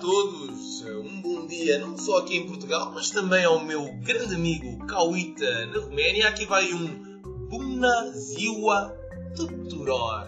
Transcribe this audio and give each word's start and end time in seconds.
todos, 0.00 0.82
um 0.82 1.20
bom 1.20 1.46
dia, 1.46 1.78
não 1.78 1.96
só 1.96 2.18
aqui 2.18 2.38
em 2.38 2.46
Portugal, 2.46 2.90
mas 2.94 3.10
também 3.10 3.44
ao 3.44 3.62
meu 3.62 3.84
grande 4.02 4.34
amigo 4.34 4.86
Cauita 4.86 5.66
na 5.66 5.80
Roménia. 5.80 6.28
Aqui 6.28 6.46
vai 6.46 6.72
um 6.72 7.20
Buna 7.48 8.10
Ziwa 8.12 8.96
Tuturor. 9.36 10.26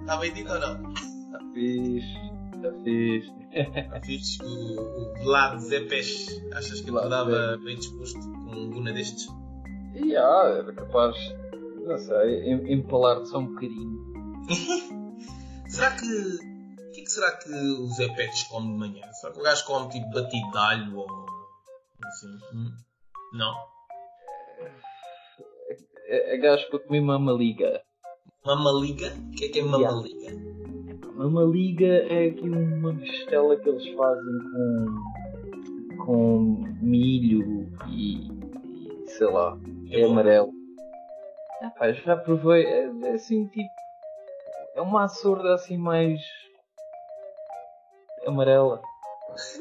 Está 0.00 0.16
bem 0.18 0.32
dito 0.32 0.52
ou 0.52 0.60
não? 0.60 0.92
Está 0.92 1.40
fixe, 1.52 2.06
está 2.54 2.72
fixe. 2.84 3.32
Está 3.52 4.00
fixe. 4.00 4.42
O, 4.42 4.80
o 4.80 5.24
Vlad 5.24 5.58
Zepes, 5.58 6.40
achas 6.52 6.80
que 6.80 6.90
ele 6.90 6.98
estava 6.98 7.58
bem 7.58 7.76
disposto 7.76 8.20
com 8.20 8.56
um 8.56 8.70
Buna 8.70 8.92
destes? 8.92 9.26
E 9.96 10.10
yeah, 10.10 10.58
era 10.58 10.72
capaz, 10.72 11.16
não 11.84 11.98
sei, 11.98 12.52
empalar-te 12.72 13.28
só 13.28 13.38
um 13.38 13.46
bocadinho. 13.46 14.14
será 15.68 15.90
que 15.92 16.06
que 16.06 16.53
será 17.14 17.30
que 17.36 17.48
o 17.48 17.86
Zé 17.86 18.08
Pets 18.08 18.42
come 18.44 18.72
de 18.72 18.78
manhã? 18.78 19.12
Será 19.12 19.32
que 19.32 19.38
o 19.38 19.42
gajo 19.42 19.64
come 19.66 19.88
tipo 19.88 20.10
batido 20.10 20.50
de 20.50 20.58
alho 20.58 20.96
ou 20.96 21.26
assim? 22.04 22.38
Hum? 22.52 22.72
Não? 23.32 23.54
É, 26.06 26.34
é 26.34 26.38
gajo 26.38 26.68
para 26.68 26.80
comer 26.80 27.00
mamaliga. 27.00 27.82
Mamaliga? 28.44 29.14
O 29.28 29.30
que 29.30 29.44
é 29.44 29.48
que 29.48 29.60
é 29.60 29.62
mamaliga? 29.62 30.18
Yeah. 30.18 30.54
Mamaliga 31.14 31.86
é 31.86 32.26
aqui 32.26 32.48
uma 32.48 32.92
mistela 32.92 33.56
que 33.56 33.68
eles 33.68 33.96
fazem 33.96 34.38
com, 35.96 36.04
com 36.04 36.64
milho 36.82 37.70
e, 37.88 38.26
e 38.26 39.08
sei 39.08 39.28
lá, 39.28 39.56
é, 39.88 40.00
é 40.00 40.04
amarelo. 40.04 40.52
Ah, 41.62 41.92
já 41.92 42.16
provei, 42.16 42.66
é, 42.66 42.90
é 43.04 43.10
assim 43.12 43.46
tipo. 43.46 43.70
É 44.74 44.82
uma 44.82 45.04
açorda 45.04 45.54
assim 45.54 45.78
mais 45.78 46.20
amarela. 48.26 48.80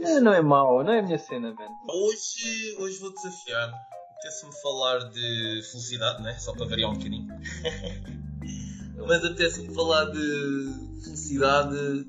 É, 0.01 0.19
não 0.19 0.33
é 0.33 0.41
mau, 0.41 0.83
não 0.83 0.93
é 0.93 0.99
a 0.99 1.03
minha 1.03 1.17
cena, 1.17 1.53
mano. 1.53 1.75
Hoje, 1.89 2.75
hoje 2.79 2.99
vou 2.99 3.13
desafiar. 3.13 3.73
Apetece-me 4.11 4.53
falar 4.61 4.99
de 5.09 5.61
felicidade, 5.71 6.21
né? 6.21 6.33
Só 6.39 6.53
para 6.53 6.65
variar 6.67 6.91
um 6.91 6.93
bocadinho. 6.93 7.27
Mas 9.07 9.25
apetece-me 9.25 9.73
falar 9.73 10.05
de 10.05 11.01
felicidade 11.03 12.07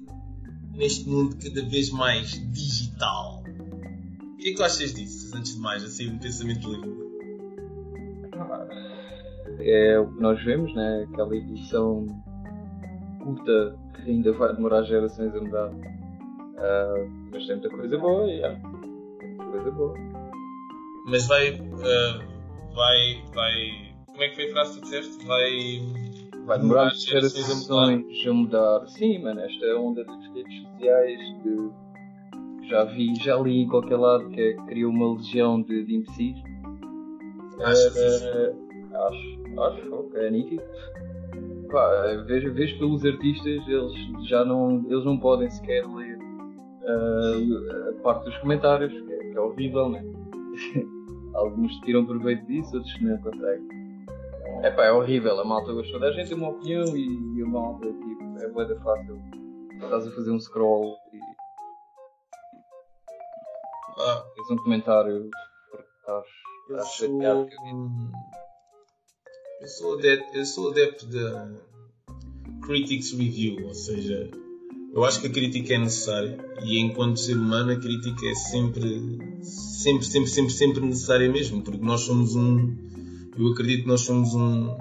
neste 0.74 1.08
mundo 1.08 1.36
cada 1.42 1.68
vez 1.68 1.90
mais 1.90 2.30
digital. 2.52 3.42
O 3.42 4.36
que 4.36 4.48
é 4.48 4.50
que 4.50 4.56
tu 4.56 4.62
achas 4.62 4.94
disso, 4.94 5.34
antes 5.34 5.54
de 5.54 5.60
mais, 5.60 5.82
assim, 5.82 6.10
um 6.10 6.18
pensamento 6.18 6.70
livre? 6.70 7.04
É 9.60 9.98
o 9.98 10.12
que 10.12 10.20
nós 10.20 10.42
vemos, 10.44 10.74
né? 10.74 11.06
Aquela 11.10 11.34
evolução 11.34 12.06
curta 13.22 13.78
que 13.94 14.10
ainda 14.10 14.32
vai 14.32 14.54
demorar 14.54 14.82
gerações 14.82 15.34
a 15.34 15.40
mudar. 15.40 15.70
Uh, 16.54 17.10
mas 17.32 17.46
tem 17.46 17.56
muita 17.56 17.70
coisa 17.70 17.98
boa, 17.98 18.26
yeah. 18.26 18.60
coisa 19.50 19.70
boa. 19.72 19.94
Mas 21.06 21.26
vai, 21.26 21.50
uh, 21.50 22.74
vai, 22.74 23.22
vai. 23.34 23.94
Como 24.06 24.22
é 24.22 24.28
que 24.28 24.34
foi 24.36 24.50
a 24.50 24.52
frase 24.52 24.74
que 24.74 24.80
tu 24.80 24.84
disseste? 24.84 25.26
Vai. 25.26 25.50
Vai 26.46 26.58
demorar 26.58 26.94
gerações 26.94 27.70
a 27.70 28.32
mudar. 28.32 28.86
Sim, 28.88 29.18
mano, 29.20 29.40
esta 29.40 29.78
onda 29.78 30.04
das 30.04 30.26
redes 30.34 30.62
sociais 30.62 31.20
que 31.42 32.68
já 32.68 32.84
vi, 32.84 33.14
já 33.16 33.36
li 33.36 33.62
em 33.62 33.68
qualquer 33.68 33.96
lado 33.96 34.28
que 34.30 34.40
é, 34.40 34.52
criou 34.66 34.90
uma 34.90 35.14
legião 35.14 35.60
de, 35.62 35.84
de 35.84 35.94
imbecis. 35.94 36.36
Achas 37.60 37.96
uh, 37.96 38.64
Acho, 38.94 39.60
acho, 39.60 40.16
é 40.16 40.30
nítido. 40.30 40.62
Pá, 41.70 42.22
vejo, 42.26 42.52
vejo 42.54 42.78
pelos 42.78 43.04
artistas, 43.04 43.66
eles 43.66 44.28
já 44.28 44.44
não, 44.44 44.84
eles 44.88 45.04
não 45.04 45.18
podem 45.18 45.50
sequer 45.50 45.84
ler 45.86 46.13
uh, 46.84 47.90
a 47.90 48.02
parte 48.02 48.24
dos 48.24 48.36
comentários, 48.38 48.92
que 48.92 49.12
é, 49.12 49.18
que 49.30 49.36
é 49.36 49.40
horrível, 49.40 49.88
né? 49.88 50.02
Alguns 51.34 51.74
tiram 51.80 52.06
proveito 52.06 52.46
disso, 52.46 52.76
outros 52.76 53.00
não 53.00 53.18
conseguem. 53.18 53.68
É 54.62 54.70
pá, 54.70 54.84
é 54.84 54.92
horrível, 54.92 55.38
a 55.40 55.44
malta 55.44 55.72
gostou 55.72 55.98
da 55.98 56.12
gente, 56.12 56.28
tem 56.28 56.38
uma 56.38 56.50
opinião 56.50 56.96
e, 56.96 57.38
e 57.38 57.42
a 57.42 57.46
malta 57.46 57.86
tipo, 57.86 58.38
é 58.40 58.48
boa 58.48 58.80
fácil. 58.80 59.20
Estás 59.82 60.06
a 60.06 60.10
fazer 60.12 60.30
um 60.30 60.38
scroll 60.38 60.96
e. 61.12 61.18
Ah. 63.98 64.24
Fez 64.34 64.50
um 64.50 64.56
comentário 64.56 65.30
porque 65.70 65.86
estás, 65.98 66.24
estás 66.68 66.88
chateado 66.94 67.46
que 67.46 67.56
eu 69.60 69.68
sou 69.68 69.98
adepto, 69.98 70.36
eu 70.36 70.44
sou 70.44 70.70
adepto 70.70 71.06
da 71.06 71.48
Critics 72.66 73.12
Review, 73.12 73.66
ou 73.66 73.74
seja, 73.74 74.30
eu 74.94 75.04
acho 75.04 75.20
que 75.20 75.26
a 75.26 75.30
crítica 75.30 75.74
é 75.74 75.78
necessária 75.78 76.38
e 76.62 76.78
enquanto 76.78 77.18
ser 77.18 77.36
humano 77.36 77.72
a 77.72 77.76
crítica 77.76 78.26
é 78.26 78.34
sempre, 78.34 79.18
sempre, 79.42 80.06
sempre, 80.06 80.30
sempre, 80.30 80.52
sempre 80.52 80.80
necessária 80.80 81.28
mesmo, 81.28 81.62
porque 81.62 81.84
nós 81.84 82.02
somos 82.02 82.36
um, 82.36 82.76
eu 83.36 83.48
acredito 83.48 83.82
que 83.82 83.88
nós 83.88 84.02
somos 84.02 84.32
um, 84.34 84.76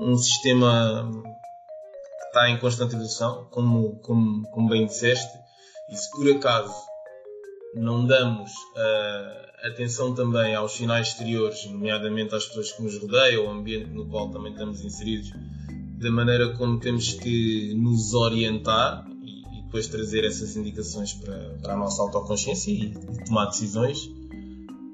um 0.00 0.16
sistema 0.16 1.08
que 1.22 2.26
está 2.26 2.50
em 2.50 2.58
constante 2.58 2.94
evolução, 2.94 3.46
como, 3.52 4.00
como, 4.00 4.42
como 4.50 4.68
bem 4.68 4.86
disseste, 4.86 5.38
e 5.88 5.96
se 5.96 6.10
por 6.10 6.28
acaso 6.32 6.74
não 7.76 8.04
damos 8.04 8.50
uh, 8.50 9.66
atenção 9.68 10.12
também 10.12 10.56
aos 10.56 10.72
sinais 10.72 11.08
exteriores, 11.08 11.66
nomeadamente 11.66 12.34
às 12.34 12.46
pessoas 12.46 12.72
que 12.72 12.82
nos 12.82 12.98
rodeiam, 12.98 13.46
ao 13.46 13.52
ambiente 13.52 13.90
no 13.90 14.08
qual 14.08 14.28
também 14.30 14.50
estamos 14.50 14.84
inseridos, 14.84 15.30
da 16.00 16.10
maneira 16.10 16.56
como 16.56 16.80
temos 16.80 17.12
que 17.12 17.74
nos 17.74 18.12
orientar 18.14 19.06
depois 19.70 19.86
trazer 19.86 20.24
essas 20.24 20.56
indicações 20.56 21.12
para, 21.12 21.38
para 21.62 21.74
a 21.74 21.76
nossa 21.76 22.02
autoconsciência 22.02 22.72
e, 22.72 22.86
e 22.86 23.24
tomar 23.24 23.46
decisões. 23.46 24.10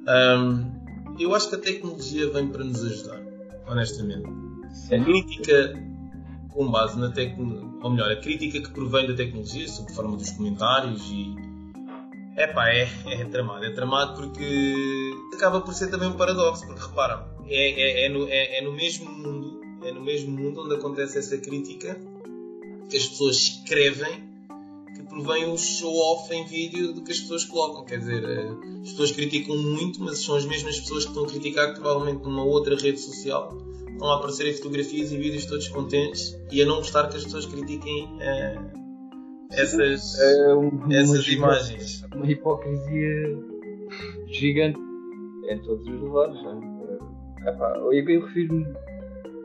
Um, 0.07 1.17
eu 1.19 1.35
acho 1.35 1.49
que 1.49 1.55
a 1.55 1.59
tecnologia 1.59 2.31
vem 2.31 2.49
para 2.49 2.63
nos 2.63 2.85
ajudar, 2.85 3.23
honestamente. 3.67 4.29
A 4.93 5.03
crítica 5.03 5.83
com 6.51 6.71
base 6.71 6.99
na 6.99 7.11
tecnologia, 7.11 7.67
ou 7.83 7.91
melhor, 7.91 8.11
a 8.11 8.17
crítica 8.17 8.61
que 8.61 8.71
provém 8.71 9.07
da 9.07 9.15
tecnologia, 9.15 9.67
sob 9.67 9.91
forma 9.95 10.15
dos 10.15 10.31
comentários 10.33 11.03
e. 11.11 11.35
Epá, 12.37 12.69
é, 12.69 12.87
é 13.07 13.25
tramado. 13.25 13.65
É 13.65 13.71
tramado 13.71 14.21
porque 14.21 15.11
acaba 15.33 15.63
por 15.63 15.73
ser 15.73 15.91
também 15.91 16.09
um 16.09 16.19
paradoxo, 16.19 16.67
porque 16.67 16.83
repara, 16.83 17.27
é, 17.47 18.03
é, 18.03 18.07
é, 18.07 18.09
no, 18.11 18.29
é, 18.29 18.59
é 18.59 18.61
no 18.61 18.73
mesmo 18.73 19.11
mundo, 19.11 19.59
é 19.83 19.91
no 19.91 20.03
mesmo 20.03 20.37
mundo 20.37 20.65
onde 20.65 20.75
acontece 20.75 21.19
essa 21.19 21.39
crítica 21.39 21.99
que 22.91 22.97
as 22.99 23.07
pessoas 23.07 23.37
escrevem 23.39 24.36
provém 25.09 25.51
o 25.51 25.57
show-off 25.57 26.33
em 26.33 26.45
vídeo 26.45 26.93
do 26.93 27.03
que 27.03 27.13
as 27.13 27.21
pessoas 27.21 27.45
colocam. 27.45 27.85
Quer 27.85 27.99
dizer, 27.99 28.25
eh, 28.25 28.49
as 28.83 28.91
pessoas 28.91 29.13
criticam 29.13 29.57
muito, 29.57 30.03
mas 30.03 30.19
são 30.19 30.37
as 30.37 30.45
mesmas 30.45 30.79
pessoas 30.81 31.05
que 31.05 31.11
estão 31.11 31.25
a 31.25 31.29
criticar 31.29 31.75
que 31.75 31.81
provavelmente 31.81 32.23
numa 32.23 32.45
outra 32.45 32.77
rede 32.77 33.01
social 33.01 33.57
estão 33.91 34.11
a 34.11 34.17
aparecer 34.17 34.47
em 34.47 34.55
fotografias 34.55 35.11
e 35.11 35.17
vídeos 35.17 35.47
todos 35.47 35.69
contentes 35.69 36.39
e 36.53 36.61
a 36.61 36.67
não 36.67 36.77
gostar 36.77 37.09
que 37.09 37.17
as 37.17 37.25
pessoas 37.25 37.47
critiquem 37.47 38.05
uh, 38.05 38.87
essas, 39.51 40.19
é 40.19 40.55
uma, 40.55 40.95
essas 40.95 41.27
imagens. 41.29 42.05
Uma 42.15 42.31
hipocrisia 42.31 43.39
gigante 44.27 44.79
em 45.49 45.59
todos 45.61 45.87
os 45.87 46.01
lugares. 46.01 46.37
É? 46.37 47.51
Epá, 47.51 47.77
eu, 47.79 47.93
eu 47.93 48.27
refiro-me. 48.27 48.67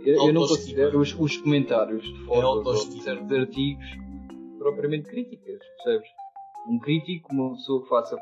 Eu, 0.04 0.28
eu, 0.28 0.34
não 0.34 0.48
considero 0.48 1.00
os, 1.00 1.16
os 1.18 1.38
comentários 1.38 2.04
de 2.04 2.26
fotos 2.26 3.06
é 3.06 3.12
artigos 3.12 3.86
propriamente 4.62 5.10
críticas, 5.10 5.60
percebes? 5.78 6.08
Um 6.68 6.78
crítico, 6.80 7.34
uma 7.34 7.54
pessoa 7.54 7.82
que 7.82 7.90
faça 7.90 8.16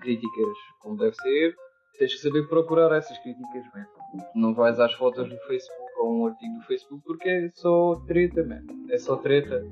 críticas 0.00 0.56
como 0.80 0.96
deve 0.96 1.16
ser, 1.16 1.56
tens 1.98 2.14
que 2.14 2.20
saber 2.20 2.48
procurar 2.48 2.96
essas 2.96 3.18
críticas, 3.18 3.64
man. 3.74 3.86
Não 4.34 4.54
vais 4.54 4.78
às 4.78 4.92
fotos 4.94 5.28
do 5.28 5.36
Facebook 5.48 5.90
ou 5.98 6.14
um 6.14 6.26
artigo 6.26 6.54
do 6.58 6.64
Facebook 6.64 7.02
porque 7.04 7.28
é 7.28 7.50
só 7.54 7.96
treta, 8.06 8.44
man. 8.44 8.62
É 8.88 8.98
só 8.98 9.16
treta. 9.16 9.66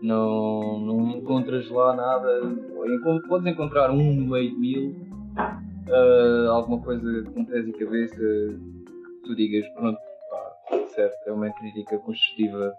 Não, 0.00 0.78
não 0.78 1.10
encontras 1.16 1.68
lá 1.68 1.94
nada. 1.94 2.40
Podes 3.28 3.46
encontrar 3.46 3.90
um 3.90 4.14
no 4.14 4.26
meio 4.28 4.50
de 4.50 4.56
mil, 4.56 4.96
uh, 5.88 6.50
alguma 6.50 6.80
coisa 6.80 7.24
com 7.32 7.44
pés 7.44 7.66
e 7.66 7.72
cabeça 7.72 8.16
que 8.16 9.20
tu 9.24 9.34
digas, 9.34 9.68
pronto, 9.70 9.98
pá, 10.30 10.86
certo, 10.94 11.26
é 11.26 11.32
uma 11.32 11.50
crítica 11.50 11.98
construtiva 11.98 12.72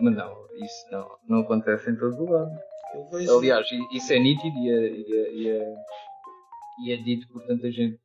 mas 0.00 0.16
não, 0.16 0.32
isso 0.56 0.86
não, 0.90 1.08
não 1.28 1.40
acontece 1.40 1.90
em 1.90 1.96
todo 1.96 2.22
o 2.22 2.30
lado. 2.30 2.50
Aliás, 3.36 3.66
isso 3.92 4.12
é 4.12 4.18
nítido 4.18 4.58
e 4.58 4.70
é, 4.70 4.90
e 4.90 5.12
é, 5.12 5.34
e 5.34 5.48
é, 5.48 5.74
e 6.84 6.92
é 6.92 6.96
dito 6.96 7.28
por 7.28 7.42
tanta 7.46 7.70
gente. 7.70 7.98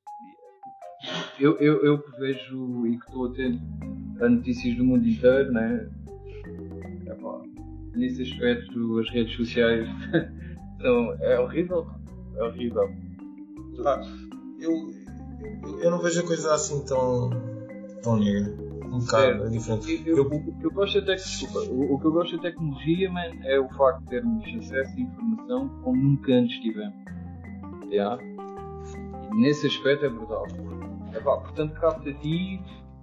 Eu, 1.39 1.57
eu, 1.59 1.83
eu 1.83 2.01
que 2.01 2.19
vejo 2.19 2.87
e 2.87 2.97
que 2.97 3.05
estou 3.05 3.25
atento 3.25 3.59
a 4.21 4.29
notícias 4.29 4.75
do 4.75 4.85
mundo 4.85 5.07
inteiro, 5.07 5.51
né? 5.51 5.89
É, 7.07 7.13
pá, 7.15 7.41
nesse 7.95 8.21
aspecto, 8.21 8.99
as 8.99 9.09
redes 9.09 9.35
sociais 9.35 9.87
são, 10.81 11.13
é 11.21 11.39
horrível. 11.39 11.87
É 12.35 12.43
horrível. 12.43 12.89
Ah, 13.85 14.01
eu, 14.59 14.71
eu, 15.63 15.79
eu 15.79 15.91
não 15.91 15.99
vejo 15.99 16.21
a 16.21 16.25
coisa 16.25 16.53
assim 16.53 16.83
tão, 16.85 17.29
tão 18.01 18.17
negra. 18.17 18.72
Um 18.93 18.99
bocado 18.99 19.45
é, 19.45 19.49
diferente. 19.49 20.03
Eu, 20.05 20.17
eu, 20.17 20.23
o, 20.25 20.59
que 20.59 20.65
eu 20.65 20.71
gosto 20.71 21.01
da 21.01 21.15
desculpa, 21.15 21.59
o, 21.71 21.93
o, 21.93 21.99
que 21.99 22.05
eu 22.05 22.11
gosto 22.11 22.37
da 22.37 22.43
tecnologia, 22.43 23.11
man, 23.11 23.31
é 23.43 23.59
o 23.59 23.67
facto 23.69 24.01
de 24.01 24.09
termos 24.09 24.43
acesso 24.47 24.93
a 24.95 25.01
informação 25.01 25.69
como 25.83 25.97
nunca 26.01 26.33
antes 26.33 26.59
tivemos. 26.61 26.95
Yeah? 27.89 28.17
E 28.23 29.41
nesse 29.41 29.67
aspecto 29.67 30.05
é 30.05 30.09
brutal. 30.09 30.45
É, 31.13 31.19
pá, 31.19 31.37
portanto, 31.37 31.73
cabe 31.79 32.11
a 32.11 32.13
ti 32.13 32.61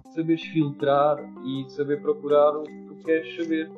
saberes 0.09 0.41
filtrar 0.43 1.17
e 1.45 1.69
saber 1.69 2.01
procurar 2.01 2.57
o 2.57 2.63
que 2.63 2.85
tu 2.87 2.95
queres 3.03 3.35
saber 3.35 3.71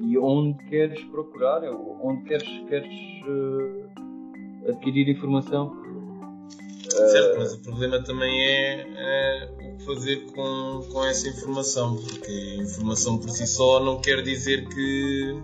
e 0.00 0.16
onde 0.16 0.62
queres 0.64 1.02
procurar, 1.04 1.62
onde 2.00 2.22
queres, 2.24 2.48
queres 2.68 2.92
uh, 3.26 4.70
adquirir 4.70 5.08
informação. 5.08 5.76
Certo, 6.88 7.34
uh, 7.34 7.38
mas 7.38 7.54
o 7.54 7.62
problema 7.62 8.02
também 8.02 8.40
é, 8.40 8.86
é, 8.96 9.48
fazer 9.84 10.24
com, 10.32 10.86
com 10.92 11.04
essa 11.04 11.28
informação, 11.28 11.96
porque 11.96 12.56
informação 12.56 13.18
por 13.18 13.30
si 13.30 13.46
só 13.46 13.80
não 13.80 14.00
quer 14.00 14.22
dizer 14.22 14.68
que, 14.68 15.34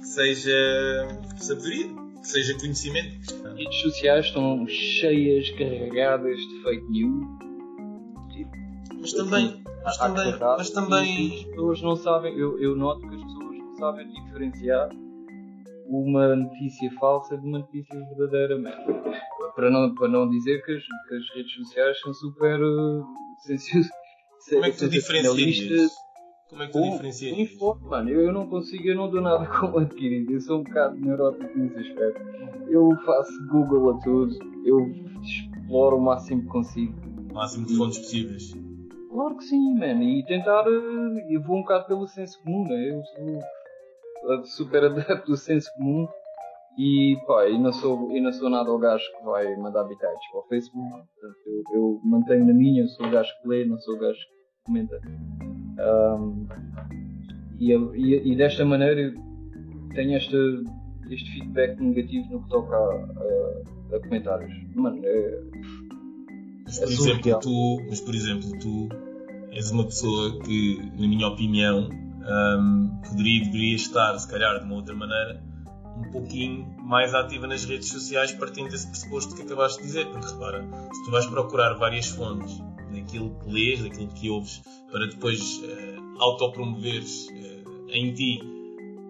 que 0.00 0.06
seja 0.06 1.08
sabedoria, 1.38 1.88
que 2.20 2.28
seja 2.28 2.58
conhecimento. 2.58 3.34
As 3.44 3.56
redes 3.56 3.80
sociais 3.80 4.26
estão 4.26 4.66
cheias, 4.66 5.50
carregadas 5.50 6.38
de 6.38 6.62
fake 6.62 6.90
news. 6.90 7.26
Mas 9.00 9.12
também, 9.12 9.62
mas 9.84 9.96
também, 9.96 10.38
mas 10.38 10.70
também... 10.70 11.34
As 11.34 11.44
pessoas 11.44 11.82
não 11.82 11.96
sabem, 11.96 12.38
eu, 12.38 12.58
eu 12.60 12.76
noto 12.76 13.00
que 13.00 13.14
as 13.14 13.22
pessoas 13.22 13.58
não 13.58 13.76
sabem 13.76 14.08
diferenciar 14.08 14.90
uma 15.86 16.36
notícia 16.36 16.90
falsa 17.00 17.36
de 17.36 17.46
uma 17.46 17.58
notícia 17.58 17.98
verdadeira 17.98 18.56
mesmo. 18.56 19.02
Para 19.54 19.70
não, 19.70 19.94
para 19.94 20.08
não 20.08 20.28
dizer 20.28 20.64
que 20.64 20.72
as, 20.72 20.82
que 20.82 21.14
as 21.14 21.34
redes 21.34 21.54
sociais 21.54 22.00
são 22.00 22.14
super 22.14 22.62
uh, 22.62 23.06
Como 24.50 24.64
é 24.64 24.70
que 24.70 24.78
tu 24.78 24.88
diferencias 24.88 25.92
Como 26.48 26.62
é 26.62 26.66
que 26.66 26.72
tu 26.72 26.82
diferencias 26.82 27.38
Informe, 27.38 27.88
mano, 27.88 28.10
eu, 28.10 28.20
eu 28.22 28.32
não 28.32 28.46
consigo, 28.48 28.88
eu 28.88 28.96
não 28.96 29.10
dou 29.10 29.20
nada 29.20 29.46
como 29.58 29.78
adquirido, 29.78 30.32
eu 30.32 30.40
sou 30.40 30.60
um 30.60 30.62
bocado 30.62 30.96
neurótico 30.98 31.58
nesse 31.58 31.78
aspecto. 31.78 32.22
Eu 32.68 32.88
faço 33.04 33.32
Google 33.48 33.90
a 33.90 33.98
tudo, 34.00 34.34
eu 34.64 34.80
exploro 35.22 35.96
o 35.96 36.00
máximo 36.00 36.42
que 36.42 36.48
consigo. 36.48 36.94
O 37.30 37.34
máximo 37.34 37.66
de 37.66 37.76
fontes 37.76 37.98
possíveis. 37.98 38.52
Claro 39.12 39.36
que 39.36 39.44
sim, 39.44 39.74
mano. 39.74 40.02
E 40.02 40.24
tentar. 40.24 40.64
Eh, 40.66 41.34
eu 41.34 41.42
vou 41.42 41.56
um 41.56 41.60
bocado 41.60 41.86
pelo 41.86 42.06
senso 42.06 42.42
comum, 42.42 42.64
né? 42.64 42.90
Eu 42.90 43.02
sou 43.04 44.46
super 44.46 44.84
adepto 44.84 45.32
do 45.32 45.36
senso 45.36 45.70
comum. 45.74 46.08
E 46.78 47.16
pá, 47.26 47.48
e 47.48 47.58
não 47.58 47.72
sou, 47.72 48.10
e 48.12 48.20
não 48.20 48.32
sou 48.32 48.48
nada 48.48 48.72
o 48.72 48.78
gajo 48.78 49.04
que 49.18 49.24
vai 49.24 49.56
mandar 49.56 49.82
habitats 49.82 50.26
para 50.30 50.40
o 50.40 50.44
Facebook. 50.44 51.04
Eu, 51.46 51.62
eu 51.74 52.00
mantenho 52.04 52.46
na 52.46 52.54
minha, 52.54 52.82
eu 52.82 52.88
sou 52.88 53.06
o 53.06 53.10
gajo 53.10 53.30
que 53.42 53.48
lê, 53.48 53.64
não 53.64 53.78
sou 53.78 53.96
o 53.96 53.98
gajo 53.98 54.18
que 54.18 54.64
comenta. 54.64 55.00
Um, 55.78 56.46
e, 57.58 57.72
e, 57.72 58.32
e, 58.32 58.36
desta 58.36 58.64
maneira 58.64 59.14
tenho 59.94 60.16
este, 60.16 60.36
este 61.10 61.30
feedback 61.32 61.78
negativo 61.78 62.30
no 62.30 62.42
que 62.42 62.48
toca 62.48 62.74
a, 62.74 63.94
a, 63.94 63.96
a 63.96 64.00
comentários. 64.00 64.52
Mano, 64.74 65.00
é, 65.04 65.42
mas 66.64 66.78
por, 66.78 66.88
exemplo, 66.88 67.40
tu, 67.40 67.82
mas 67.88 68.00
por 68.00 68.14
exemplo, 68.14 68.58
tu 68.58 68.88
és 69.50 69.70
uma 69.70 69.84
pessoa 69.84 70.40
que, 70.40 70.78
na 70.98 71.06
minha 71.06 71.28
opinião, 71.28 71.88
um, 71.90 73.00
poderia 73.06 73.44
deveria 73.44 73.76
estar, 73.76 74.18
se 74.18 74.30
calhar, 74.30 74.58
de 74.58 74.64
uma 74.64 74.76
outra 74.76 74.94
maneira, 74.94 75.42
um 75.96 76.10
pouquinho 76.10 76.66
mais 76.82 77.14
ativa 77.14 77.46
nas 77.46 77.64
redes 77.64 77.88
sociais, 77.88 78.32
partindo 78.32 78.70
desse 78.70 78.86
pressuposto 78.86 79.34
que 79.34 79.42
acabaste 79.42 79.78
de 79.80 79.86
dizer. 79.86 80.06
Porque 80.10 80.26
repara, 80.26 80.62
se 80.92 81.04
tu 81.04 81.10
vais 81.10 81.26
procurar 81.26 81.74
várias 81.74 82.06
fontes 82.06 82.60
daquilo 82.92 83.30
que 83.40 83.50
lês, 83.50 83.82
daquilo 83.82 84.08
que 84.08 84.30
ouves, 84.30 84.62
para 84.90 85.06
depois 85.06 85.58
uh, 85.58 86.22
autopromoveres 86.22 87.26
uh, 87.28 87.90
em 87.90 88.12
ti 88.12 88.40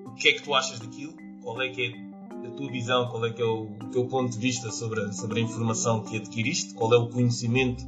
o 0.06 0.14
que 0.14 0.28
é 0.28 0.32
que 0.32 0.42
tu 0.42 0.54
achas 0.54 0.78
daquilo, 0.78 1.14
qual 1.42 1.60
é 1.60 1.68
que 1.68 1.82
é 1.82 2.12
tua 2.56 2.70
visão, 2.70 3.08
qual 3.08 3.24
é 3.26 3.30
que 3.30 3.42
é 3.42 3.44
o, 3.44 3.68
teu 3.92 4.06
ponto 4.06 4.32
de 4.32 4.38
vista 4.38 4.70
sobre 4.70 5.00
a, 5.00 5.12
sobre 5.12 5.40
a 5.40 5.42
informação 5.42 6.02
que 6.02 6.16
adquiriste, 6.16 6.74
qual 6.74 6.92
é 6.94 6.96
o 6.96 7.08
conhecimento 7.08 7.84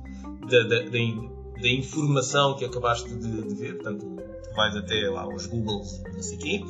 da, 0.49 0.62
da, 0.62 0.82
da, 0.82 1.61
da 1.61 1.69
informação 1.69 2.56
que 2.56 2.64
acabaste 2.64 3.08
de, 3.14 3.43
de, 3.43 3.55
ver, 3.55 3.75
portanto, 3.76 4.17
vais 4.55 4.76
até 4.76 5.08
lá 5.08 5.23
aos 5.23 5.47
Googles, 5.47 6.02
não 6.12 6.23
sei 6.23 6.37
o 6.37 6.40
quê. 6.40 6.64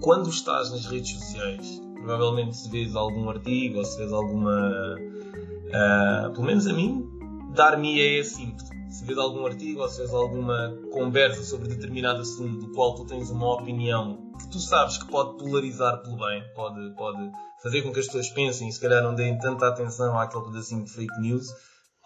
Quando 0.00 0.30
estás 0.30 0.70
nas 0.70 0.86
redes 0.86 1.12
sociais, 1.12 1.80
provavelmente 1.94 2.56
se 2.56 2.70
vês 2.70 2.96
algum 2.96 3.28
artigo 3.28 3.78
ou 3.78 3.84
se 3.84 3.98
vês 3.98 4.12
alguma. 4.12 4.96
Uh, 4.96 6.32
pelo 6.32 6.46
menos 6.46 6.66
a 6.66 6.72
mim, 6.72 7.06
dar-me 7.54 8.00
é 8.00 8.18
esse. 8.18 8.54
Se 8.88 9.04
vês 9.04 9.18
algum 9.18 9.46
artigo 9.46 9.80
ou 9.80 9.88
se 9.88 9.98
vês 9.98 10.12
alguma 10.12 10.74
conversa 10.90 11.42
sobre 11.44 11.68
determinado 11.68 12.22
assunto 12.22 12.66
do 12.66 12.72
qual 12.72 12.94
tu 12.94 13.04
tens 13.04 13.30
uma 13.30 13.54
opinião 13.54 14.32
que 14.38 14.48
tu 14.48 14.58
sabes 14.58 14.96
que 14.96 15.06
pode 15.06 15.36
polarizar 15.36 16.02
pelo 16.02 16.16
bem, 16.16 16.42
pode, 16.54 16.94
pode 16.96 17.30
fazer 17.62 17.82
com 17.82 17.92
que 17.92 18.00
as 18.00 18.06
pessoas 18.06 18.30
pensem 18.30 18.68
e 18.68 18.72
se 18.72 18.80
calhar 18.80 19.02
não 19.02 19.14
deem 19.14 19.38
tanta 19.38 19.68
atenção 19.68 20.18
àquele 20.18 20.44
pedacinho 20.46 20.84
de 20.84 20.90
fake 20.90 21.20
news, 21.20 21.46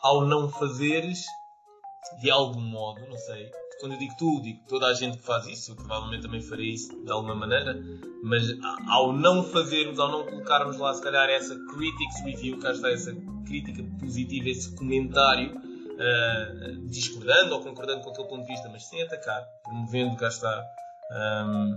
ao 0.02 0.26
não 0.26 0.48
fazeres, 0.48 1.24
de 2.20 2.30
algum 2.30 2.60
modo, 2.60 3.00
não 3.08 3.16
sei, 3.16 3.50
quando 3.80 3.92
eu 3.92 3.98
digo 3.98 4.14
tu, 4.18 4.40
digo 4.42 4.60
toda 4.68 4.86
a 4.86 4.94
gente 4.94 5.18
que 5.18 5.24
faz 5.24 5.46
isso, 5.46 5.72
eu 5.72 5.76
provavelmente 5.76 6.22
também 6.22 6.40
farei 6.40 6.70
isso 6.70 7.04
de 7.04 7.10
alguma 7.10 7.34
maneira, 7.34 7.76
mas 8.22 8.44
ao 8.88 9.12
não 9.12 9.42
fazermos, 9.44 9.98
ao 9.98 10.10
não 10.10 10.24
colocarmos 10.24 10.76
lá 10.78 10.94
se 10.94 11.02
calhar 11.02 11.28
essa 11.28 11.54
critics 11.74 12.20
review, 12.24 12.58
cá 12.58 12.72
está 12.72 12.90
essa 12.90 13.14
crítica 13.46 13.82
positiva, 13.98 14.48
esse 14.48 14.74
comentário, 14.74 15.56
uh, 15.56 16.88
discordando 16.88 17.54
ou 17.54 17.60
concordando 17.60 18.02
com 18.02 18.12
teu 18.12 18.24
ponto 18.24 18.42
de 18.42 18.52
vista, 18.52 18.68
mas 18.68 18.84
sem 18.84 19.02
atacar, 19.02 19.44
promovendo, 19.62 20.16
cá 20.16 20.28
está, 20.28 20.64
um, 21.46 21.76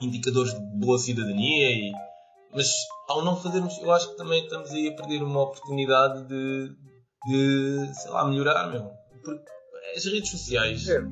indicadores 0.00 0.54
de 0.54 0.60
boa 0.78 0.98
cidadania 0.98 1.70
e, 1.70 1.92
mas 2.54 2.70
ao 3.08 3.22
não 3.22 3.36
fazermos, 3.36 3.76
eu 3.78 3.92
acho 3.92 4.10
que 4.10 4.16
também 4.16 4.42
estamos 4.44 4.70
aí 4.70 4.88
a 4.88 4.94
perder 4.94 5.22
uma 5.22 5.42
oportunidade 5.42 6.24
de, 6.24 6.72
de 7.26 7.94
sei 7.94 8.10
lá, 8.10 8.24
melhorar, 8.26 8.68
meu. 8.68 8.90
Porque 9.22 9.57
as 10.06 10.12
redes 10.12 10.30
sociais, 10.30 10.88
é. 10.88 11.04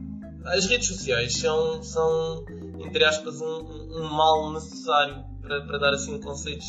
as 0.45 0.67
redes 0.67 0.89
sociais 0.89 1.37
são, 1.37 1.83
são 1.83 2.45
entre 2.81 3.05
aspas, 3.05 3.41
um, 3.41 3.99
um 4.01 4.09
mal 4.09 4.53
necessário 4.53 5.25
para, 5.43 5.61
para 5.63 5.79
dar 5.79 5.95
assim 5.95 6.15
um 6.15 6.21
conceito 6.21 6.65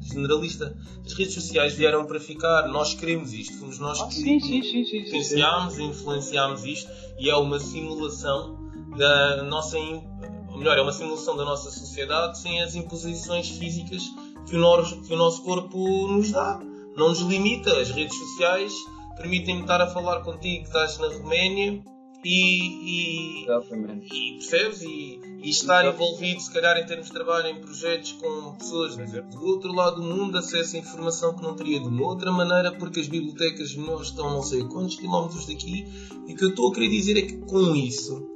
generalista. 0.00 0.76
As 1.04 1.12
redes 1.12 1.34
sociais 1.34 1.74
vieram 1.74 2.04
para 2.04 2.18
ficar, 2.18 2.68
nós 2.68 2.94
queremos 2.94 3.32
isto, 3.32 3.58
fomos 3.58 3.78
nós 3.78 4.00
ah, 4.00 4.06
que 4.06 4.14
sim, 4.14 4.40
sim, 4.40 4.62
sim, 4.62 4.84
sim, 4.84 4.98
influenciámos 4.98 5.78
influenciámos 5.78 6.64
isto 6.64 6.90
e 7.18 7.30
é 7.30 7.36
uma 7.36 7.58
simulação 7.58 8.70
da 8.96 9.42
nossa 9.44 9.78
ou 9.78 10.58
melhor, 10.58 10.76
é 10.76 10.82
uma 10.82 10.92
simulação 10.92 11.36
da 11.36 11.44
nossa 11.44 11.70
sociedade 11.70 12.38
sem 12.38 12.60
as 12.60 12.74
imposições 12.74 13.48
físicas 13.48 14.02
que 14.48 14.56
o, 14.56 14.58
nosso, 14.58 15.00
que 15.02 15.14
o 15.14 15.16
nosso 15.16 15.42
corpo 15.42 16.08
nos 16.08 16.32
dá. 16.32 16.60
Não 16.94 17.08
nos 17.08 17.20
limita. 17.20 17.74
As 17.80 17.90
redes 17.90 18.14
sociais 18.14 18.72
permitem-me 19.16 19.62
estar 19.62 19.80
a 19.80 19.86
falar 19.86 20.20
contigo 20.20 20.62
que 20.62 20.68
estás 20.68 20.98
na 20.98 21.08
Roménia 21.08 21.82
e, 22.24 23.44
e, 23.44 23.44
e 23.44 24.32
percebes? 24.34 24.82
E, 24.82 25.20
e 25.42 25.50
estar 25.50 25.84
envolvido, 25.84 26.40
se 26.40 26.52
calhar, 26.52 26.76
em 26.78 26.86
termos 26.86 27.06
de 27.06 27.12
trabalho, 27.12 27.48
em 27.48 27.60
projetos 27.60 28.12
com 28.12 28.54
pessoas 28.54 28.96
do 28.96 29.44
outro 29.44 29.72
lado 29.72 29.96
do 29.96 30.02
mundo, 30.02 30.38
acesso 30.38 30.76
a 30.76 30.78
informação 30.78 31.34
que 31.34 31.42
não 31.42 31.56
teria 31.56 31.80
de 31.80 31.88
uma 31.88 32.06
outra 32.06 32.30
maneira, 32.30 32.70
porque 32.70 33.00
as 33.00 33.08
bibliotecas 33.08 33.74
melhores 33.74 34.08
estão 34.08 34.30
não 34.30 34.42
sei 34.42 34.62
quantos 34.64 34.96
quilómetros 34.96 35.46
daqui. 35.46 35.84
E 36.28 36.32
o 36.32 36.36
que 36.36 36.44
eu 36.44 36.50
estou 36.50 36.70
a 36.70 36.74
querer 36.74 36.88
dizer 36.88 37.18
é 37.18 37.22
que 37.22 37.38
com 37.38 37.74
isso 37.74 38.30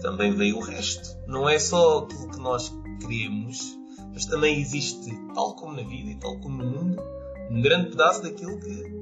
também 0.00 0.30
veio 0.30 0.58
o 0.58 0.60
resto. 0.60 1.18
Não 1.26 1.48
é 1.48 1.58
só 1.58 1.98
aquilo 1.98 2.30
que 2.30 2.38
nós 2.38 2.72
queremos, 3.00 3.76
mas 4.12 4.24
também 4.26 4.60
existe, 4.60 5.10
tal 5.34 5.56
como 5.56 5.74
na 5.74 5.82
vida 5.82 6.10
e 6.10 6.14
tal 6.16 6.38
como 6.38 6.62
no 6.62 6.70
mundo, 6.70 7.02
um 7.50 7.60
grande 7.60 7.90
pedaço 7.90 8.22
daquilo 8.22 8.60
que 8.60 8.94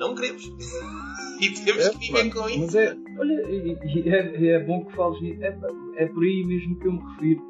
não 0.00 0.14
queremos. 0.14 0.42
e 1.40 1.50
temos 1.50 1.86
é, 1.86 1.90
que 1.90 1.98
viver 1.98 2.34
com 2.34 2.48
isso. 2.48 2.60
Mas 2.60 2.74
é, 2.74 2.96
olha, 3.18 3.42
é, 4.06 4.46
é 4.46 4.64
bom 4.64 4.84
que 4.86 4.96
fales 4.96 5.20
nisso. 5.20 5.44
É, 5.44 5.58
é 5.96 6.06
por 6.06 6.24
aí 6.24 6.42
mesmo 6.44 6.78
que 6.80 6.88
eu 6.88 6.92
me 6.92 7.02
refiro 7.12 7.42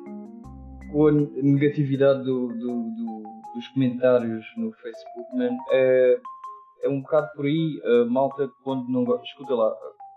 com 0.91 1.07
a 1.07 1.13
negatividade 1.13 2.25
do, 2.25 2.49
do, 2.49 2.83
do, 2.91 3.23
dos 3.55 3.69
comentários 3.69 4.45
no 4.57 4.73
Facebook, 4.73 5.37
man. 5.37 5.57
É, 5.71 6.21
é 6.83 6.89
um 6.89 7.01
bocado 7.01 7.29
por 7.37 7.47
aí, 7.47 7.81
a 7.85 8.05
malta 8.07 8.51
quando 8.65 8.89
não 8.89 9.05
gosta. 9.05 9.25
Escuta 9.25 9.55
lá, 9.55 9.73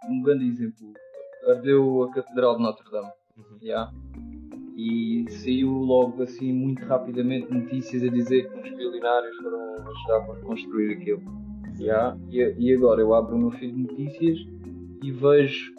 um 0.10 0.22
grande 0.24 0.48
exemplo 0.48 0.92
ardeu 1.48 2.04
a 2.04 2.14
Catedral 2.14 2.58
de 2.58 2.64
Notre 2.64 2.90
Dame. 2.90 3.12
Uhum. 3.38 3.58
Yeah. 3.62 3.94
E 4.76 5.26
saiu 5.30 5.70
logo 5.70 6.24
assim 6.24 6.52
muito 6.52 6.84
rapidamente 6.86 7.54
notícias 7.54 8.04
a 8.04 8.08
dizer 8.08 8.50
que 8.50 8.56
os 8.56 8.76
bilionários 8.76 9.36
foram 9.38 9.76
ajudar 9.88 10.22
para 10.26 10.34
reconstruir 10.36 10.94
aquilo. 10.94 11.53
Yeah. 11.80 12.18
E, 12.30 12.40
e 12.58 12.76
agora 12.76 13.02
eu 13.02 13.14
abro 13.14 13.36
o 13.36 13.40
meu 13.40 13.52
feed 13.52 13.74
de 13.74 13.82
notícias 13.82 14.38
e 15.04 15.12
vejo 15.12 15.74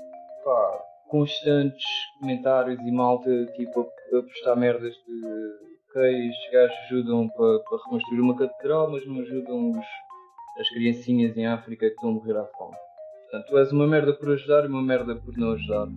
pá, 0.45 0.85
constantes 1.09 1.85
comentários 2.21 2.81
e 2.81 2.91
malta 2.91 3.47
tipo 3.57 3.81
a, 3.81 4.19
a 4.19 4.23
postar 4.23 4.57
merdas 4.57 4.95
de 5.07 5.65
ok, 5.95 6.29
estes 6.29 6.53
gajos 6.53 6.77
ajudam 6.87 7.29
para, 7.29 7.61
para 7.61 7.79
reconstruir 7.85 8.21
uma 8.21 8.37
catedral, 8.37 8.91
mas 8.91 9.07
não 9.07 9.21
ajudam 9.21 9.71
os, 9.71 9.87
as 10.59 10.69
criancinhas 10.71 11.37
em 11.37 11.47
África 11.47 11.87
que 11.87 11.95
estão 11.95 12.11
a 12.11 12.13
morrer 12.13 12.37
à 12.37 12.45
fome. 12.47 12.77
Portanto, 13.23 13.49
tu 13.49 13.59
és 13.59 13.73
uma 13.73 13.87
merda 13.87 14.13
por 14.13 14.33
ajudar 14.33 14.65
e 14.65 14.69
uma 14.69 14.83
merda 14.83 15.15
por 15.17 15.37
não 15.37 15.53
ajudar. 15.53 15.89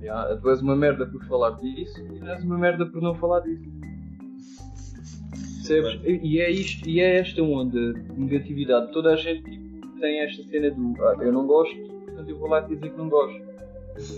Yeah? 0.00 0.36
Tu 0.36 0.50
és 0.50 0.60
uma 0.60 0.76
merda 0.76 1.06
por 1.06 1.24
falar 1.24 1.50
disso 1.60 2.00
e 2.00 2.18
tu 2.20 2.26
és 2.26 2.44
uma 2.44 2.58
merda 2.58 2.86
por 2.86 3.00
não 3.00 3.14
falar 3.14 3.40
disso. 3.40 3.83
Percebes? 5.66 6.00
E 6.22 6.40
é, 6.40 6.50
isto, 6.50 6.88
e 6.88 7.00
é 7.00 7.20
esta 7.20 7.42
onda 7.42 7.94
de 7.94 8.20
negatividade. 8.20 8.92
Toda 8.92 9.14
a 9.14 9.16
gente 9.16 9.42
tipo, 9.50 9.88
tem 9.98 10.20
esta 10.20 10.42
cena 10.44 10.70
do 10.70 10.94
ah, 11.02 11.16
eu 11.20 11.32
não 11.32 11.46
gosto, 11.46 11.74
portanto 12.04 12.28
eu 12.28 12.38
vou 12.38 12.48
lá 12.48 12.60
dizer 12.60 12.90
que 12.90 12.98
não 12.98 13.08
gosto. 13.08 13.42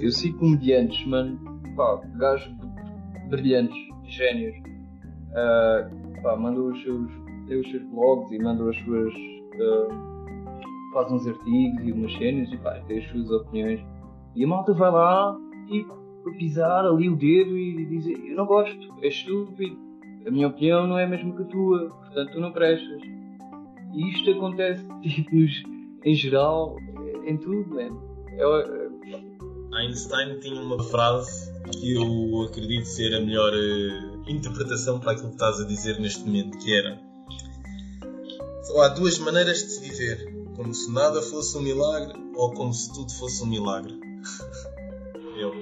Eu 0.01 0.11
sigo 0.11 0.39
comediantes, 0.39 1.07
mano, 1.07 1.39
pá, 1.77 2.01
gajos 2.17 2.53
brilhantes, 3.29 3.77
génios. 4.07 4.57
Uh, 5.31 6.23
pá, 6.23 6.37
mandam 6.37 6.73
os 6.73 6.83
seus, 6.83 7.11
tem 7.47 7.61
os 7.61 7.71
seus 7.71 7.83
blogs 7.91 8.33
e 8.33 8.39
mandam 8.39 8.69
as 8.69 8.77
suas. 8.79 9.15
Uh, 9.15 10.07
faz 10.93 11.13
uns 11.13 11.27
artigos 11.29 11.87
e 11.87 11.93
umas 11.93 12.13
cenas 12.15 12.51
e 12.53 12.57
pá, 12.57 12.81
tem 12.89 12.99
as 12.99 13.05
suas 13.09 13.31
opiniões. 13.31 13.81
E 14.35 14.45
a 14.45 14.49
malta 14.49 14.73
vai 14.73 14.91
lá 14.91 15.39
e 15.71 15.87
pisar 16.39 16.85
ali 16.85 17.09
o 17.09 17.15
dedo 17.15 17.57
e 17.57 17.87
dizer 17.87 18.19
eu 18.27 18.35
não 18.35 18.47
gosto, 18.47 18.93
é 19.01 19.09
estúpido, 19.09 19.86
a 20.27 20.31
minha 20.31 20.49
opinião 20.49 20.87
não 20.87 20.99
é 20.99 21.05
a 21.05 21.09
mesma 21.09 21.35
que 21.37 21.43
a 21.43 21.47
tua, 21.47 21.91
portanto 21.91 22.33
tu 22.33 22.41
não 22.41 22.53
prestas. 22.53 23.03
E 23.95 24.11
isto 24.11 24.31
acontece 24.31 24.85
tipo, 25.03 25.37
em 26.05 26.15
geral, 26.15 26.77
em 27.25 27.37
tudo, 27.37 27.75
né? 27.75 27.91
Eu, 28.37 28.87
Einstein 29.73 30.39
tinha 30.41 30.61
uma 30.61 30.83
frase 30.83 31.53
que 31.71 31.95
eu 31.95 32.43
acredito 32.49 32.85
ser 32.85 33.15
a 33.15 33.21
melhor 33.21 33.53
uh, 33.53 34.31
interpretação 34.31 34.99
para 34.99 35.13
aquilo 35.13 35.29
que 35.29 35.35
estás 35.35 35.61
a 35.61 35.67
dizer 35.67 36.01
neste 36.01 36.25
momento, 36.25 36.59
que 36.59 36.75
era 36.75 36.99
só 38.63 38.83
há 38.83 38.89
duas 38.89 39.19
maneiras 39.19 39.59
de 39.59 39.71
se 39.71 39.81
viver, 39.89 40.35
como 40.57 40.75
se 40.75 40.93
nada 40.93 41.23
fosse 41.23 41.57
um 41.57 41.63
milagre 41.63 42.19
ou 42.35 42.53
como 42.53 42.73
se 42.73 42.93
tudo 42.93 43.13
fosse 43.13 43.43
um 43.45 43.47
milagre. 43.47 43.95
eu. 45.39 45.53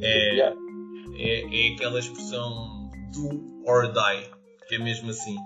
É, 0.00 0.54
é, 1.14 1.68
é 1.68 1.74
aquela 1.74 1.98
expressão 1.98 2.90
do 3.12 3.51
or 3.66 3.92
die, 3.92 4.30
que 4.68 4.76
é 4.76 4.78
mesmo 4.78 5.10
assim. 5.10 5.36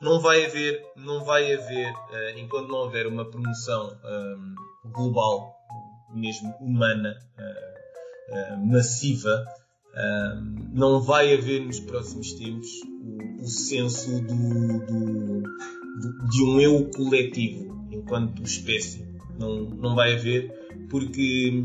Não 0.00 0.20
vai 0.20 0.44
haver, 0.44 0.82
não 0.96 1.24
vai 1.24 1.52
haver, 1.52 1.90
uh, 1.92 2.38
enquanto 2.38 2.68
não 2.68 2.78
houver 2.78 3.06
uma 3.06 3.24
promoção 3.24 3.96
um, 4.04 4.54
global, 4.90 5.54
mesmo 6.14 6.54
humana, 6.60 7.16
uh, 7.38 8.54
uh, 8.54 8.66
massiva, 8.66 9.44
não 10.74 11.00
vai 11.00 11.32
haver 11.32 11.64
nos 11.64 11.80
próximos 11.80 12.34
tempos 12.34 12.68
o, 13.02 13.44
o 13.44 13.48
senso 13.48 14.20
do, 14.20 14.78
do, 14.84 15.40
do, 15.40 16.28
de 16.28 16.42
um 16.44 16.60
eu 16.60 16.90
coletivo 16.90 17.88
enquanto 17.90 18.42
espécie. 18.42 19.06
Não, 19.38 19.64
não 19.70 19.94
vai 19.94 20.14
haver, 20.14 20.52
porque 20.90 21.64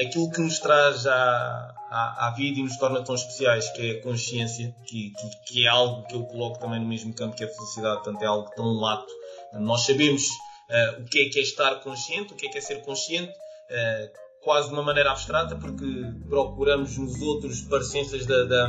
aquilo 0.00 0.30
que 0.30 0.40
nos 0.40 0.58
traz 0.60 1.06
à, 1.06 1.74
à, 1.96 2.34
vida 2.36 2.60
e 2.60 2.62
nos 2.62 2.76
torna 2.76 3.02
tão 3.02 3.14
especiais, 3.14 3.70
que 3.70 3.90
é 3.90 3.98
a 3.98 4.02
consciência, 4.02 4.74
que, 4.86 5.10
que, 5.10 5.52
que, 5.52 5.66
é 5.66 5.68
algo 5.68 6.06
que 6.06 6.14
eu 6.14 6.24
coloco 6.24 6.58
também 6.58 6.80
no 6.80 6.86
mesmo 6.86 7.14
campo 7.14 7.36
que 7.36 7.44
a 7.44 7.48
felicidade, 7.48 8.02
portanto 8.02 8.22
é 8.22 8.26
algo 8.26 8.50
tão 8.54 8.66
lato. 8.74 9.12
Nós 9.54 9.86
sabemos 9.86 10.22
uh, 10.22 11.02
o 11.02 11.04
que 11.04 11.20
é 11.20 11.28
que 11.28 11.38
é 11.38 11.42
estar 11.42 11.76
consciente, 11.76 12.32
o 12.32 12.36
que 12.36 12.46
é 12.46 12.50
que 12.50 12.58
é 12.58 12.60
ser 12.60 12.82
consciente, 12.82 13.32
uh, 13.32 14.26
quase 14.42 14.68
de 14.68 14.74
uma 14.74 14.82
maneira 14.82 15.10
abstrata, 15.10 15.56
porque 15.56 15.86
procuramos 16.28 16.96
nos 16.98 17.20
outros 17.22 17.62
parecenças 17.62 18.26
da, 18.26 18.44
da, 18.44 18.66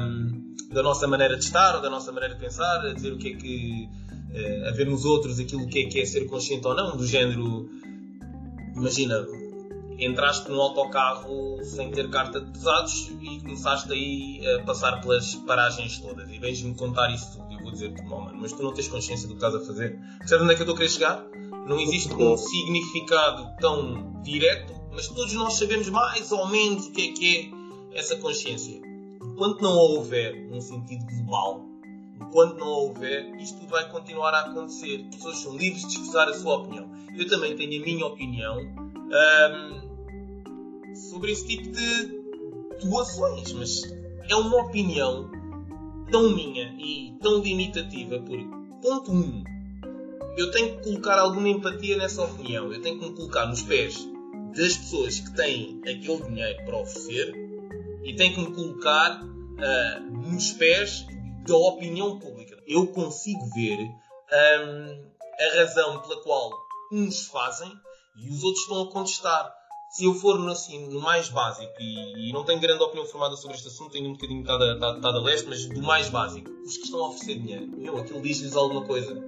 da, 0.71 0.83
nossa 0.83 1.07
maneira 1.07 1.35
de 1.35 1.43
estar 1.43 1.75
ou 1.75 1.81
da 1.81 1.89
nossa 1.89 2.11
maneira 2.11 2.35
de 2.35 2.41
pensar, 2.41 2.85
a 2.85 2.93
dizer 2.93 3.13
o 3.13 3.17
que 3.17 3.33
é 3.33 3.35
que. 3.35 3.89
Uh, 4.27 4.67
a 4.67 4.71
ver 4.71 4.85
nos 4.85 5.05
outros 5.05 5.39
aquilo 5.39 5.67
que 5.67 5.79
é 5.79 5.85
que 5.85 6.01
é 6.01 6.05
ser 6.05 6.25
consciente 6.25 6.67
ou 6.67 6.75
não, 6.75 6.95
do 6.95 7.05
género. 7.05 7.69
Imagina, 8.75 9.25
entraste 9.97 10.49
no 10.49 10.61
autocarro 10.61 11.57
sem 11.63 11.91
ter 11.91 12.09
carta 12.09 12.39
de 12.39 12.51
pesados 12.51 13.11
e 13.21 13.39
começaste 13.41 13.91
aí 13.91 14.47
a 14.47 14.63
passar 14.63 15.01
pelas 15.01 15.35
paragens 15.35 15.99
todas 15.99 16.29
e 16.29 16.37
vens-me 16.37 16.75
contar 16.75 17.11
isso 17.13 17.37
tudo. 17.37 17.53
Eu 17.53 17.59
vou 17.59 17.71
dizer-te, 17.71 18.03
mano, 18.03 18.37
mas 18.39 18.51
tu 18.51 18.61
não 18.61 18.73
tens 18.73 18.87
consciência 18.87 19.27
do 19.27 19.35
que 19.35 19.43
estás 19.43 19.55
a 19.55 19.65
fazer. 19.65 19.99
Percebes 20.19 20.43
onde 20.43 20.53
é 20.53 20.55
que 20.55 20.61
eu 20.61 20.65
estou 20.65 20.75
a 20.75 20.77
querer 20.77 20.89
chegar? 20.89 21.25
Não 21.67 21.79
existe 21.79 22.13
um 22.13 22.37
significado 22.37 23.49
tão 23.59 24.21
direto, 24.21 24.73
mas 24.91 25.07
todos 25.07 25.33
nós 25.33 25.53
sabemos 25.53 25.89
mais 25.89 26.31
ou 26.31 26.47
menos 26.47 26.87
o 26.87 26.91
que 26.91 27.09
é 27.09 27.13
que 27.13 27.53
é 27.93 27.99
essa 27.99 28.15
consciência. 28.17 28.79
Enquanto 29.21 29.61
não 29.61 29.75
houver 29.75 30.47
um 30.51 30.61
sentido 30.61 31.05
global, 31.05 31.65
enquanto 32.15 32.57
não 32.59 32.67
houver, 32.67 33.35
isto 33.41 33.59
tudo 33.59 33.69
vai 33.69 33.89
continuar 33.89 34.33
a 34.33 34.41
acontecer. 34.41 35.05
As 35.09 35.15
pessoas 35.15 35.37
são 35.39 35.57
livres 35.57 35.81
de 35.81 35.93
expressar 35.93 36.29
a 36.29 36.33
sua 36.33 36.57
opinião. 36.57 36.89
Eu 37.15 37.27
também 37.27 37.55
tenho 37.55 37.81
a 37.81 37.85
minha 37.85 38.05
opinião. 38.05 38.57
Um, 38.57 39.86
sobre 41.09 41.31
esse 41.31 41.47
tipo 41.47 41.69
de 41.69 42.87
doações, 42.87 43.51
mas 43.53 43.81
é 44.29 44.35
uma 44.35 44.63
opinião 44.63 45.31
tão 46.11 46.29
minha 46.33 46.75
e 46.79 47.17
tão 47.21 47.39
limitativa 47.39 48.19
por 48.19 48.37
ponto 48.81 49.11
1. 49.11 49.15
Um, 49.15 49.43
eu 50.37 50.51
tenho 50.51 50.77
que 50.77 50.83
colocar 50.83 51.17
alguma 51.17 51.49
empatia 51.49 51.97
nessa 51.97 52.23
opinião. 52.23 52.71
Eu 52.71 52.81
tenho 52.81 52.99
que 52.99 53.09
me 53.09 53.15
colocar 53.15 53.47
nos 53.47 53.63
pés 53.63 54.07
das 54.55 54.77
pessoas 54.77 55.19
que 55.19 55.35
têm 55.35 55.81
aquele 55.81 56.21
dinheiro 56.23 56.65
para 56.65 56.77
oferecer 56.77 57.33
e 58.03 58.15
tenho 58.15 58.35
que 58.35 58.41
me 58.41 58.53
colocar 58.53 59.23
uh, 59.23 60.29
nos 60.31 60.51
pés 60.53 61.05
da 61.47 61.55
opinião 61.55 62.19
pública. 62.19 62.55
Eu 62.67 62.87
consigo 62.87 63.45
ver 63.55 63.79
um, 63.79 65.07
a 65.39 65.55
razão 65.57 66.01
pela 66.01 66.21
qual 66.21 66.51
uns 66.91 67.25
fazem 67.27 67.71
e 68.15 68.29
os 68.29 68.43
outros 68.43 68.63
estão 68.63 68.83
a 68.83 68.91
contestar 68.91 69.56
se 69.97 70.05
eu 70.05 70.13
for 70.13 70.37
no, 70.37 70.51
assim, 70.51 70.87
no 70.89 71.01
mais 71.01 71.27
básico, 71.27 71.73
e, 71.79 72.29
e, 72.29 72.31
não 72.31 72.43
tenho 72.43 72.59
grande 72.59 72.83
opinião 72.83 73.03
formada 73.07 73.35
sobre 73.35 73.57
este 73.57 73.67
assunto, 73.67 73.93
tenho 73.93 74.07
um 74.07 74.13
bocadinho 74.13 74.41
estado 74.41 74.63
a, 74.63 75.07
a 75.07 75.19
leste, 75.19 75.49
mas 75.49 75.65
do 75.65 75.81
mais 75.81 76.07
básico, 76.07 76.51
os 76.63 76.77
que 76.77 76.83
estão 76.83 77.03
a 77.03 77.07
oferecer 77.07 77.39
dinheiro, 77.39 77.67
meu, 77.75 77.97
aquilo 77.97 78.21
diz-lhes 78.21 78.55
alguma 78.55 78.85
coisa. 78.85 79.19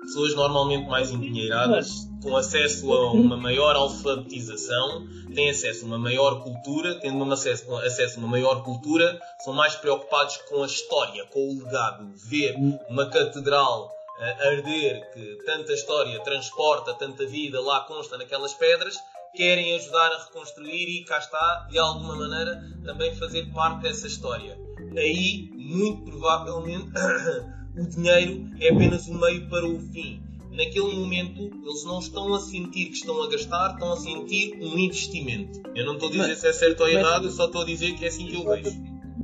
Pessoas 0.00 0.34
normalmente 0.34 0.88
mais 0.88 1.10
endinheiradas, 1.10 2.08
com 2.22 2.34
acesso 2.34 2.90
a 2.94 3.12
uma 3.12 3.36
maior 3.36 3.76
alfabetização, 3.76 5.06
têm 5.34 5.50
acesso 5.50 5.84
a 5.84 5.88
uma 5.88 5.98
maior 5.98 6.42
cultura, 6.42 6.94
tendo 6.94 7.22
um 7.22 7.30
acesso, 7.30 7.76
acesso 7.76 8.16
a 8.16 8.20
uma 8.20 8.28
maior 8.28 8.64
cultura, 8.64 9.20
são 9.44 9.52
mais 9.52 9.74
preocupados 9.74 10.38
com 10.48 10.62
a 10.62 10.66
história, 10.66 11.26
com 11.26 11.46
o 11.46 11.62
legado. 11.62 12.10
Ver 12.14 12.54
uma 12.88 13.04
catedral 13.10 13.90
a 14.18 14.48
arder, 14.48 15.12
que 15.12 15.44
tanta 15.44 15.74
história 15.74 16.18
transporta, 16.20 16.94
tanta 16.94 17.26
vida 17.26 17.60
lá 17.60 17.80
consta 17.80 18.16
naquelas 18.16 18.54
pedras, 18.54 18.96
querem 19.36 19.74
ajudar 19.76 20.10
a 20.12 20.24
reconstruir 20.24 20.88
e 20.88 21.04
cá 21.04 21.18
está, 21.18 21.68
de 21.70 21.78
alguma 21.78 22.16
maneira, 22.16 22.64
também 22.84 23.14
fazer 23.14 23.46
parte 23.52 23.82
dessa 23.82 24.06
história. 24.06 24.58
Aí, 24.96 25.50
muito 25.54 26.02
provavelmente, 26.10 26.90
o 27.76 27.86
dinheiro 27.86 28.50
é 28.58 28.70
apenas 28.70 29.06
um 29.08 29.18
meio 29.18 29.48
para 29.48 29.66
o 29.66 29.78
fim. 29.78 30.22
Naquele 30.50 30.94
momento, 30.94 31.42
eles 31.42 31.84
não 31.84 31.98
estão 31.98 32.32
a 32.32 32.40
sentir 32.40 32.86
que 32.86 32.94
estão 32.94 33.22
a 33.22 33.28
gastar, 33.28 33.74
estão 33.74 33.92
a 33.92 33.96
sentir 33.98 34.56
um 34.58 34.78
investimento. 34.78 35.60
Eu 35.74 35.84
não 35.84 35.94
estou 35.94 36.08
a 36.08 36.12
dizer 36.12 36.28
mas, 36.28 36.38
se 36.38 36.48
é 36.48 36.52
certo 36.52 36.80
ou 36.80 36.88
errado, 36.88 37.26
eu 37.26 37.30
só 37.30 37.44
estou 37.44 37.60
a 37.60 37.64
dizer 37.66 37.94
que 37.94 38.06
é 38.06 38.08
assim 38.08 38.26
que 38.26 38.36
eu 38.36 38.44
vejo. 38.44 38.74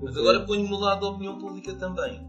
Mas 0.02 0.16
agora 0.16 0.40
ponho-me 0.40 0.68
no 0.68 0.78
lado 0.78 1.00
da 1.00 1.08
opinião 1.08 1.38
pública 1.38 1.72
também. 1.74 2.20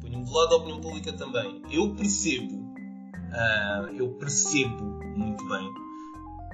Ponho-me 0.00 0.24
do 0.24 0.32
lado 0.32 0.50
da 0.50 0.56
opinião 0.56 0.80
pública 0.80 1.12
também. 1.12 1.60
Eu 1.72 1.92
percebo, 1.96 2.54
uh, 2.54 3.96
eu 3.98 4.10
percebo 4.10 4.80
muito 5.16 5.48
bem 5.48 5.89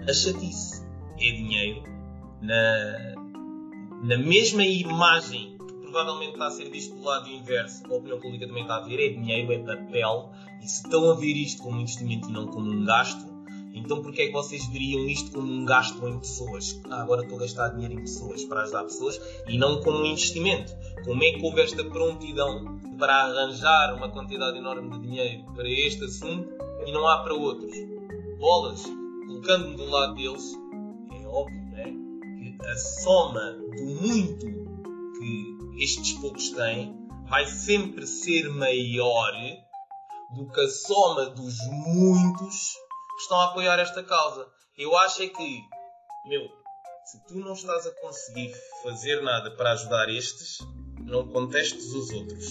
a 0.02 0.12
chatice 0.12 0.84
é 1.18 1.30
dinheiro 1.30 1.82
na, 2.42 3.14
na 4.02 4.18
mesma 4.18 4.64
imagem 4.64 5.56
que 5.58 5.74
provavelmente 5.82 6.32
está 6.32 6.46
a 6.46 6.50
ser 6.50 6.70
visto 6.70 6.94
do 6.94 7.02
lado 7.02 7.28
inverso, 7.28 7.82
a 7.86 7.94
opinião 7.94 8.20
pública 8.20 8.46
também 8.46 8.62
está 8.62 8.76
a 8.76 8.80
ver, 8.80 9.00
é 9.00 9.08
dinheiro, 9.08 9.52
é 9.52 9.58
papel, 9.58 10.30
e 10.62 10.68
se 10.68 10.84
estão 10.84 11.10
a 11.10 11.14
ver 11.14 11.32
isto 11.32 11.62
como 11.62 11.78
um 11.78 11.80
investimento 11.80 12.28
e 12.28 12.32
não 12.32 12.46
como 12.46 12.70
um 12.70 12.84
gasto, 12.84 13.24
então 13.72 14.02
porquê 14.02 14.22
é 14.22 14.26
que 14.26 14.32
vocês 14.32 14.66
veriam 14.66 15.06
isto 15.06 15.32
como 15.32 15.50
um 15.50 15.64
gasto 15.64 16.06
em 16.06 16.18
pessoas? 16.18 16.80
Ah, 16.90 17.02
agora 17.02 17.22
estou 17.22 17.38
a 17.38 17.42
gastar 17.42 17.68
dinheiro 17.68 17.94
em 17.94 18.00
pessoas 18.00 18.44
para 18.44 18.62
ajudar 18.62 18.84
pessoas 18.84 19.20
e 19.48 19.58
não 19.58 19.82
como 19.82 19.98
um 19.98 20.06
investimento. 20.06 20.72
Como 21.04 21.22
é 21.22 21.32
que 21.32 21.42
houve 21.44 21.60
esta 21.60 21.84
prontidão 21.84 22.78
para 22.98 23.14
arranjar 23.14 23.94
uma 23.94 24.08
quantidade 24.08 24.56
enorme 24.56 24.90
de 24.90 25.06
dinheiro 25.06 25.44
para 25.54 25.68
este 25.68 26.04
assunto 26.04 26.48
e 26.86 26.92
não 26.92 27.06
há 27.06 27.18
para 27.18 27.34
outros? 27.34 27.76
Bolas! 28.38 29.05
Colocando-me 29.26 29.76
do 29.76 29.86
lado 29.86 30.14
deles, 30.14 30.52
é 31.12 31.26
óbvio 31.26 31.60
né, 31.72 31.84
que 31.84 32.66
a 32.66 32.76
soma 32.76 33.52
do 33.52 33.84
muito 33.84 34.46
que 35.18 35.82
estes 35.82 36.12
poucos 36.14 36.50
têm 36.50 36.96
vai 37.28 37.46
sempre 37.46 38.06
ser 38.06 38.48
maior 38.48 39.32
do 40.34 40.50
que 40.50 40.60
a 40.60 40.68
soma 40.68 41.26
dos 41.26 41.58
muitos 41.68 42.74
que 43.16 43.22
estão 43.22 43.40
a 43.40 43.46
apoiar 43.46 43.78
esta 43.78 44.02
causa. 44.02 44.46
Eu 44.78 44.96
acho 44.98 45.22
é 45.22 45.28
que, 45.28 45.60
meu, 46.26 46.48
se 47.04 47.24
tu 47.26 47.38
não 47.38 47.52
estás 47.52 47.86
a 47.86 47.90
conseguir 48.00 48.52
fazer 48.82 49.22
nada 49.22 49.50
para 49.56 49.72
ajudar 49.72 50.08
estes, 50.08 50.58
não 51.00 51.26
contestes 51.28 51.86
os 51.92 52.10
outros. 52.10 52.46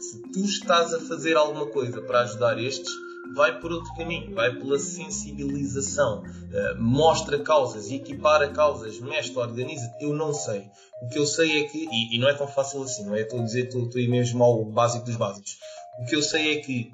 Se 0.00 0.22
tu 0.32 0.40
estás 0.40 0.94
a 0.94 1.00
fazer 1.00 1.36
alguma 1.36 1.66
coisa 1.66 2.00
para 2.02 2.20
ajudar 2.20 2.58
estes, 2.58 2.90
vai 3.34 3.60
por 3.60 3.72
outro 3.72 3.94
caminho, 3.94 4.34
vai 4.34 4.54
pela 4.54 4.78
sensibilização, 4.78 6.22
uh, 6.22 6.80
mostra 6.82 7.38
causas, 7.40 7.90
equipara 7.90 8.50
causas, 8.50 8.98
mestre, 9.00 9.38
organiza 9.38 9.90
eu 10.00 10.12
não 10.12 10.32
sei. 10.32 10.70
O 11.02 11.08
que 11.08 11.18
eu 11.18 11.26
sei 11.26 11.62
é 11.62 11.68
que, 11.68 11.86
e, 11.90 12.16
e 12.16 12.18
não 12.18 12.28
é 12.28 12.34
tão 12.34 12.48
fácil 12.48 12.82
assim, 12.82 13.04
não 13.04 13.14
é? 13.14 13.22
Estou 13.22 13.40
a 13.40 13.44
dizer, 13.44 13.66
estou, 13.66 13.84
estou 13.84 14.00
aí 14.00 14.08
mesmo 14.08 14.42
ao 14.42 14.64
básico 14.64 15.04
dos 15.04 15.16
básicos. 15.16 15.58
O 16.00 16.06
que 16.06 16.16
eu 16.16 16.22
sei 16.22 16.58
é 16.58 16.60
que 16.60 16.90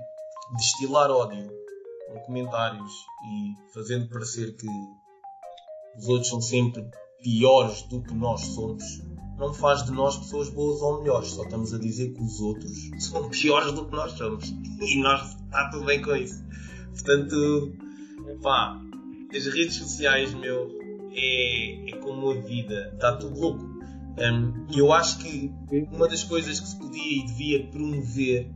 destilar 0.57 1.11
ódio 1.11 1.51
com 2.09 2.21
comentários 2.21 2.93
e 3.27 3.73
fazendo 3.73 4.09
parecer 4.09 4.55
que 4.57 4.67
os 5.97 6.09
outros 6.09 6.29
são 6.29 6.41
sempre 6.41 6.85
piores 7.23 7.83
do 7.83 8.03
que 8.03 8.15
nós 8.15 8.41
somos, 8.55 8.85
não 9.39 9.53
faz 9.53 9.85
de 9.85 9.93
nós 9.93 10.17
pessoas 10.17 10.49
boas 10.49 10.81
ou 10.81 11.01
melhores. 11.01 11.29
Só 11.29 11.43
estamos 11.43 11.73
a 11.75 11.79
dizer 11.79 12.15
que 12.15 12.23
os 12.23 12.41
outros 12.41 12.91
são 12.99 13.29
piores 13.29 13.73
do 13.73 13.87
que 13.87 13.93
nós 13.93 14.13
somos. 14.13 14.49
E 14.81 15.01
nós 15.01 15.37
está 15.37 15.71
tudo 15.71 15.85
bem 15.87 16.01
com 16.03 16.15
isso. 16.17 16.43
Portanto, 16.93 17.73
pá, 18.43 18.81
as 19.35 19.47
redes 19.47 19.77
sociais, 19.77 20.33
meu, 20.35 20.71
é, 21.13 21.91
é 21.91 21.97
como 21.99 22.31
a 22.31 22.35
vida. 22.35 22.91
Está 22.95 23.17
tudo 23.17 23.39
louco. 23.39 23.75
Um, 24.17 24.67
eu 24.73 24.93
acho 24.93 25.19
que 25.19 25.51
uma 25.91 26.07
das 26.07 26.23
coisas 26.23 26.61
que 26.61 26.69
se 26.69 26.79
podia 26.79 27.23
e 27.23 27.27
devia 27.27 27.67
promover 27.67 28.49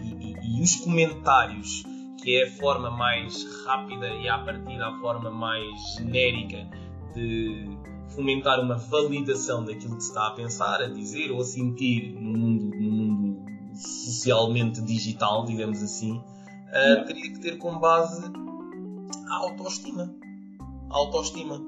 e, 0.00 0.04
e, 0.04 0.58
e 0.58 0.62
os 0.62 0.74
comentários 0.76 1.84
que 2.26 2.38
é 2.38 2.48
a 2.48 2.50
forma 2.50 2.90
mais 2.90 3.46
rápida 3.64 4.08
e 4.08 4.28
à 4.28 4.38
partida 4.38 4.88
a 4.88 5.00
forma 5.00 5.30
mais 5.30 5.94
genérica 5.96 6.66
de 7.14 7.68
fomentar 8.08 8.60
uma 8.60 8.76
validação 8.76 9.64
daquilo 9.64 9.96
que 9.96 10.02
se 10.02 10.10
está 10.10 10.28
a 10.28 10.30
pensar, 10.30 10.80
a 10.80 10.88
dizer 10.88 11.30
ou 11.30 11.40
a 11.40 11.44
sentir 11.44 12.12
no 12.14 12.38
mundo, 12.38 12.76
no 12.76 12.90
mundo 12.90 13.46
socialmente 13.74 14.80
digital, 14.80 15.44
digamos 15.44 15.82
assim, 15.82 16.16
uh, 16.16 17.04
teria 17.06 17.32
que 17.32 17.40
ter 17.40 17.58
como 17.58 17.78
base 17.78 18.22
a 19.28 19.36
autoestima. 19.36 20.14
A 20.90 20.96
autoestima. 20.96 21.60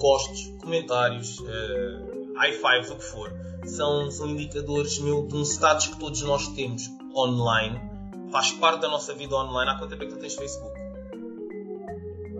Gostos, 0.00 0.52
comentários, 0.60 1.38
uh, 1.38 2.34
high 2.36 2.52
fives, 2.52 2.90
o 2.90 2.96
que 2.96 3.04
for. 3.04 3.32
São, 3.64 4.10
são 4.10 4.28
indicadores 4.28 4.98
meu, 4.98 5.26
de 5.26 5.36
um 5.36 5.42
status 5.42 5.88
que 5.88 5.98
todos 5.98 6.20
nós 6.22 6.48
temos 6.48 6.90
online. 7.14 7.80
Faz 8.30 8.50
parte 8.52 8.80
da 8.80 8.88
nossa 8.88 9.14
vida 9.14 9.36
online. 9.36 9.70
Há 9.70 9.78
quanto 9.78 9.90
tempo 9.90 10.02
é 10.02 10.06
que 10.06 10.14
tu 10.14 10.18
tens 10.18 10.34
Facebook? 10.34 10.74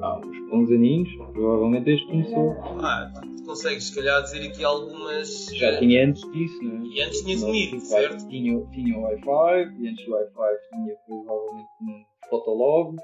Há 0.03 0.19
uns 0.19 0.51
bons 0.51 0.71
aninhos, 0.71 1.09
provavelmente 1.33 1.85
desde 1.85 2.05
que 2.07 2.11
começou. 2.11 2.57
Ah, 2.83 3.11
consegues, 3.55 3.85
se 3.85 3.95
calhar, 3.95 4.23
dizer 4.23 4.49
aqui 4.49 4.65
algumas. 4.65 5.47
Já 5.55 5.79
tinha 5.79 6.07
antes 6.07 6.23
disso, 6.33 6.63
não 6.63 6.83
é? 6.83 6.87
E 6.89 7.03
antes 7.03 7.23
tinha 7.23 7.39
comigo, 7.39 7.81
certo? 7.81 8.29
Tinha, 8.29 8.67
tinha 8.73 8.99
o 8.99 9.03
Wi-Fi, 9.03 9.77
e 9.81 9.89
antes 9.89 10.05
do 10.05 10.13
Wi-Fi 10.13 10.57
tinha 10.71 10.95
provavelmente 11.07 11.69
um 11.83 12.05
Fotolog. 12.29 12.97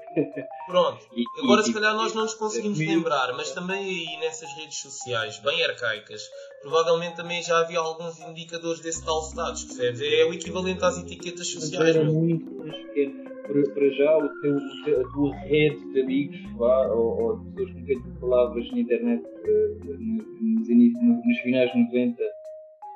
Pronto. 0.67 0.99
E, 1.13 1.23
Agora, 1.43 1.61
e, 1.61 1.63
se 1.65 1.73
calhar, 1.73 1.95
nós 1.95 2.13
não 2.13 2.23
nos 2.23 2.33
conseguimos 2.33 2.79
lembrar, 2.79 3.33
mas 3.33 3.51
também 3.51 3.83
aí 3.83 4.19
nessas 4.19 4.51
redes 4.55 4.79
sociais, 4.79 5.39
bem 5.39 5.63
arcaicas, 5.63 6.21
provavelmente 6.61 7.15
também 7.15 7.41
já 7.41 7.59
havia 7.59 7.79
alguns 7.79 8.19
indicadores 8.19 8.81
desse 8.81 9.03
tal 9.03 9.21
status, 9.21 9.65
percebes? 9.65 10.01
É 10.01 10.25
o 10.25 10.33
equivalente 10.33 10.83
às 10.83 10.97
etiquetas 10.97 11.47
sociais. 11.47 11.95
Era 11.95 12.05
muito 12.05 12.51
mais 12.55 12.75
pequeno 12.75 13.31
para 13.73 13.89
já 13.89 14.17
o 14.17 14.29
teu, 14.41 15.01
a 15.01 15.11
tua 15.11 15.35
rede 15.35 15.93
de 15.93 16.01
amigos 16.01 16.41
vá, 16.57 16.87
ou, 16.87 17.21
ou 17.21 17.37
de 17.39 17.51
pessoas 17.51 17.71
com 17.73 17.85
quem 17.85 18.01
tu 18.01 18.19
falavas 18.19 18.71
na 18.71 18.79
internet 18.79 19.23
uh, 19.23 19.85
nos, 19.85 20.69
inícios, 20.69 21.03
nos 21.03 21.37
finais 21.39 21.71
de 21.71 21.79
90 21.79 22.23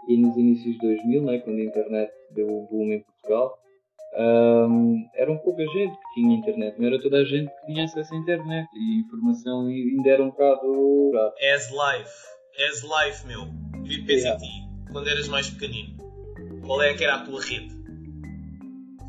e 0.08 0.18
nos 0.18 0.38
inícios 0.38 0.74
de 0.76 0.80
2000, 0.80 1.24
né, 1.24 1.40
quando 1.40 1.58
a 1.58 1.64
internet 1.64 2.12
deu 2.32 2.48
o 2.48 2.68
boom 2.68 2.94
em 2.94 3.02
Portugal, 3.02 3.58
um, 4.18 5.08
eram 5.16 5.38
pouca 5.40 5.64
gente 5.66 5.96
que 5.96 6.22
tinha 6.22 6.38
internet, 6.38 6.80
não 6.80 6.88
era 6.88 7.02
toda 7.02 7.18
a 7.18 7.26
gente 7.26 7.50
que 7.50 7.66
tinha 7.68 7.86
acesso 7.86 8.14
à 8.14 8.18
internet 8.18 8.68
e 8.74 8.98
a 8.98 9.00
informação 9.06 9.68
ainda 9.68 10.10
era 10.10 10.24
um 10.24 10.30
bocado. 10.30 11.12
As 11.54 11.70
life, 11.70 12.14
as 12.70 12.82
life, 12.84 13.28
meu. 13.28 13.46
Vi 13.84 14.04
yeah. 14.08 14.40
ti, 14.40 14.48
quando 14.92 15.10
eras 15.10 15.28
mais 15.28 15.50
pequenino. 15.50 15.96
Qual 16.66 16.82
é 16.82 16.94
que 16.94 17.04
era 17.04 17.16
a 17.16 17.24
tua 17.24 17.42
rede? 17.42 17.76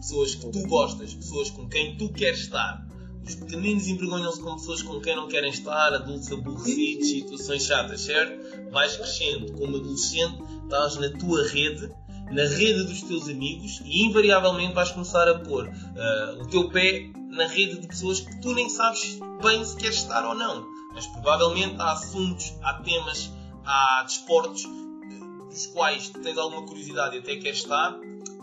pessoas 0.07 0.35
que 0.37 0.51
tu 0.53 0.63
gostas, 0.69 1.15
pessoas 1.15 1.51
com 1.51 1.69
quem 1.69 1.97
tu 1.97 2.13
queres 2.13 2.41
estar. 2.41 2.87
Os 3.27 3.35
pequeninos 3.35 3.89
envergonham-se 3.89 4.41
com 4.41 4.55
pessoas 4.55 4.83
com 4.83 5.01
quem 5.01 5.17
não 5.17 5.27
querem 5.27 5.51
estar, 5.51 5.93
adultos 5.93 6.31
aborrecidos, 6.31 7.09
situações 7.09 7.65
chatas, 7.65 8.03
certo? 8.03 8.71
Vais 8.71 8.97
crescendo 8.97 9.53
como 9.55 9.77
adolescente, 9.77 10.39
estás 10.63 10.97
na 10.97 11.11
tua 11.19 11.45
rede, 11.49 11.91
na 12.31 12.43
rede 12.43 12.85
dos 12.85 13.03
teus 13.03 13.29
amigos 13.29 13.81
e 13.85 14.05
invariavelmente 14.07 14.75
vais 14.75 14.91
começar 14.91 15.29
a 15.29 15.39
pôr 15.39 15.67
uh, 15.67 16.43
o 16.43 16.47
teu 16.49 16.69
pé 16.71 17.11
na 17.31 17.47
rede 17.47 17.81
de 17.81 17.87
pessoas 17.87 18.21
que 18.21 18.41
tu 18.41 18.53
nem 18.55 18.69
sabes 18.69 19.19
bem 19.43 19.65
se 19.65 19.77
queres 19.77 19.97
estar 19.97 20.27
ou 20.27 20.35
não. 20.35 20.67
Mas 20.93 21.07
provavelmente 21.07 21.77
há 21.79 21.93
assuntos, 21.93 22.55
há 22.63 22.75
temas, 22.75 23.31
há 23.65 24.03
desportos 24.05 24.65
uh, 24.65 25.49
dos 25.49 25.67
quais 25.69 26.09
tens 26.09 26.37
alguma 26.37 26.67
curiosidade 26.67 27.17
e 27.17 27.19
até 27.21 27.37
queres 27.37 27.59
estar 27.59 27.99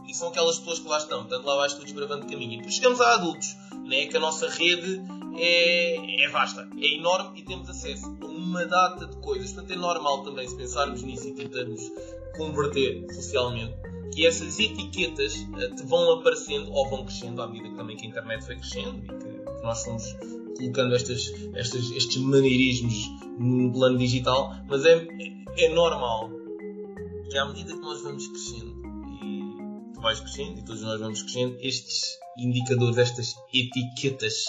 e 0.07 0.13
são 0.13 0.29
aquelas 0.29 0.59
pessoas 0.59 0.79
que 0.79 0.87
lá 0.87 0.97
estão. 0.97 1.19
Portanto, 1.21 1.45
lá 1.45 1.55
vais 1.55 1.73
tu 1.73 1.83
desbravando 1.83 2.27
caminho. 2.27 2.53
E 2.53 2.57
depois 2.57 2.75
chegamos 2.75 3.01
a 3.01 3.15
adultos, 3.15 3.55
né? 3.85 4.05
que 4.05 4.17
a 4.17 4.19
nossa 4.19 4.49
rede 4.49 5.01
é, 5.37 6.23
é 6.23 6.29
vasta, 6.29 6.69
é 6.77 6.95
enorme 6.95 7.39
e 7.39 7.43
temos 7.43 7.69
acesso 7.69 8.15
a 8.21 8.25
uma 8.25 8.65
data 8.65 9.07
de 9.07 9.15
coisas. 9.17 9.51
Portanto, 9.51 9.71
é 9.71 9.75
normal 9.75 10.23
também, 10.23 10.47
se 10.47 10.55
pensarmos 10.55 11.01
nisso 11.03 11.27
e 11.27 11.33
tentarmos 11.33 11.91
converter 12.37 13.05
socialmente, 13.13 13.75
que 14.13 14.25
essas 14.25 14.59
etiquetas 14.59 15.35
uh, 15.35 15.75
te 15.75 15.83
vão 15.83 16.19
aparecendo 16.19 16.71
ou 16.71 16.89
vão 16.89 17.05
crescendo 17.05 17.41
à 17.41 17.47
medida 17.47 17.69
que 17.69 17.75
também 17.75 17.97
que 17.97 18.05
a 18.05 18.09
internet 18.09 18.45
foi 18.45 18.55
crescendo 18.55 18.97
e 18.97 19.07
que, 19.07 19.43
nós 19.63 19.81
fomos 19.83 20.03
colocando 20.57 20.93
estas, 20.93 21.33
estas, 21.55 21.89
estes 21.91 22.17
maneirismos 22.17 22.93
no 23.39 23.71
plano 23.71 23.97
digital, 23.97 24.53
mas 24.67 24.85
é, 24.85 25.07
é, 25.57 25.65
é 25.65 25.69
normal 25.69 26.29
que 27.29 27.37
à 27.37 27.45
medida 27.45 27.73
que 27.73 27.79
nós 27.79 28.01
vamos 28.03 28.27
crescendo 28.27 28.83
vais 30.03 30.19
crescendo 30.19 30.59
e 30.59 30.65
todos 30.65 30.81
nós 30.81 30.99
vamos 30.99 31.21
crescendo, 31.21 31.57
estes 31.61 32.19
indicadores, 32.37 32.97
estas 32.97 33.35
etiquetas 33.53 34.45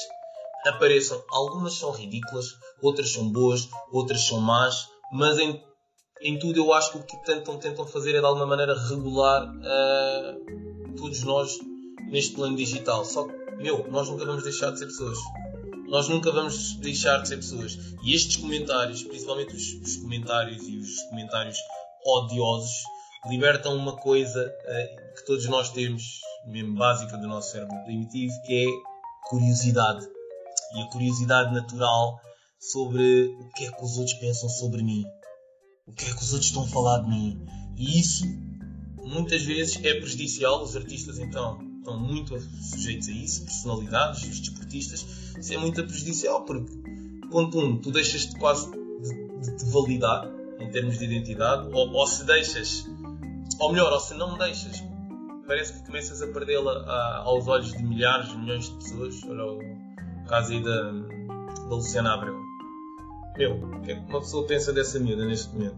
apareçam. 0.66 1.22
Algumas 1.30 1.74
são 1.74 1.92
ridículas, 1.92 2.56
outras 2.82 3.12
são 3.12 3.30
boas, 3.30 3.68
outras 3.92 4.26
são 4.26 4.40
más, 4.40 4.88
mas 5.12 5.38
em, 5.38 5.62
em 6.24 6.38
tudo 6.38 6.58
eu 6.58 6.72
acho 6.72 6.92
que 6.92 6.98
o 6.98 7.02
que 7.02 7.16
tentam, 7.18 7.58
tentam 7.58 7.86
fazer 7.86 8.14
é 8.14 8.20
de 8.20 8.24
alguma 8.24 8.46
maneira 8.46 8.74
regular 8.88 9.46
uh, 9.46 10.94
todos 10.96 11.22
nós 11.22 11.58
neste 12.10 12.34
plano 12.34 12.56
digital. 12.56 13.04
Só 13.04 13.28
que, 13.28 13.34
meu, 13.56 13.86
nós 13.90 14.08
nunca 14.08 14.24
vamos 14.24 14.42
deixar 14.42 14.70
de 14.70 14.78
ser 14.78 14.86
pessoas. 14.86 15.18
Nós 15.86 16.08
nunca 16.08 16.32
vamos 16.32 16.76
deixar 16.76 17.20
de 17.20 17.28
ser 17.28 17.36
pessoas. 17.36 17.78
E 18.02 18.14
estes 18.14 18.36
comentários, 18.36 19.02
principalmente 19.02 19.54
os, 19.54 19.74
os 19.74 19.96
comentários 19.98 20.66
e 20.66 20.78
os 20.78 21.02
comentários 21.10 21.58
odiosos, 22.06 22.72
libertam 23.28 23.76
uma 23.76 23.94
coisa 23.94 24.46
uh, 24.46 25.14
que 25.16 25.26
todos 25.26 25.46
nós 25.46 25.70
temos, 25.70 26.02
mesmo 26.46 26.74
básica 26.74 27.18
do 27.18 27.28
nosso 27.28 27.52
cérebro 27.52 27.76
primitivo, 27.84 28.32
que 28.46 28.64
é 28.64 29.28
curiosidade. 29.28 30.08
E 30.74 30.80
a 30.80 30.86
curiosidade 30.86 31.52
natural 31.52 32.18
sobre 32.58 33.26
o 33.26 33.50
que 33.50 33.66
é 33.66 33.70
que 33.70 33.84
os 33.84 33.98
outros 33.98 34.14
pensam 34.14 34.48
sobre 34.48 34.82
mim. 34.82 35.04
O 35.86 35.92
que 35.92 36.06
é 36.06 36.14
que 36.14 36.22
os 36.22 36.32
outros 36.32 36.48
estão 36.48 36.64
a 36.64 36.68
falar 36.68 37.00
de 37.00 37.08
mim. 37.08 37.46
E 37.76 38.00
isso, 38.00 38.24
muitas 39.02 39.42
vezes, 39.42 39.76
é 39.84 39.94
prejudicial. 39.94 40.62
Os 40.62 40.74
artistas, 40.76 41.18
então, 41.18 41.58
estão 41.78 41.98
muito 41.98 42.40
sujeitos 42.62 43.08
a 43.08 43.12
isso. 43.12 43.44
Personalidades, 43.44 44.22
os 44.22 44.40
desportistas. 44.40 45.06
Isso 45.38 45.52
é 45.52 45.58
muito 45.58 45.84
prejudicial 45.84 46.42
porque, 46.44 46.72
ponto 47.30 47.58
um, 47.58 47.78
tu 47.78 47.90
deixas-te 47.90 48.34
quase 48.38 48.70
de, 48.70 49.56
de 49.56 49.70
validar 49.70 50.30
em 50.58 50.70
termos 50.70 50.98
de 50.98 51.04
identidade, 51.04 51.68
ou, 51.72 51.90
ou 51.90 52.06
se 52.06 52.24
deixas 52.24 52.86
ou 53.58 53.72
melhor, 53.72 53.92
ou 53.92 54.00
se 54.00 54.14
não 54.14 54.36
deixas, 54.36 54.82
parece 55.46 55.74
que 55.74 55.86
começas 55.86 56.22
a 56.22 56.26
perdê-la 56.28 57.22
aos 57.24 57.46
olhos 57.46 57.72
de 57.72 57.82
milhares, 57.82 58.34
milhões 58.34 58.66
de 58.66 58.76
pessoas. 58.76 59.22
Olha 59.24 59.44
o 59.44 60.28
caso 60.28 60.52
aí 60.52 60.62
da, 60.62 60.90
da 60.90 61.74
Luciana 61.74 62.14
Abreu. 62.14 62.43
Meu, 63.36 63.54
o 63.56 63.80
que 63.80 63.90
é 63.90 63.94
que 63.96 64.08
uma 64.08 64.20
pessoa 64.20 64.46
pensa 64.46 64.72
dessa 64.72 65.00
miúda 65.00 65.24
neste 65.24 65.52
momento? 65.52 65.76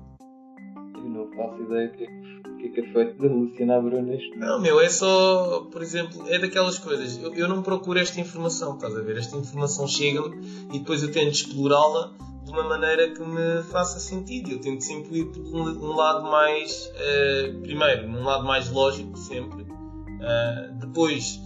Eu 0.95 1.09
não 1.09 1.27
faço 1.33 1.62
ideia 1.62 1.88
do 1.88 1.97
que, 1.97 2.07
que, 2.07 2.66
é 2.66 2.69
que 2.69 2.81
é 2.81 2.92
feito 2.92 3.23
da 3.23 3.29
Luciana 3.29 3.77
Abreu 3.79 4.03
neste. 4.03 4.37
Não, 4.37 4.61
meu, 4.61 4.79
é 4.79 4.90
só, 4.90 5.66
por 5.73 5.81
exemplo, 5.81 6.23
é 6.29 6.38
daquelas 6.38 6.79
coisas. 6.79 7.16
Eu, 7.16 7.33
eu 7.35 7.49
não 7.49 7.62
procuro 7.62 7.99
esta 7.99 8.21
informação, 8.21 8.75
estás 8.75 8.95
a 8.95 9.01
ver? 9.01 9.16
Esta 9.16 9.38
informação 9.38 9.88
chega-me 9.88 10.37
e 10.71 10.81
depois 10.81 11.03
eu 11.03 11.11
tento 11.11 11.33
explorá-la 11.33 12.12
de 12.45 12.51
uma 12.51 12.62
maneira 12.62 13.11
que 13.11 13.23
me 13.23 13.62
faça 13.71 13.99
sentido. 14.01 14.51
Eu 14.51 14.61
tento 14.61 14.83
sempre 14.83 15.21
ir 15.21 15.25
por 15.25 15.40
um, 15.42 15.97
lado 15.97 16.25
mais. 16.25 16.92
Uh, 16.92 17.62
primeiro, 17.62 18.07
num 18.07 18.23
lado 18.23 18.45
mais 18.45 18.71
lógico, 18.71 19.16
sempre. 19.16 19.62
Uh, 19.62 20.75
depois, 20.75 21.40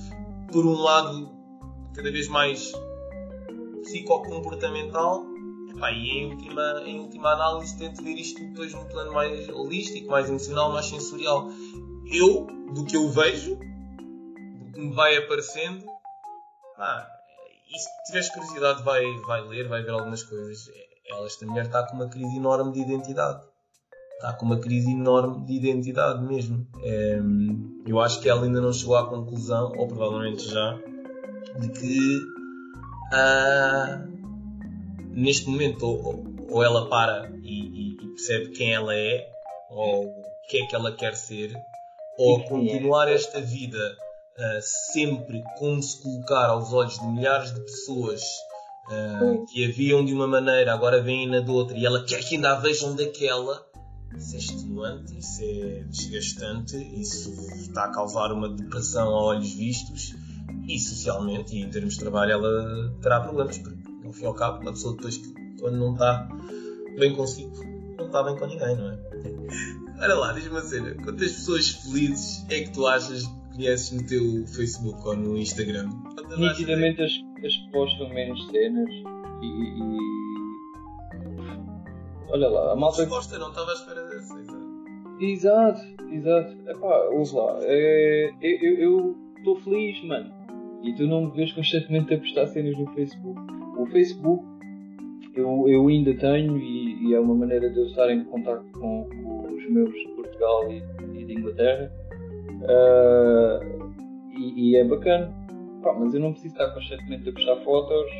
por 0.50 0.66
um 0.66 0.74
lado 0.74 1.30
cada 1.94 2.10
vez 2.10 2.26
mais 2.26 2.72
psicocomportamental. 3.82 5.29
Epá, 5.70 5.92
e 5.92 6.10
em 6.10 6.32
última, 6.32 6.82
em 6.84 7.00
última 7.00 7.30
análise, 7.30 7.78
tento 7.78 8.02
ver 8.02 8.14
isto 8.14 8.40
depois 8.40 8.74
num 8.74 8.84
plano 8.86 9.12
mais 9.12 9.48
holístico, 9.48 10.10
mais 10.10 10.28
emocional, 10.28 10.72
mais 10.72 10.86
sensorial. 10.86 11.48
Eu, 12.12 12.46
do 12.74 12.84
que 12.84 12.96
eu 12.96 13.08
vejo, 13.08 13.56
do 13.56 14.72
que 14.72 14.80
me 14.80 14.94
vai 14.94 15.16
aparecendo, 15.16 15.84
pá, 16.76 17.08
e 17.72 17.78
se 17.78 17.88
tiveres 18.06 18.28
curiosidade, 18.30 18.82
vai, 18.82 19.04
vai 19.26 19.42
ler, 19.42 19.68
vai 19.68 19.82
ver 19.82 19.92
algumas 19.92 20.24
coisas. 20.24 20.68
Ela, 21.08 21.26
esta 21.26 21.46
mulher 21.46 21.66
está 21.66 21.86
com 21.86 21.94
uma 21.94 22.08
crise 22.08 22.36
enorme 22.36 22.72
de 22.72 22.80
identidade. 22.80 23.44
Está 24.14 24.32
com 24.32 24.46
uma 24.46 24.58
crise 24.58 24.90
enorme 24.90 25.46
de 25.46 25.54
identidade 25.54 26.22
mesmo. 26.24 26.66
É, 26.82 27.20
eu 27.86 28.00
acho 28.00 28.20
que 28.20 28.28
ela 28.28 28.44
ainda 28.44 28.60
não 28.60 28.72
chegou 28.72 28.96
à 28.96 29.08
conclusão, 29.08 29.72
ou 29.76 29.86
provavelmente 29.86 30.48
já, 30.48 30.78
de 31.58 31.68
que 31.68 32.18
uh, 33.14 34.19
neste 35.12 35.48
momento 35.48 35.84
ou, 35.86 36.24
ou 36.50 36.62
ela 36.62 36.88
para 36.88 37.30
e, 37.42 37.92
e, 37.92 37.96
percebe 38.14 38.50
quem 38.50 38.72
ela 38.72 38.94
é, 38.94 39.28
ou 39.70 40.06
o 40.06 40.22
que 40.48 40.62
é 40.62 40.66
que 40.66 40.74
ela 40.74 40.92
quer 40.92 41.14
ser, 41.14 41.52
ou 42.18 42.44
continuar 42.44 43.10
esta 43.10 43.40
vida 43.40 43.96
uh, 44.36 44.60
sempre 44.92 45.42
como 45.58 45.82
se 45.82 46.02
colocar 46.02 46.46
aos 46.46 46.72
olhos 46.72 46.98
de 46.98 47.06
milhares 47.06 47.54
de 47.54 47.60
pessoas 47.60 48.20
uh, 48.88 49.46
que 49.46 49.64
a 49.64 49.72
viam 49.72 50.04
de 50.04 50.12
uma 50.12 50.26
maneira, 50.26 50.74
agora 50.74 51.02
veem 51.02 51.28
na 51.28 51.40
de 51.40 51.50
outra, 51.50 51.76
e 51.76 51.86
ela 51.86 52.04
quer 52.04 52.22
que 52.22 52.34
ainda 52.34 52.52
a 52.52 52.56
vejam 52.56 52.94
daquela. 52.94 53.64
Isso 54.16 54.34
é 54.34 54.38
extenuante, 54.38 55.18
isso 55.18 55.42
é 55.42 55.84
desgastante, 55.88 56.76
isso 57.00 57.30
está 57.60 57.84
a 57.84 57.92
causar 57.92 58.32
uma 58.32 58.48
depressão 58.48 59.08
a 59.08 59.22
olhos 59.22 59.52
vistos 59.54 60.14
e 60.68 60.78
socialmente 60.78 61.56
e 61.56 61.62
em 61.62 61.70
termos 61.70 61.94
de 61.94 62.00
trabalho 62.00 62.32
ela 62.32 62.92
terá 63.00 63.20
problemas, 63.20 63.58
porque 63.58 63.79
ao 64.10 64.12
fim 64.12 64.24
e 64.24 64.26
ao 64.26 64.34
cabo, 64.34 64.60
uma 64.60 64.72
pessoa 64.72 64.94
depois 64.96 65.16
que 65.16 65.32
quando 65.60 65.76
não 65.76 65.92
está 65.92 66.28
bem 66.98 67.14
consigo, 67.14 67.52
não 67.96 68.06
está 68.06 68.22
bem 68.22 68.36
com 68.36 68.46
ninguém, 68.46 68.76
não 68.76 68.90
é? 68.90 68.98
Olha 70.02 70.14
lá, 70.14 70.32
diz-me 70.32 70.50
uma 70.50 70.62
cena, 70.62 70.94
quantas 70.94 71.32
pessoas 71.32 71.68
felizes 71.68 72.44
é 72.50 72.60
que 72.60 72.72
tu 72.72 72.86
achas 72.86 73.26
que 73.26 73.56
conheces 73.56 73.92
no 73.92 74.06
teu 74.06 74.46
Facebook 74.46 75.06
ou 75.06 75.16
no 75.16 75.36
Instagram? 75.36 75.90
Nitidamente 76.36 77.02
as, 77.02 77.12
as 77.44 77.56
que 77.56 77.70
postam 77.70 78.08
menos 78.08 78.46
cenas 78.46 78.88
e, 79.42 79.46
e... 79.46 79.98
Olha 82.30 82.48
lá, 82.48 82.72
a 82.72 82.76
malta. 82.76 83.02
Resposta, 83.02 83.38
não 83.38 83.50
estava 83.50 83.70
à 83.70 83.74
espera 83.74 84.06
dessa, 84.06 84.38
exato. 84.38 84.70
Exato, 85.20 85.80
exato. 86.12 86.70
Epá, 86.70 87.08
ouve 87.12 87.34
lá, 87.34 87.58
é, 87.62 88.32
eu 88.40 89.16
estou 89.36 89.56
feliz, 89.60 90.02
mano. 90.04 90.32
E 90.82 90.94
tu 90.94 91.06
não 91.06 91.26
me 91.26 91.32
vês 91.32 91.52
constantemente 91.52 92.14
a 92.14 92.18
postar 92.18 92.46
cenas 92.46 92.78
no 92.78 92.86
Facebook. 92.94 93.38
O 93.76 93.86
Facebook 93.86 94.44
eu, 95.34 95.68
eu 95.68 95.88
ainda 95.88 96.14
tenho 96.14 96.58
e, 96.58 97.08
e, 97.08 97.14
é 97.14 97.20
uma 97.20 97.34
maneira 97.34 97.70
de 97.70 97.78
eu 97.78 97.86
estar 97.86 98.10
em 98.10 98.24
contato 98.24 98.64
com, 98.72 99.08
com 99.08 99.54
os 99.54 99.70
meus 99.70 99.92
de 99.92 100.08
Portugal 100.08 100.70
e, 100.70 100.82
e 101.14 101.24
de 101.24 101.32
Inglaterra 101.32 101.92
uh, 102.62 103.92
e, 104.36 104.70
e, 104.70 104.76
é 104.76 104.84
bacana. 104.84 105.32
Pá, 105.82 105.94
mas 105.94 106.12
eu 106.12 106.20
não 106.20 106.32
preciso 106.32 106.54
estar 106.54 106.70
constantemente 106.74 107.28
a 107.28 107.32
postar 107.32 107.56
fotos 107.64 108.10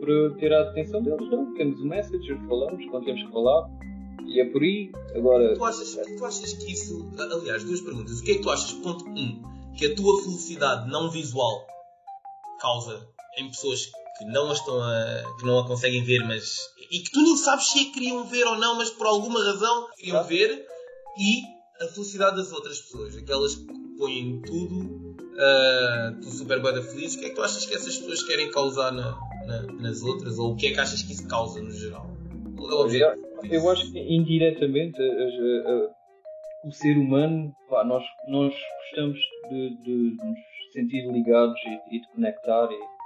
para 0.00 0.30
ter 0.38 0.52
a 0.52 0.62
atenção 0.62 1.02
deles, 1.02 1.30
não. 1.30 1.54
Temos 1.54 1.80
o 1.80 1.86
Messenger, 1.86 2.38
falamos 2.48 2.84
quando 2.86 3.04
temos 3.04 3.22
que 3.22 3.32
falar 3.32 3.70
e 4.26 4.40
é 4.40 4.44
por 4.46 4.62
aí. 4.62 4.90
Agora. 5.14 5.54
Tu 5.54 5.64
achas, 5.64 5.98
tu 6.16 6.24
achas 6.24 6.52
que 6.52 6.72
isso. 6.72 7.10
Aliás, 7.18 7.64
duas 7.64 7.80
perguntas. 7.80 8.20
O 8.20 8.24
que 8.24 8.32
é 8.32 8.34
que 8.34 8.42
tu 8.42 8.50
achas, 8.50 8.72
ponto 8.72 9.04
1, 9.08 9.10
um, 9.10 9.42
que 9.76 9.86
a 9.86 9.94
tua 9.94 10.22
felicidade 10.22 10.90
não 10.90 11.10
visual 11.10 11.66
causa 12.60 13.08
em 13.38 13.48
pessoas 13.48 13.90
que 14.20 14.26
não, 14.26 14.50
a 14.50 14.52
estão 14.52 14.82
a, 14.82 15.36
que 15.38 15.46
não 15.46 15.58
a 15.58 15.66
conseguem 15.66 16.04
ver, 16.04 16.22
mas. 16.26 16.58
e 16.90 16.98
que 16.98 17.10
tu 17.10 17.22
nem 17.22 17.36
sabes 17.36 17.70
se 17.70 17.80
a 17.80 17.92
queriam 17.92 18.24
ver 18.26 18.44
ou 18.46 18.56
não, 18.58 18.76
mas 18.76 18.90
por 18.90 19.06
alguma 19.06 19.42
razão 19.42 19.88
queriam 19.96 20.22
ver, 20.24 20.66
e 21.18 21.42
a 21.82 21.88
felicidade 21.88 22.36
das 22.36 22.52
outras 22.52 22.78
pessoas, 22.80 23.16
aquelas 23.16 23.54
que 23.54 23.66
põem 23.98 24.42
tudo, 24.42 25.16
uh, 25.16 26.20
tu 26.20 26.30
super 26.30 26.60
bada 26.60 26.82
feliz, 26.82 27.14
o 27.14 27.18
que 27.18 27.24
é 27.24 27.28
que 27.30 27.34
tu 27.34 27.42
achas 27.42 27.64
que 27.64 27.74
essas 27.74 27.96
pessoas 27.96 28.22
querem 28.22 28.50
causar 28.50 28.92
na, 28.92 29.18
na, 29.46 29.62
nas 29.80 30.02
outras, 30.02 30.38
ou 30.38 30.52
o 30.52 30.56
que 30.56 30.66
é 30.66 30.72
que 30.72 30.80
achas 30.80 31.02
que 31.02 31.12
isso 31.12 31.26
causa 31.26 31.62
no 31.62 31.70
geral? 31.70 32.10
É 33.42 33.56
eu 33.56 33.70
acho 33.70 33.90
que 33.90 33.98
indiretamente 33.98 35.00
o 36.64 36.70
ser 36.72 36.96
humano, 36.98 37.54
pá, 37.70 37.84
nós, 37.84 38.04
nós 38.28 38.54
gostamos 38.82 39.18
de, 39.50 39.76
de, 39.82 40.16
nos 40.16 40.38
sentir 40.72 41.10
ligados 41.10 41.58
e, 41.64 41.96
e 41.96 42.00
de 42.00 42.08
conectar 42.08 42.68
e, 42.70 42.99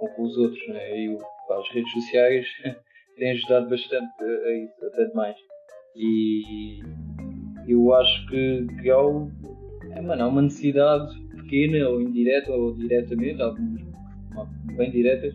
com, 0.00 0.08
com 0.08 0.22
os 0.22 0.36
outros, 0.36 0.66
né? 0.68 0.98
E 0.98 1.16
as 1.50 1.68
redes 1.70 1.92
sociais 1.92 2.46
têm 3.16 3.30
ajudado 3.32 3.68
bastante 3.68 4.24
a, 4.24 4.52
isso, 4.64 4.86
até 4.86 5.04
demais. 5.06 5.36
E 5.94 6.80
eu 7.68 7.94
acho 7.94 8.26
que, 8.28 8.66
que 8.80 8.90
há, 8.90 8.96
é, 9.96 10.00
mano, 10.00 10.22
há 10.22 10.26
uma 10.28 10.42
necessidade 10.42 11.12
pequena 11.36 11.88
ou 11.88 12.00
indireta 12.00 12.52
ou 12.52 12.74
diretamente, 12.74 13.42
algumas 13.42 13.80
bem 14.76 14.90
diretas, 14.90 15.34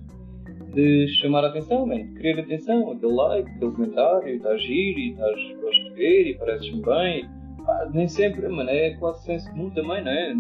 de 0.73 1.08
chamar 1.19 1.45
a 1.45 1.47
atenção, 1.47 1.86
man, 1.86 2.04
de 2.04 2.13
querer 2.15 2.39
atenção, 2.41 2.91
aquele 2.91 3.13
like, 3.13 3.49
aquele 3.49 3.71
comentário, 3.71 4.36
estás 4.36 4.62
giro 4.62 4.99
e 4.99 5.12
estás, 5.12 5.36
gosto 5.62 5.84
de 5.84 5.93
ver 5.95 6.28
e 6.28 6.38
pareces-me 6.38 6.82
bem. 6.82 7.30
Pá, 7.65 7.89
nem 7.93 8.08
sempre, 8.08 8.47
mano, 8.47 8.69
é 8.69 8.91
quase 8.95 9.23
senso 9.25 9.49
comum 9.51 9.69
também, 9.71 10.04
não 10.04 10.12
é? 10.12 10.34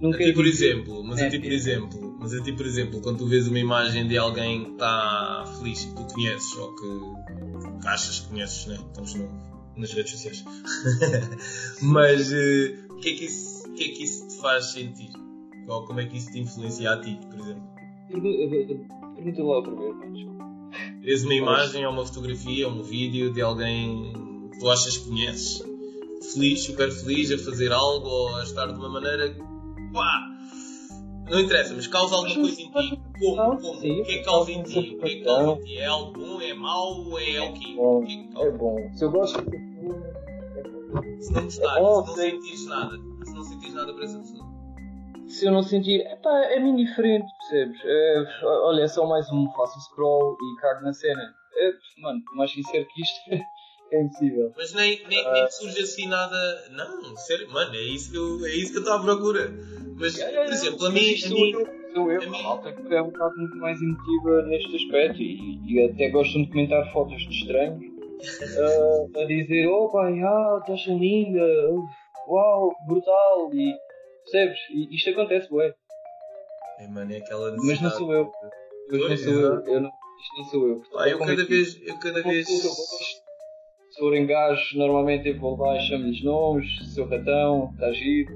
Não 0.00 0.10
a 0.10 0.16
ti, 0.18 0.32
por 0.34 0.46
exemplo, 0.46 1.02
mas 1.04 1.20
é, 1.20 1.26
a 1.26 1.30
ti, 1.30 1.38
por 1.38 1.52
exemplo, 1.52 2.05
mas 2.18 2.34
a 2.34 2.42
ti, 2.42 2.52
por 2.52 2.66
exemplo, 2.66 3.00
quando 3.00 3.18
tu 3.18 3.26
vês 3.26 3.46
uma 3.46 3.58
imagem 3.58 4.06
de 4.08 4.16
alguém 4.16 4.64
que 4.64 4.70
está 4.72 5.44
feliz, 5.58 5.84
que 5.84 5.94
tu 5.94 6.14
conheces 6.14 6.56
ou 6.56 6.74
que, 6.74 7.80
que 7.80 7.88
achas 7.88 8.20
que 8.20 8.28
conheces, 8.28 8.66
né? 8.66 8.78
Estamos 8.86 9.14
no, 9.14 9.28
nas 9.76 9.92
redes 9.92 10.12
sociais. 10.12 10.44
mas 11.82 12.32
uh, 12.32 12.94
o 12.94 12.96
que, 12.96 13.10
é 13.10 13.14
que 13.14 13.24
isso, 13.26 13.72
que 13.72 13.84
é 13.84 13.88
que 13.88 14.04
isso 14.04 14.28
te 14.28 14.36
faz 14.36 14.72
sentir? 14.72 15.12
Ou 15.68 15.84
como 15.84 16.00
é 16.00 16.06
que 16.06 16.16
isso 16.16 16.30
te 16.30 16.40
influencia 16.40 16.92
a 16.92 17.00
ti, 17.00 17.18
por 17.30 17.40
exemplo? 17.40 17.62
Pergunta 18.08 19.42
lá 19.42 19.60
vez, 19.60 20.26
Vês 21.00 21.24
uma 21.24 21.34
imagem 21.34 21.86
ou 21.86 21.92
uma 21.92 22.04
fotografia 22.04 22.68
ou 22.68 22.74
um 22.74 22.82
vídeo 22.82 23.32
de 23.32 23.40
alguém 23.40 24.12
que 24.52 24.58
tu 24.58 24.70
achas 24.70 24.96
que 24.96 25.08
conheces, 25.08 25.62
feliz, 26.32 26.64
super 26.64 26.90
feliz, 26.90 27.30
a 27.30 27.38
fazer 27.38 27.72
algo 27.72 28.06
ou 28.06 28.36
a 28.36 28.42
estar 28.42 28.66
de 28.66 28.78
uma 28.78 28.88
maneira 28.88 29.36
pá, 29.92 30.35
não 31.30 31.40
interessa, 31.40 31.74
mas 31.74 31.86
causa 31.86 32.14
alguma 32.14 32.34
coisa 32.34 32.60
em 32.60 32.70
ti. 32.70 33.00
Como? 33.18 33.60
Como? 33.60 33.80
Sim, 33.80 34.00
o 34.00 34.04
que 34.04 34.12
é 34.12 34.18
que 34.18 34.24
causa 34.24 34.52
em 34.52 34.62
ti? 34.62 34.78
O 34.78 34.98
que 35.02 35.04
é 35.04 35.08
que 35.08 35.24
causa 35.24 35.50
em 35.50 35.64
ti? 35.64 35.78
É 35.78 35.86
algo 35.86 36.12
bom? 36.12 36.40
É 36.40 36.54
mau? 36.54 37.18
É, 37.18 37.34
é 37.34 37.40
o 37.42 37.52
quê? 37.52 37.74
Bom, 37.76 37.98
o 37.98 38.06
que 38.06 38.12
é, 38.12 38.34
que 38.34 38.42
é 38.42 38.50
bom. 38.52 38.76
Se 38.94 39.04
eu 39.04 39.10
gosto 39.10 39.42
de 39.42 39.56
Se 41.22 41.32
não 41.32 41.42
gostares, 41.42 41.76
é 41.76 41.80
bom, 41.80 42.02
se 42.02 42.08
não 42.08 42.16
sentires 42.16 42.66
nada, 42.66 42.96
se 43.24 43.34
não 43.34 43.42
sentires 43.42 43.74
nada 43.74 43.92
para 43.94 44.04
essa 44.04 44.18
pessoa. 44.18 44.46
Se 45.28 45.46
eu 45.46 45.52
não 45.52 45.62
sentir, 45.62 46.00
epá, 46.06 46.38
é-me 46.52 46.70
indiferente, 46.70 47.26
percebes? 47.40 47.80
É, 47.84 48.24
olha, 48.44 48.82
é 48.82 48.88
só 48.88 49.04
mais 49.06 49.30
um, 49.32 49.50
faço 49.52 49.76
um 49.76 49.80
scroll 49.80 50.36
e 50.40 50.60
cago 50.60 50.84
na 50.84 50.92
cena. 50.92 51.34
É, 51.56 51.72
mano, 52.00 52.20
mais 52.34 52.52
sincero 52.52 52.86
que 52.86 53.02
isto 53.02 53.20
é 53.92 54.02
impossível. 54.02 54.52
Mas 54.56 54.72
nem, 54.74 55.06
nem, 55.08 55.32
nem 55.32 55.50
surge 55.50 55.80
assim 55.80 56.08
nada. 56.08 56.36
Não, 56.72 57.16
sério, 57.16 57.50
mano, 57.50 57.74
é 57.74 57.82
isso 57.82 58.10
que 58.10 58.16
eu, 58.16 58.44
é 58.46 58.50
isso 58.50 58.72
que 58.72 58.78
eu 58.78 58.82
estou 58.82 58.94
à 58.94 59.00
procura. 59.00 59.52
Mas, 59.98 60.18
é, 60.18 60.44
por 60.44 60.52
exemplo, 60.52 60.86
a 60.86 60.90
mim. 60.90 61.00
A 61.00 61.28
mim 61.28 61.52
sou 61.94 62.12
eu, 62.12 62.22
a, 62.22 62.26
malta 62.26 62.72
que 62.72 62.94
é 62.94 63.00
um 63.00 63.06
bocado 63.06 63.34
muito 63.36 63.56
mais 63.56 63.80
emotiva 63.80 64.42
neste 64.42 64.76
aspecto 64.76 65.22
e, 65.22 65.60
e 65.66 65.84
até 65.84 66.10
gostam 66.10 66.42
de 66.42 66.48
comentar 66.48 66.92
fotos 66.92 67.22
de 67.22 67.30
estranhos 67.30 67.80
uh, 68.58 69.18
a 69.18 69.24
dizer: 69.24 69.66
Oh, 69.68 69.88
pai, 69.90 70.20
ah, 70.20 70.58
estás 70.60 70.86
linda, 70.86 71.40
uau, 72.28 72.74
brutal, 72.86 73.50
e 73.54 73.74
percebes? 74.24 74.58
E 74.70 74.94
isto 74.94 75.10
acontece, 75.10 75.52
ué. 75.52 75.74
É, 76.78 76.88
mano, 76.88 77.12
é 77.12 77.16
aquela 77.16 77.56
Mas 77.56 77.80
não 77.80 77.90
sou 77.90 78.12
eu. 78.12 78.30
Mas 78.90 79.00
não 79.00 79.16
sou 79.16 79.32
eu. 79.32 79.64
eu 79.66 79.80
não, 79.80 79.90
isto 79.90 80.36
não 80.36 80.44
sou 80.44 80.68
eu. 80.68 80.82
ah, 80.98 81.08
eu 81.08 81.18
cada 81.18 81.44
vez. 81.46 81.80
Eu 81.82 81.98
cada 81.98 82.22
vez 82.22 82.46
se 83.96 84.00
forem 84.00 84.26
gajos, 84.26 84.74
normalmente 84.74 85.28
eu 85.28 85.38
vou 85.38 85.56
lá 85.56 85.76
e 85.76 85.80
chamo-lhes 85.80 86.22
nomes, 86.22 86.66
seu 86.94 87.08
ratão, 87.08 87.70
está 87.72 87.90
giro, 87.92 88.30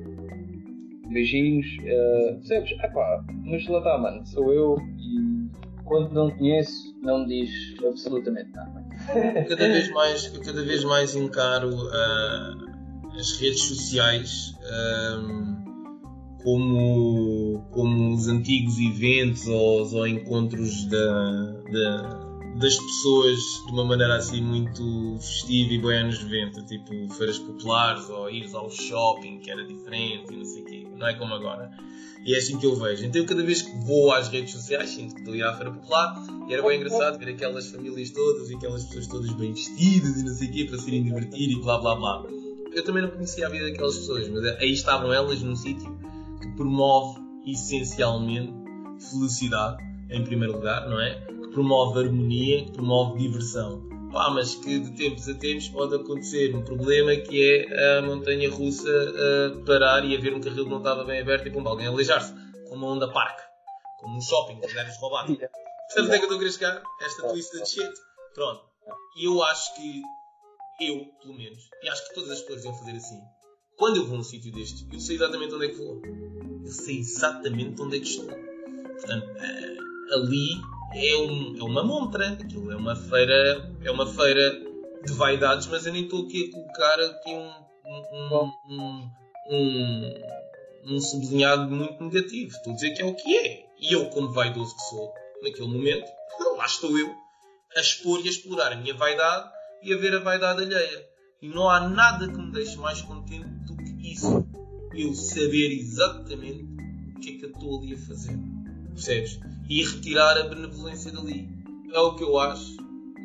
beijinhos, 1.08 1.66
uh, 1.80 2.34
percebes? 2.36 2.72
Epá, 2.82 3.22
mas 3.44 3.68
lá 3.68 3.78
está, 3.78 3.98
mano, 3.98 4.26
sou 4.26 4.52
eu 4.52 4.76
e 4.98 5.50
quando 5.84 6.12
não 6.12 6.30
conheço, 6.30 6.96
não 7.02 7.26
me 7.26 7.44
diz 7.44 7.50
absolutamente 7.84 8.50
nada. 8.52 8.82
cada 9.48 9.68
vez 9.68 9.90
mais, 9.92 10.28
cada 10.28 10.64
vez 10.64 10.84
mais 10.84 11.14
encaro 11.14 11.68
uh, 11.68 13.18
as 13.18 13.38
redes 13.38 13.62
sociais 13.64 14.54
uh, 14.62 16.42
como, 16.42 17.66
como 17.70 18.14
os 18.14 18.28
antigos 18.28 18.78
eventos 18.78 19.46
ou, 19.46 19.94
ou 19.94 20.06
encontros 20.06 20.86
da, 20.86 21.52
da 21.70 22.29
das 22.56 22.76
pessoas 22.76 23.38
de 23.66 23.72
uma 23.72 23.84
maneira 23.84 24.16
assim 24.16 24.40
muito 24.40 25.16
festiva 25.20 25.72
e 25.72 25.78
bem 25.78 25.98
anos 25.98 26.22
90, 26.22 26.62
tipo 26.62 27.14
feiras 27.14 27.38
populares 27.38 28.08
ou 28.08 28.30
ir 28.30 28.48
ao 28.54 28.70
shopping 28.70 29.38
que 29.38 29.50
era 29.50 29.64
diferente 29.64 30.32
e 30.32 30.36
não 30.36 30.44
sei 30.44 30.62
o 30.62 30.64
quê, 30.64 30.86
não 30.96 31.06
é 31.06 31.14
como 31.14 31.34
agora. 31.34 31.70
E 32.24 32.34
é 32.34 32.38
assim 32.38 32.58
que 32.58 32.66
eu 32.66 32.76
vejo. 32.76 33.04
Então, 33.06 33.24
cada 33.24 33.42
vez 33.42 33.62
que 33.62 33.70
vou 33.86 34.12
às 34.12 34.28
redes 34.28 34.52
sociais, 34.52 34.90
sinto 34.90 35.14
que 35.14 35.20
estou 35.22 35.34
a 35.42 35.50
à 35.50 35.56
feira 35.56 35.72
popular 35.72 36.22
e 36.48 36.52
era 36.52 36.62
bem 36.62 36.76
engraçado 36.76 37.18
ver 37.18 37.30
aquelas 37.30 37.70
famílias 37.70 38.10
todas 38.10 38.50
e 38.50 38.54
aquelas 38.54 38.84
pessoas 38.84 39.06
todas 39.06 39.32
bem 39.32 39.52
vestidas 39.52 40.20
e 40.20 40.24
não 40.24 40.34
sei 40.34 40.48
o 40.48 40.52
quê 40.52 40.64
para 40.66 40.78
se 40.78 40.88
irem 40.88 41.04
divertir 41.04 41.50
e 41.50 41.60
blá 41.60 41.78
blá 41.78 41.96
blá. 41.96 42.24
Eu 42.72 42.84
também 42.84 43.02
não 43.02 43.10
conhecia 43.10 43.46
a 43.46 43.50
vida 43.50 43.70
daquelas 43.70 43.96
pessoas, 43.96 44.28
mas 44.28 44.44
aí 44.44 44.72
estavam 44.72 45.12
elas 45.12 45.40
num 45.42 45.56
sítio 45.56 45.98
que 46.40 46.48
promove 46.56 47.20
essencialmente 47.46 48.52
felicidade 49.10 49.82
em 50.10 50.22
primeiro 50.22 50.54
lugar, 50.54 50.88
não 50.88 51.00
é? 51.00 51.26
Promove 51.52 52.00
harmonia, 52.00 52.64
promove 52.72 53.18
diversão. 53.18 53.88
Pá, 54.12 54.30
mas 54.30 54.56
que 54.56 54.80
de 54.80 54.90
tempos 54.96 55.28
a 55.28 55.34
tempos 55.34 55.68
pode 55.68 55.94
acontecer 55.94 56.54
um 56.54 56.62
problema 56.62 57.14
que 57.14 57.66
é 57.68 57.98
a 57.98 58.02
montanha 58.02 58.50
russa 58.50 58.90
parar 59.64 60.04
e 60.04 60.16
haver 60.16 60.34
um 60.34 60.40
carril 60.40 60.64
que 60.64 60.70
não 60.70 60.78
estava 60.78 61.04
bem 61.04 61.20
aberto 61.20 61.46
e 61.46 61.50
pum, 61.50 61.66
alguém 61.66 61.86
aleijar-se, 61.86 62.34
como 62.68 62.86
uma 62.86 62.94
onda 62.94 63.12
parque, 63.12 63.42
como 64.00 64.16
um 64.16 64.20
shopping, 64.20 64.60
que 64.60 64.66
roubado. 65.00 65.38
Sabe 65.90 66.06
onde 66.06 66.14
é 66.14 66.18
que 66.18 66.24
eu 66.24 66.26
estou 66.26 66.36
a 66.36 66.38
querer 66.38 66.52
chegar? 66.52 66.82
Esta 67.00 67.28
twisted 67.28 67.68
shit. 67.68 67.92
Pronto. 68.34 68.62
E 69.16 69.24
eu 69.26 69.42
acho 69.42 69.74
que, 69.74 70.02
eu, 70.80 71.04
pelo 71.20 71.34
menos, 71.34 71.58
e 71.82 71.88
acho 71.88 72.08
que 72.08 72.14
todas 72.14 72.30
as 72.30 72.40
pessoas 72.40 72.64
iam 72.64 72.74
fazer 72.74 72.92
assim. 72.92 73.20
Quando 73.76 73.96
eu 73.96 74.06
vou 74.06 74.16
a 74.16 74.20
um 74.20 74.22
sítio 74.22 74.52
deste, 74.52 74.86
eu 74.92 75.00
sei 75.00 75.16
exatamente 75.16 75.54
onde 75.54 75.66
é 75.66 75.68
que 75.68 75.76
vou. 75.76 76.00
Eu 76.64 76.70
sei 76.70 76.98
exatamente 76.98 77.80
onde 77.80 77.96
é 77.96 78.00
que 78.00 78.06
estou. 78.06 78.26
Portanto, 78.26 79.26
uh, 79.26 80.14
ali 80.14 80.60
é, 80.94 81.16
um, 81.16 81.56
é 81.58 81.62
uma 81.62 81.82
montra. 81.82 82.30
Aquilo 82.32 82.70
é 82.70 82.76
uma 82.76 82.96
feira, 82.96 83.70
é 83.82 83.90
uma 83.90 84.06
feira 84.06 84.60
de 85.04 85.12
vaidades, 85.12 85.66
mas 85.66 85.86
eu 85.86 85.92
nem 85.92 86.04
estou 86.04 86.24
aqui 86.24 86.48
a 86.48 86.52
colocar 86.52 87.00
aqui 87.00 87.30
um, 87.30 87.52
um, 88.32 89.10
um, 89.50 90.14
um, 90.86 91.00
sublinhado 91.00 91.70
muito 91.70 92.02
negativo. 92.02 92.54
Estou 92.54 92.72
a 92.72 92.76
dizer 92.76 92.90
que 92.94 93.02
é 93.02 93.04
o 93.04 93.14
que 93.14 93.36
é. 93.36 93.66
E 93.80 93.92
eu, 93.92 94.06
como 94.10 94.32
vaidoso 94.32 94.74
que 94.76 94.82
sou, 94.82 95.12
naquele 95.42 95.68
momento, 95.68 96.10
lá 96.56 96.66
estou 96.66 96.98
eu 96.98 97.14
a 97.76 97.80
expor 97.80 98.20
e 98.20 98.28
a 98.28 98.30
explorar 98.30 98.72
a 98.72 98.76
minha 98.76 98.94
vaidade 98.94 99.48
e 99.82 99.94
a 99.94 99.96
ver 99.96 100.14
a 100.14 100.20
vaidade 100.20 100.62
alheia. 100.62 101.08
E 101.40 101.48
não 101.48 101.70
há 101.70 101.88
nada 101.88 102.28
que 102.28 102.36
me 102.36 102.52
deixe 102.52 102.76
mais 102.76 103.00
contente 103.00 103.48
do 103.64 103.76
que 103.76 104.12
isso. 104.12 104.46
Eu 104.92 105.14
saber 105.14 105.72
exatamente 105.72 106.64
o 107.16 107.20
que 107.20 107.30
é 107.30 107.38
que 107.38 107.44
eu 107.44 107.50
estou 107.50 107.78
ali 107.78 107.94
a 107.94 107.98
fazer. 107.98 108.59
Percebes? 109.00 109.40
E 109.68 109.82
retirar 109.82 110.36
a 110.36 110.48
benevolência 110.48 111.10
dali. 111.10 111.48
É 111.90 111.98
o 111.98 112.14
que 112.14 112.22
eu 112.22 112.38
acho 112.38 112.76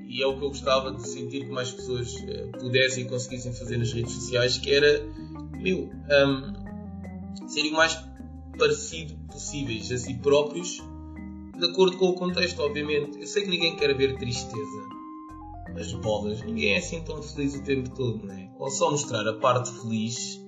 e 0.07 0.23
é 0.23 0.27
o 0.27 0.37
que 0.37 0.45
eu 0.45 0.49
gostava 0.49 0.93
de 0.93 1.05
sentir 1.05 1.45
que 1.45 1.51
mais 1.51 1.71
pessoas 1.71 2.13
uh, 2.13 2.51
pudessem 2.59 3.03
e 3.03 3.07
conseguissem 3.07 3.51
fazer 3.51 3.77
nas 3.77 3.91
redes 3.91 4.13
sociais, 4.13 4.57
que 4.57 4.73
era, 4.73 5.05
meu, 5.51 5.89
um, 5.89 7.47
serem 7.49 7.73
o 7.73 7.75
mais 7.75 7.99
parecido 8.57 9.15
possíveis 9.29 9.91
a 9.91 9.97
si 9.97 10.13
próprios 10.13 10.81
de 11.57 11.65
acordo 11.65 11.97
com 11.97 12.09
o 12.09 12.13
contexto, 12.13 12.61
obviamente. 12.61 13.19
Eu 13.19 13.27
sei 13.27 13.43
que 13.43 13.49
ninguém 13.49 13.75
quer 13.75 13.93
ver 13.95 14.17
tristeza. 14.17 14.85
As 15.77 15.91
bolas, 15.93 16.41
ninguém 16.41 16.73
é 16.73 16.77
assim 16.77 17.01
tão 17.01 17.21
feliz 17.21 17.55
o 17.55 17.63
tempo 17.63 17.89
todo, 17.89 18.25
não 18.25 18.33
é? 18.33 18.49
Ou 18.57 18.69
só 18.69 18.91
mostrar 18.91 19.27
a 19.27 19.33
parte 19.33 19.71
feliz 19.81 20.41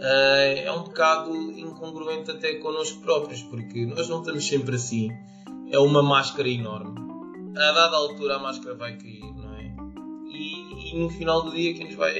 é 0.00 0.72
um 0.72 0.84
bocado 0.84 1.34
incongruente 1.52 2.30
até 2.30 2.54
connosco 2.54 3.00
próprios, 3.00 3.42
porque 3.42 3.86
nós 3.86 4.08
não 4.08 4.20
estamos 4.20 4.46
sempre 4.46 4.76
assim. 4.76 5.10
É 5.70 5.78
uma 5.78 6.02
máscara 6.02 6.48
enorme. 6.48 6.98
A 7.56 7.72
dada 7.72 7.96
altura 7.96 8.36
a 8.36 8.38
máscara 8.38 8.74
vai 8.74 8.96
cair, 8.96 9.34
não 9.34 9.54
é? 9.54 9.74
E, 10.30 10.92
e 10.92 10.98
no 10.98 11.10
final 11.10 11.42
do 11.42 11.50
dia 11.50 11.74
quem 11.74 11.86
nos 11.86 11.94
vai. 11.94 12.14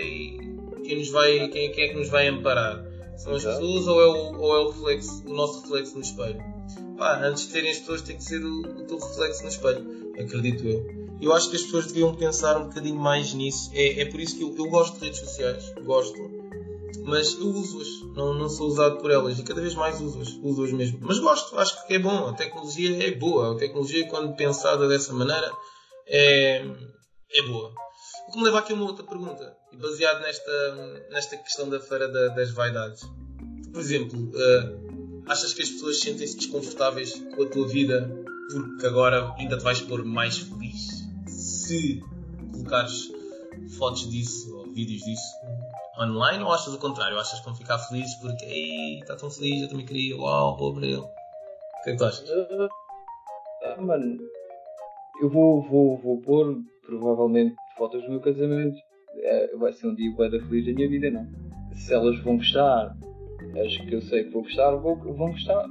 Quem, 0.85 0.99
nos 0.99 1.11
vai, 1.11 1.49
quem, 1.49 1.71
quem 1.73 1.85
é 1.85 1.89
que 1.89 1.97
nos 1.97 2.09
vai 2.09 2.29
amparar? 2.29 2.85
São 3.17 3.35
as 3.35 3.45
pessoas 3.45 3.87
ou 3.87 4.01
é 4.01 4.07
o, 4.07 4.41
ou 4.41 4.57
é 4.57 4.61
o, 4.61 4.71
reflexo, 4.71 5.25
o 5.27 5.35
nosso 5.35 5.63
reflexo 5.63 5.95
no 5.97 6.03
espelho? 6.03 6.59
pá, 6.99 7.21
antes 7.23 7.47
de 7.47 7.53
terem 7.53 7.71
as 7.71 7.79
pessoas 7.79 8.03
tem 8.03 8.17
que 8.17 8.25
ser 8.25 8.45
o, 8.45 8.61
o 8.61 8.85
teu 8.85 8.99
reflexo 8.99 9.43
no 9.45 9.49
espelho, 9.49 10.13
acredito 10.19 10.67
eu. 10.67 10.99
Eu 11.21 11.33
acho 11.33 11.49
que 11.51 11.57
as 11.57 11.63
pessoas 11.63 11.87
deviam 11.87 12.15
pensar 12.15 12.57
um 12.57 12.65
bocadinho 12.65 12.97
mais 12.97 13.33
nisso. 13.35 13.71
É, 13.73 14.03
é 14.03 14.05
por 14.05 14.21
isso 14.21 14.37
que 14.37 14.43
eu, 14.43 14.55
eu 14.57 14.71
gosto 14.71 14.99
de 14.99 15.07
redes 15.07 15.21
sociais, 15.21 15.73
gosto, 15.85 16.17
mas 17.09 17.35
eu 17.35 17.49
uso-as, 17.49 17.89
não, 18.15 18.35
não 18.35 18.49
sou 18.49 18.69
usado 18.69 18.99
por 18.99 19.11
elas. 19.11 19.39
E 19.39 19.43
cada 19.43 19.61
vez 19.61 19.75
mais 19.75 20.01
uso-as, 20.01 20.29
uso-as 20.43 20.73
mesmo. 20.73 20.99
Mas 21.03 21.19
gosto, 21.19 21.59
acho 21.59 21.87
que 21.87 21.95
é 21.95 21.99
bom, 21.99 22.29
a 22.29 22.33
tecnologia 22.35 23.09
é 23.09 23.11
boa, 23.13 23.55
a 23.55 23.59
tecnologia, 23.59 24.07
quando 24.09 24.37
pensada 24.37 24.87
dessa 24.87 25.13
maneira, 25.13 25.51
é, 26.07 26.65
é 27.33 27.43
boa. 27.43 27.73
O 28.29 28.33
que 28.33 28.39
me 28.39 28.45
leva 28.45 28.59
aqui 28.59 28.73
a 28.73 28.77
uma 28.77 28.85
outra 28.85 29.05
pergunta, 29.05 29.57
baseado 29.73 30.21
nesta, 30.21 31.07
nesta 31.11 31.37
questão 31.39 31.69
da 31.69 31.81
feira 31.81 32.09
da, 32.09 32.29
das 32.29 32.51
vaidades. 32.51 33.03
Por 33.73 33.81
exemplo, 33.81 34.19
uh, 34.19 34.89
Achas 35.29 35.53
que 35.53 35.61
as 35.61 35.69
pessoas 35.69 36.01
sentem-se 36.01 36.39
desconfortáveis 36.39 37.23
com 37.37 37.43
a 37.43 37.47
tua 37.47 37.69
vida 37.69 38.11
porque 38.51 38.87
agora 38.87 39.35
ainda 39.37 39.59
te 39.59 39.63
vais 39.63 39.79
pôr 39.83 40.03
mais 40.03 40.39
feliz? 40.39 41.07
Se 41.27 42.03
colocares 42.51 43.13
fotos 43.77 44.09
disso 44.09 44.57
ou 44.57 44.73
vídeos 44.73 45.03
disso 45.03 45.29
online 45.99 46.43
ou 46.43 46.53
achas 46.53 46.73
o 46.73 46.79
contrário? 46.79 47.19
Achas 47.19 47.41
que 47.41 47.45
vão 47.45 47.55
ficar 47.55 47.79
felizes 47.79 48.15
porque 48.17 48.45
ei, 48.45 49.01
está 49.01 49.17
tão 49.17 49.31
feliz, 49.31 49.63
eu 49.63 49.69
também 49.69 49.87
queria, 49.87 50.17
uau, 50.17 50.57
pobre 50.57 50.93
ele. 50.93 50.99
O 50.99 51.83
que 51.85 51.91
é 51.91 51.93
que 51.93 51.99
tu 51.99 52.05
achas? 52.05 52.29
Uh, 52.29 52.69
ah, 53.65 53.81
mano, 53.81 54.19
eu 55.21 55.29
vou, 55.29 55.63
vou, 55.63 55.99
vou 55.99 56.21
pôr 56.21 56.59
provavelmente 56.87 57.57
fotos 57.77 58.03
do 58.03 58.11
meu 58.11 58.21
casamento. 58.21 58.79
É, 59.17 59.57
vai 59.57 59.73
ser 59.73 59.89
um 59.89 59.95
dia 59.95 60.15
bem 60.17 60.31
feliz 60.31 60.67
da 60.67 60.73
minha 60.73 60.89
vida, 60.89 61.11
não? 61.11 61.27
Se 61.75 61.93
elas 61.93 62.19
vão 62.21 62.37
gostar 62.37 62.97
as 63.57 63.77
que 63.77 63.93
eu 63.93 64.03
sei 64.03 64.25
que 64.25 64.31
vou 64.31 64.43
gostar, 64.43 64.75
vou, 64.77 64.97
vão 64.97 65.33
gostar. 65.33 65.65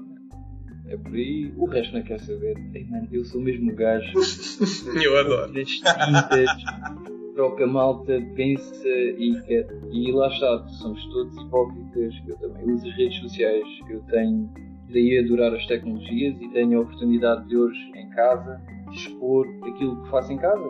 É 0.88 0.96
por 0.96 1.14
aí, 1.14 1.54
o 1.58 1.66
resto 1.66 1.94
não 1.94 2.04
quer 2.04 2.20
saber. 2.20 2.58
Ei, 2.74 2.86
mano, 2.86 3.08
eu 3.12 3.26
sou 3.26 3.42
mesmo 3.42 3.74
gajo. 3.76 4.12
eu 5.04 5.18
adoro. 5.20 5.52
Distintas, 5.54 6.30
para 6.30 7.17
o 7.44 7.56
que 7.56 7.64
a 7.64 7.68
malta 7.68 8.22
pensa 8.36 8.88
e 8.88 9.42
quer. 9.46 9.68
E 9.92 10.12
lá 10.12 10.28
está, 10.28 10.68
somos 10.68 11.04
todos 11.08 11.38
hipócritas. 11.38 12.14
Eu 12.28 12.38
também 12.38 12.72
uso 12.72 12.88
as 12.88 12.96
redes 12.96 13.20
sociais. 13.20 13.68
Eu 13.90 14.02
tenho, 14.04 14.50
daí 14.92 15.20
adorar 15.20 15.54
as 15.54 15.66
tecnologias 15.66 16.40
e 16.42 16.50
tenho 16.50 16.80
a 16.80 16.82
oportunidade 16.82 17.48
de 17.48 17.58
hoje 17.58 17.80
em 17.96 18.10
casa 18.12 18.62
expor 18.92 19.48
aquilo 19.64 20.02
que 20.04 20.10
faço 20.10 20.32
em 20.32 20.38
casa. 20.38 20.68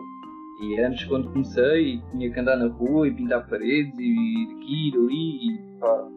E 0.62 0.80
antes, 0.80 1.06
quando 1.06 1.32
comecei, 1.32 2.02
tinha 2.12 2.32
que 2.32 2.40
andar 2.40 2.58
na 2.58 2.68
rua 2.68 3.08
e 3.08 3.14
pintar 3.14 3.48
paredes 3.48 3.98
e 4.00 4.04
ir 4.04 4.56
aqui 4.56 4.90
e 4.90 4.98
ali. 4.98 5.48
E, 5.48 5.80
pá, 5.80 6.08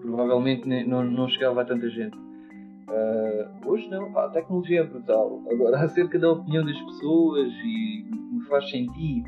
provavelmente 0.00 0.66
não, 0.66 1.04
não 1.04 1.28
chegava 1.28 1.62
a 1.62 1.64
tanta 1.64 1.88
gente. 1.88 2.16
Uh, 2.16 3.68
hoje 3.68 3.88
não, 3.88 4.12
pá, 4.12 4.26
a 4.26 4.28
tecnologia 4.30 4.80
é 4.80 4.84
brutal. 4.84 5.42
Agora, 5.50 5.78
acerca 5.84 6.18
da 6.18 6.32
opinião 6.32 6.64
das 6.64 6.80
pessoas 6.80 7.52
e 7.64 8.04
me 8.32 8.44
faz 8.48 8.68
sentir, 8.70 9.24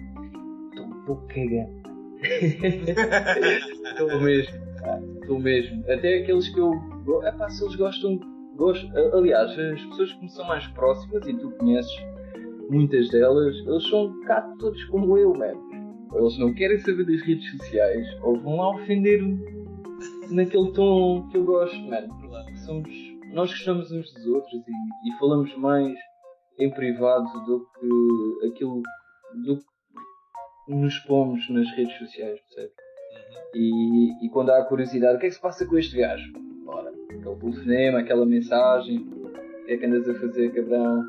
estou 1.06 1.16
cagando. 1.28 1.86
Estou 3.86 4.20
mesmo, 4.20 4.58
estou 5.20 5.38
mesmo. 5.38 5.84
Até 5.90 6.18
aqueles 6.18 6.48
que 6.48 6.58
eu. 6.58 6.72
É 7.22 7.32
pá, 7.32 7.48
se 7.48 7.62
eles 7.62 7.76
gostam. 7.76 8.18
Gosto, 8.56 8.90
aliás, 9.14 9.50
as 9.50 9.84
pessoas 9.84 10.12
que 10.14 10.22
me 10.22 10.30
são 10.30 10.46
mais 10.46 10.66
próximas, 10.68 11.26
e 11.26 11.34
tu 11.34 11.50
conheces 11.58 11.92
muitas 12.70 13.10
delas, 13.10 13.54
eles 13.54 13.86
são 13.88 14.06
um 14.06 14.12
bocado 14.20 14.56
todos 14.56 14.82
como 14.86 15.18
eu, 15.18 15.34
mano. 15.34 15.62
Eles 16.14 16.38
não 16.38 16.54
querem 16.54 16.78
saber 16.78 17.04
das 17.04 17.20
redes 17.20 17.50
sociais 17.50 18.06
ou 18.22 18.40
vão 18.40 18.56
lá 18.56 18.70
ofender-me 18.70 19.38
naquele 20.30 20.72
tom 20.72 21.28
que 21.28 21.36
eu 21.36 21.44
gosto, 21.44 21.78
mano. 21.82 22.08
Somos, 22.64 22.88
nós 23.34 23.50
gostamos 23.50 23.92
uns 23.92 24.12
dos 24.14 24.26
outros 24.26 24.54
e, 24.54 25.08
e, 25.08 25.18
falamos 25.18 25.54
mais 25.58 25.94
em 26.58 26.70
privado 26.70 27.28
do 27.44 27.60
que 27.78 28.46
aquilo 28.46 28.82
do 29.44 29.58
que 29.58 29.75
nos 30.68 30.98
pomos 31.00 31.48
nas 31.50 31.70
redes 31.72 31.96
sociais, 31.98 32.40
percebe? 32.40 32.72
Uhum. 32.72 33.60
E, 33.60 34.26
e 34.26 34.28
quando 34.30 34.50
há 34.50 34.64
curiosidade, 34.64 35.16
o 35.16 35.20
que 35.20 35.26
é 35.26 35.28
que 35.28 35.34
se 35.34 35.40
passa 35.40 35.66
com 35.66 35.78
este 35.78 35.96
gajo? 35.96 36.32
Bora, 36.64 36.90
aquele 36.90 37.22
telefonema, 37.22 37.98
aquela 38.00 38.26
mensagem, 38.26 38.98
o 38.98 39.64
que 39.66 39.72
é 39.72 39.76
que 39.76 39.86
andas 39.86 40.08
a 40.08 40.14
fazer, 40.14 40.52
cabrão? 40.52 41.04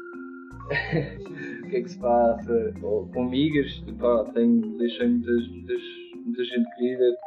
o 1.65 1.69
que 1.69 1.75
é 1.77 1.81
que 1.81 1.89
se 1.89 1.99
passa? 1.99 2.73
Ou 2.83 3.07
com 3.09 3.23
amigas, 3.23 3.83
pá, 3.99 4.25
tenho, 4.33 4.77
deixei 4.77 5.07
muitas, 5.07 5.47
muitas, 5.47 5.81
muita 6.25 6.43
gente 6.43 6.75
querida 6.75 7.17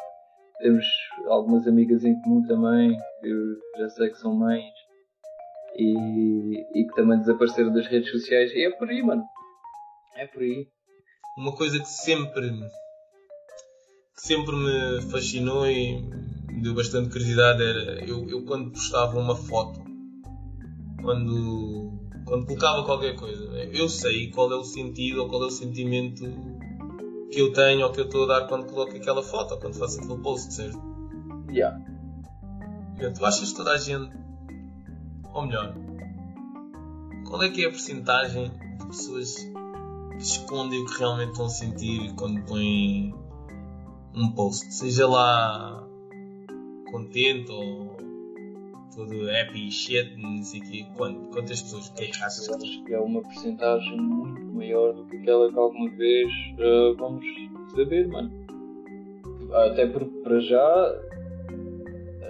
temos 0.61 0.85
algumas 1.27 1.67
amigas 1.67 2.05
em 2.05 2.21
comum 2.21 2.47
também, 2.47 2.97
que 3.21 3.29
eu 3.29 3.57
já 3.79 3.89
sei 3.89 4.11
que 4.11 4.19
são 4.19 4.35
mães 4.35 4.73
e, 5.75 6.67
e 6.75 6.85
que 6.87 6.95
também 6.95 7.19
desapareceram 7.19 7.73
das 7.73 7.87
redes 7.87 8.11
sociais. 8.11 8.53
E 8.53 8.67
é 8.67 8.71
por 8.71 8.89
aí, 8.89 9.03
mano. 9.03 9.25
É 10.17 10.27
por 10.27 10.43
aí. 10.43 10.69
Uma 11.41 11.53
coisa 11.53 11.79
que 11.79 11.89
sempre, 11.89 12.51
que 14.15 14.27
sempre 14.27 14.55
me 14.55 15.01
fascinou 15.11 15.67
e 15.67 16.03
me 16.03 16.61
deu 16.61 16.75
bastante 16.75 17.09
curiosidade 17.09 17.63
era 17.63 18.05
eu, 18.05 18.29
eu 18.29 18.45
quando 18.45 18.71
postava 18.71 19.19
uma 19.19 19.35
foto, 19.35 19.81
quando, 21.03 21.99
quando 22.27 22.45
colocava 22.45 22.85
qualquer 22.85 23.17
coisa, 23.17 23.43
eu 23.73 23.89
sei 23.89 24.31
qual 24.31 24.53
é 24.53 24.55
o 24.55 24.63
sentido 24.63 25.23
ou 25.23 25.31
qual 25.31 25.45
é 25.45 25.47
o 25.47 25.51
sentimento 25.51 26.25
que 27.33 27.41
eu 27.41 27.55
tenho 27.55 27.87
ou 27.87 27.91
que 27.91 28.01
eu 28.01 28.05
estou 28.05 28.25
a 28.25 28.41
dar 28.41 28.47
quando 28.47 28.67
coloco 28.67 28.95
aquela 28.95 29.23
foto 29.23 29.55
ou 29.55 29.61
quando 29.61 29.79
faço 29.79 29.99
aquele 29.99 30.21
post, 30.21 30.53
certo? 30.53 30.79
Yeah. 31.51 31.83
Tu 32.99 33.25
achas 33.25 33.51
que 33.51 33.57
toda 33.57 33.71
a 33.71 33.79
gente, 33.79 34.15
ou 35.33 35.47
melhor, 35.47 35.75
qual 37.27 37.43
é 37.43 37.49
que 37.49 37.65
é 37.65 37.69
a 37.69 37.71
porcentagem 37.71 38.53
de 38.79 38.87
pessoas 38.89 39.37
escondem 40.21 40.81
o 40.83 40.87
que 40.87 40.99
realmente 40.99 41.31
estão 41.31 41.47
a 41.47 41.49
sentir 41.49 42.15
quando 42.15 42.43
põem 42.43 43.15
um 44.15 44.31
post? 44.33 44.73
Seja 44.73 45.09
lá 45.09 45.87
contente 46.91 47.51
ou 47.51 47.97
todo 48.95 49.31
happy 49.31 49.71
shit, 49.71 50.17
não 50.17 50.43
sei 50.43 50.61
quê. 50.61 50.87
Quantas 50.97 51.63
pessoas? 51.63 51.89
Que 51.91 52.05
é 52.05 52.07
que 52.09 52.23
achas 52.23 52.47
que 52.47 52.55
acho 52.55 52.85
que 52.85 52.95
é 52.95 53.01
uma 53.01 53.23
porcentagem 53.23 53.97
muito 54.01 54.43
maior 54.53 54.93
do 54.93 55.05
que 55.07 55.17
aquela 55.17 55.51
que 55.51 55.59
alguma 55.59 55.91
vez 55.91 56.29
uh, 56.59 56.95
vamos 56.97 57.25
saber, 57.75 58.09
mano. 58.09 58.31
Até 59.53 59.87
porque 59.87 60.21
para 60.23 60.41
já 60.41 61.01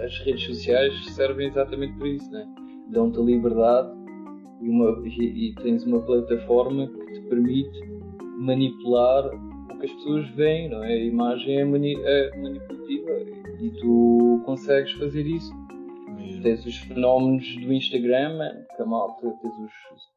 as 0.03 0.17
redes 0.19 0.45
sociais 0.45 0.93
servem 1.13 1.47
exatamente 1.47 1.97
por 1.97 2.07
isso, 2.07 2.31
né? 2.31 2.47
Dão-te 2.89 3.19
a 3.19 3.21
liberdade 3.21 3.89
e, 4.61 4.69
uma, 4.69 5.07
e, 5.07 5.49
e 5.49 5.55
tens 5.55 5.83
uma 5.83 6.01
plataforma 6.01 6.89
permite 7.31 7.79
manipular 8.37 9.25
o 9.33 9.79
que 9.79 9.85
as 9.85 9.91
pessoas 9.93 10.27
veem, 10.31 10.69
não 10.69 10.83
é? 10.83 10.93
A 10.93 11.05
imagem 11.05 11.59
é, 11.59 11.65
mani 11.65 11.95
é 12.03 12.37
manipulativa 12.37 13.11
e 13.61 13.71
tu 13.79 14.41
consegues 14.45 14.91
fazer 14.93 15.25
isso. 15.25 15.51
Tens 16.43 16.65
os 16.65 16.77
fenómenos 16.77 17.45
do 17.57 17.71
Instagram, 17.71 18.37
que 18.75 18.81
a 18.81 18.85
malta, 18.85 19.21
tens 19.21 19.53
os, 19.53 19.71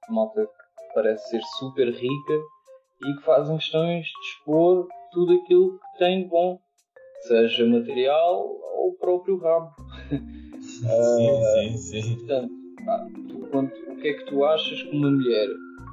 a 0.09 0.13
malta 0.13 0.45
que 0.45 0.95
parece 0.95 1.31
ser 1.31 1.43
super 1.59 1.89
rica 1.89 2.35
e 3.05 3.17
que 3.17 3.23
fazem 3.25 3.57
questões 3.57 4.07
de 4.07 4.29
expor 4.29 4.89
tudo 5.13 5.35
aquilo 5.35 5.79
que 5.79 5.99
tem 5.99 6.25
de 6.25 6.29
bom, 6.29 6.59
seja 7.21 7.67
material 7.67 8.47
ou 8.77 8.91
o 8.91 8.97
próprio 8.99 9.39
rabo. 9.39 9.71
Sim, 10.65 11.77
sim, 11.77 11.77
sim. 11.77 12.17
Portanto, 12.17 12.53
pá, 12.87 13.07
tu, 13.29 13.47
quando, 13.51 13.71
o 13.89 13.97
que 13.97 14.09
é 14.09 14.13
que 14.15 14.25
tu 14.25 14.45
achas 14.47 14.83
que 14.83 14.97
uma 14.97 15.11
mulher 15.11 15.47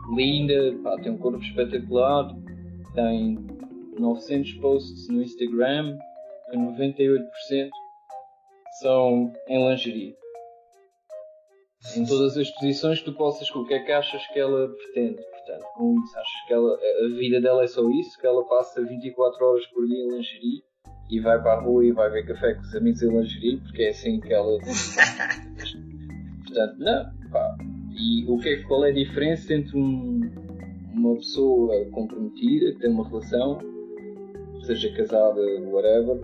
linda, 0.09 0.77
pá, 0.83 0.95
tem 0.97 1.11
um 1.11 1.17
corpo 1.17 1.39
espetacular, 1.39 2.35
tem 2.93 3.37
900 3.97 4.53
posts 4.55 5.07
no 5.09 5.21
Instagram, 5.21 5.97
98% 6.53 7.69
são 8.81 9.33
em 9.47 9.69
lingerie. 9.69 10.15
Em 11.95 12.05
todas 12.05 12.37
as 12.37 12.49
posições 12.51 12.99
que 12.99 13.05
tu 13.05 13.13
possas, 13.13 13.49
o 13.51 13.65
que 13.65 13.73
é 13.73 13.79
que 13.79 13.91
achas 13.91 14.25
que 14.27 14.39
ela 14.39 14.69
pretende? 14.69 15.21
Portanto, 15.31 15.65
com 15.75 15.99
isso, 15.99 16.17
achas 16.17 16.47
que 16.47 16.53
ela, 16.53 16.75
a 16.75 17.07
vida 17.17 17.41
dela 17.41 17.63
é 17.63 17.67
só 17.67 17.89
isso? 17.89 18.19
Que 18.19 18.27
ela 18.27 18.45
passa 18.47 18.83
24 18.83 19.43
horas 19.43 19.65
por 19.67 19.87
dia 19.87 19.97
em 19.97 20.09
lingerie 20.11 20.63
e 21.09 21.19
vai 21.19 21.41
para 21.41 21.53
a 21.53 21.61
rua 21.61 21.83
e 21.83 21.91
vai 21.91 22.09
ver 22.11 22.25
café 22.27 22.53
com 22.53 22.61
os 22.61 22.75
amigos 22.75 23.01
em 23.01 23.09
lingerie? 23.09 23.57
Porque 23.61 23.83
é 23.83 23.89
assim 23.89 24.19
que 24.19 24.31
ela. 24.31 24.59
Portanto, 26.45 26.77
não, 26.77 27.11
pá. 27.31 27.57
E 27.97 28.25
o 28.27 28.37
que 28.37 28.49
é, 28.49 28.63
qual 28.63 28.85
é 28.85 28.89
a 28.89 28.93
diferença 28.93 29.53
entre 29.53 29.77
um, 29.77 30.21
uma 30.93 31.15
pessoa 31.15 31.85
comprometida, 31.91 32.71
que 32.71 32.79
tem 32.79 32.91
uma 32.91 33.07
relação, 33.07 33.59
seja 34.63 34.91
casada, 34.95 35.41
whatever, 35.69 36.19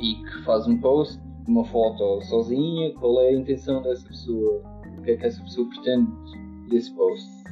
e 0.00 0.14
que 0.14 0.44
faz 0.44 0.66
um 0.66 0.78
post, 0.78 1.18
uma 1.46 1.64
foto 1.64 2.20
sozinha, 2.22 2.92
qual 2.94 3.20
é 3.20 3.28
a 3.28 3.32
intenção 3.34 3.82
dessa 3.82 4.06
pessoa? 4.06 4.62
O 4.98 5.02
que 5.02 5.12
é 5.12 5.16
que 5.16 5.26
essa 5.26 5.42
pessoa 5.42 5.68
pretende 5.68 6.10
desse 6.68 6.94
post? 6.94 7.42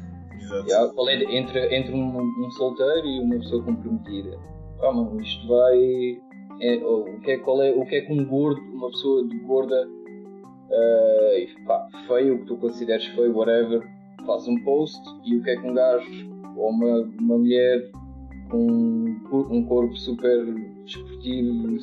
Yeah, 0.66 0.92
qual 0.94 1.08
é 1.08 1.22
entre, 1.36 1.74
entre 1.74 1.94
um, 1.94 2.18
um, 2.18 2.50
solteiro 2.52 3.06
e 3.06 3.20
uma 3.20 3.36
pessoa 3.36 3.62
comprometida? 3.62 4.36
Ah, 4.82 4.92
mano, 4.92 5.20
isto 5.20 5.46
vai. 5.46 6.20
É, 6.60 6.76
o, 6.84 7.20
que 7.20 7.30
é, 7.30 7.38
qual 7.38 7.62
é, 7.62 7.70
o 7.70 7.84
que 7.86 7.96
é 7.96 8.00
que 8.00 8.12
um 8.12 8.24
gordo, 8.24 8.60
uma 8.72 8.88
pessoa 8.90 9.26
de 9.26 9.38
gorda, 9.40 9.88
uh, 10.70 11.66
pá, 11.66 11.88
feio, 12.06 12.36
o 12.36 12.38
que 12.40 12.46
tu 12.46 12.56
consideres 12.56 13.04
feio, 13.06 13.36
whatever, 13.36 13.82
faz 14.26 14.46
um 14.48 14.56
post 14.64 15.00
e 15.24 15.36
o 15.36 15.42
que 15.42 15.50
é 15.50 15.56
que 15.56 15.66
um 15.66 15.74
gajo 15.74 16.30
ou 16.56 16.70
uma, 16.70 17.00
uma 17.20 17.38
mulher 17.38 17.90
com 18.50 18.66
um 19.32 19.64
corpo 19.66 19.96
super 19.96 20.44
desportivo, 20.84 21.78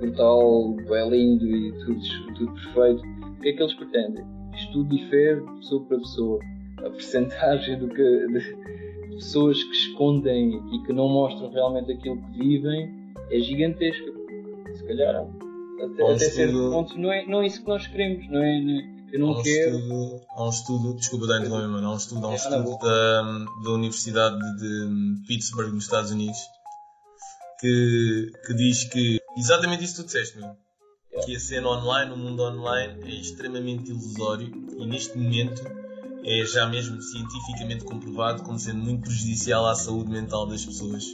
brutal, 0.00 0.74
bem 0.88 1.08
lindo 1.10 1.46
e 1.46 1.72
tudo, 1.84 2.00
tudo 2.34 2.52
perfeito, 2.52 3.02
o 3.02 3.40
que 3.40 3.48
é 3.48 3.52
que 3.52 3.62
eles 3.62 3.74
pretendem? 3.74 4.24
Isto 4.54 4.72
tudo 4.72 4.90
difere 4.90 5.40
de 5.40 5.52
pessoa 5.56 5.84
para 5.86 5.98
pessoa. 5.98 6.40
A 6.78 6.90
percentagem 6.90 7.78
do 7.78 7.88
que, 7.88 8.26
de 8.26 9.14
pessoas 9.14 9.62
que 9.62 9.72
escondem 9.72 10.60
e 10.72 10.82
que 10.84 10.92
não 10.92 11.08
mostram 11.08 11.50
realmente 11.50 11.92
aquilo 11.92 12.16
que 12.16 12.38
vivem 12.38 12.92
é 13.30 13.38
gigantesca. 13.38 14.12
Se 14.74 14.84
calhar, 14.84 15.26
até, 15.84 16.12
até 16.12 16.30
certo 16.30 16.70
ponto, 16.70 16.98
não 16.98 17.12
é, 17.12 17.26
não 17.26 17.42
é 17.42 17.46
isso 17.46 17.60
que 17.62 17.68
nós 17.68 17.86
queremos, 17.86 18.28
não 18.30 18.42
é? 18.42 18.58
É 18.58 19.02
eu 19.12 19.20
não 19.20 19.28
há 19.34 19.38
um 19.38 19.42
quero. 19.42 19.76
Estudo, 19.76 20.20
há 20.30 20.44
um 20.44 20.48
estudo, 20.48 20.94
desculpa 20.94 21.26
dar 21.26 21.40
mano, 21.48 21.86
há 21.86 21.92
um 21.92 21.96
estudo, 21.96 22.26
há 22.26 22.28
um 22.30 22.32
é, 22.32 22.36
estudo 22.36 22.78
da, 22.78 23.22
da 23.64 23.70
Universidade 23.70 24.38
de 24.58 25.26
Pittsburgh, 25.26 25.72
nos 25.74 25.84
Estados 25.84 26.10
Unidos, 26.10 26.38
que, 27.60 28.32
que 28.46 28.54
diz 28.54 28.84
que 28.84 29.20
exatamente 29.36 29.84
isso 29.84 29.96
que 29.96 30.02
tu 30.02 30.06
disseste, 30.06 30.38
meu. 30.38 30.56
Que 31.24 31.36
a 31.36 31.40
cena 31.40 31.68
online, 31.68 32.12
o 32.12 32.16
mundo 32.16 32.42
online, 32.42 33.02
é 33.04 33.20
extremamente 33.20 33.90
ilusório 33.90 34.50
e 34.78 34.86
neste 34.86 35.16
momento 35.18 35.62
é 36.24 36.44
já 36.46 36.66
mesmo 36.66 37.00
cientificamente 37.02 37.84
comprovado 37.84 38.42
como 38.42 38.58
sendo 38.58 38.78
muito 38.78 39.02
prejudicial 39.02 39.66
à 39.66 39.74
saúde 39.74 40.10
mental 40.10 40.46
das 40.46 40.64
pessoas. 40.64 41.04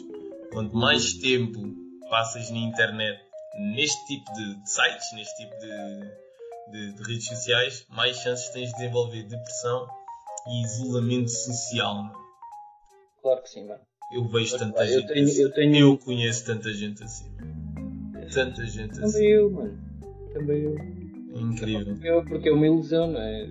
Quanto 0.52 0.76
mais 0.76 1.14
tempo 1.14 1.74
passas 2.09 2.48
na 2.50 2.59
internet 2.59 3.27
neste 3.58 4.06
tipo 4.06 4.32
de 4.32 4.70
sites, 4.70 5.12
neste 5.12 5.36
tipo 5.36 5.58
de 5.58 6.28
de, 6.70 6.92
de, 6.92 7.02
redes 7.02 7.26
sociais, 7.26 7.86
mais 7.90 8.16
chances 8.18 8.48
tens 8.50 8.68
de 8.68 8.76
desenvolver 8.76 9.22
depressão 9.22 9.86
e 10.48 10.62
isolamento 10.62 11.30
social. 11.30 11.94
Mano. 11.94 12.12
Claro 13.22 13.42
que 13.42 13.50
sim, 13.50 13.66
mano. 13.66 13.80
Eu 14.12 14.24
vejo 14.24 14.52
Mas, 14.52 14.60
tanta 14.60 14.86
gente 14.86 15.06
tenho, 15.06 15.26
assim. 15.26 15.42
Eu, 15.42 15.52
tenho... 15.52 15.76
eu 15.76 15.98
conheço 15.98 16.46
tanta 16.46 16.72
gente 16.72 17.02
assim. 17.02 17.26
Tanta 18.32 18.66
gente 18.66 18.94
Também 18.94 19.04
assim. 19.04 19.12
Também 19.12 19.30
eu, 19.30 19.50
mano. 19.50 19.78
Também 20.32 20.62
eu. 20.62 20.76
É 20.76 21.40
incrível. 21.40 21.98
Eu, 22.02 22.24
porque 22.24 22.48
é 22.48 22.52
uma 22.52 22.66
ilusão, 22.66 23.10
não 23.12 23.20
é? 23.20 23.46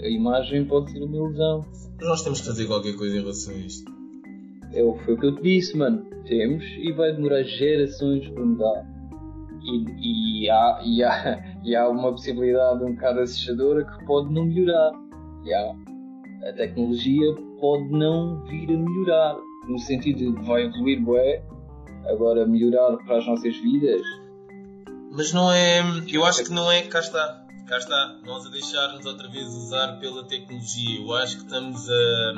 A 0.00 0.08
imagem 0.08 0.64
pode 0.64 0.90
ser 0.90 1.02
uma 1.02 1.16
ilusão. 1.16 1.66
Nós 2.00 2.22
temos 2.22 2.40
que 2.40 2.46
fazer 2.46 2.66
qualquer 2.66 2.96
coisa 2.96 3.16
em 3.16 3.20
relação 3.20 3.54
a 3.54 3.58
isto. 3.58 3.90
É, 4.72 4.80
foi 5.04 5.14
o 5.14 5.18
que 5.18 5.26
eu 5.26 5.36
te 5.36 5.42
disse, 5.42 5.76
mano. 5.76 6.06
Temos 6.26 6.64
e 6.64 6.92
vai 6.92 7.12
demorar 7.12 7.42
gerações 7.42 8.28
para 8.28 8.44
mudar 8.44 8.97
e, 9.62 10.44
e, 10.44 10.50
há, 10.50 10.80
e, 10.84 11.02
há, 11.02 11.44
e 11.64 11.76
há 11.76 11.88
uma 11.88 12.10
possibilidade 12.10 12.84
um 12.84 12.94
bocado 12.94 13.20
assustadora 13.20 13.84
que 13.84 14.04
pode 14.04 14.32
não 14.32 14.46
melhorar. 14.46 14.92
E 15.44 15.52
há, 15.52 15.74
a 16.48 16.52
tecnologia 16.52 17.34
pode 17.60 17.88
não 17.90 18.42
vir 18.44 18.70
a 18.70 18.76
melhorar, 18.76 19.36
no 19.66 19.78
sentido 19.78 20.32
de 20.32 20.46
vai 20.46 20.64
evoluir 20.64 21.02
bué, 21.02 21.42
agora 22.06 22.46
melhorar 22.46 22.96
para 22.98 23.18
as 23.18 23.26
nossas 23.26 23.56
vidas. 23.56 24.02
Mas 25.10 25.32
não 25.32 25.50
é. 25.50 25.80
Eu 26.08 26.24
acho 26.24 26.44
que 26.44 26.52
não 26.52 26.70
é. 26.70 26.82
Cá 26.82 27.00
está. 27.00 27.46
Cá 27.66 27.78
está. 27.78 28.20
Nós 28.24 28.46
a 28.46 28.50
deixar-nos 28.50 29.04
outra 29.04 29.28
vez 29.28 29.46
usar 29.46 29.98
pela 29.98 30.24
tecnologia. 30.24 31.00
Eu 31.00 31.14
acho 31.14 31.38
que 31.38 31.44
estamos 31.44 31.88
a. 31.88 32.34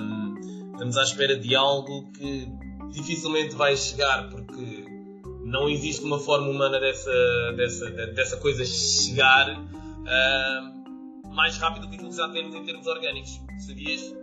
Estamos 0.72 0.96
à 0.96 1.02
espera 1.02 1.37
de 1.37 1.54
algo 1.54 2.11
que 2.12 2.48
dificilmente 2.90 3.54
vai 3.54 3.76
chegar, 3.76 4.28
porque 4.30 4.79
não 5.50 5.68
existe 5.68 6.04
uma 6.04 6.18
forma 6.18 6.48
humana 6.48 6.78
dessa, 6.78 7.52
dessa, 7.56 7.90
dessa 7.90 8.36
coisa 8.36 8.64
chegar 8.64 9.50
uh, 9.50 11.30
mais 11.34 11.56
rápido 11.58 11.82
do 11.82 11.88
que 11.88 11.96
aquilo 11.96 12.10
que 12.10 12.16
já 12.16 12.28
temos 12.28 12.54
em 12.54 12.64
termos 12.64 12.86
orgânicos. 12.86 13.40
Sabias? 13.66 14.14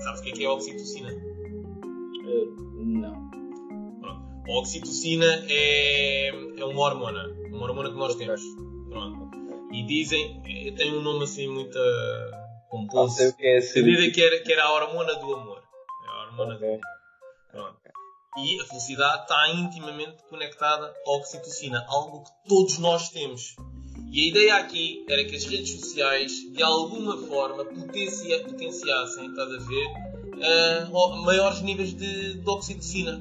Sabes 0.00 0.20
o 0.20 0.22
que 0.22 0.30
é, 0.30 0.32
que 0.32 0.44
é 0.44 0.46
a 0.46 0.52
oxitocina? 0.52 1.10
Uh, 1.10 2.84
não. 2.84 3.30
Pronto. 4.00 4.22
A 4.46 4.58
oxitocina 4.58 5.44
é, 5.48 6.28
é 6.28 6.64
uma 6.64 6.82
hormona. 6.82 7.28
Uma 7.50 7.64
hormona 7.64 7.90
que 7.90 7.96
nós 7.96 8.14
temos. 8.16 8.42
Pronto. 8.90 9.30
E 9.72 9.82
dizem, 9.86 10.42
eh, 10.46 10.70
tem 10.72 10.94
um 10.94 11.00
nome 11.00 11.24
assim 11.24 11.48
muito 11.48 11.78
composto. 12.68 12.96
Não 12.96 13.08
sei 13.08 13.28
o 13.28 13.32
que 13.34 13.46
é. 13.46 13.58
Dizem 13.58 14.12
que 14.12 14.22
era, 14.22 14.38
que 14.40 14.52
era 14.52 14.64
a 14.64 14.72
hormona 14.72 15.14
do 15.14 15.34
amor. 15.34 15.62
É 16.04 16.08
a 16.08 16.26
hormona 16.26 16.54
okay. 16.54 16.68
do 16.68 16.74
amor. 16.74 16.93
E 18.36 18.60
a 18.60 18.64
felicidade 18.64 19.22
está 19.22 19.50
intimamente 19.50 20.22
conectada 20.28 20.92
à 21.06 21.10
oxitocina, 21.12 21.84
algo 21.88 22.24
que 22.24 22.48
todos 22.48 22.78
nós 22.78 23.08
temos. 23.08 23.54
E 24.10 24.24
a 24.24 24.26
ideia 24.28 24.56
aqui 24.56 25.04
era 25.08 25.24
que 25.24 25.36
as 25.36 25.44
redes 25.44 25.80
sociais, 25.80 26.32
de 26.52 26.62
alguma 26.62 27.16
forma, 27.26 27.64
potencia, 27.64 28.42
potenciassem, 28.42 29.28
estás 29.28 29.52
a 29.52 29.58
ver, 29.58 29.86
uh, 30.90 31.22
maiores 31.24 31.60
níveis 31.60 31.94
de, 31.94 32.34
de 32.34 32.48
oxitocina. 32.48 33.20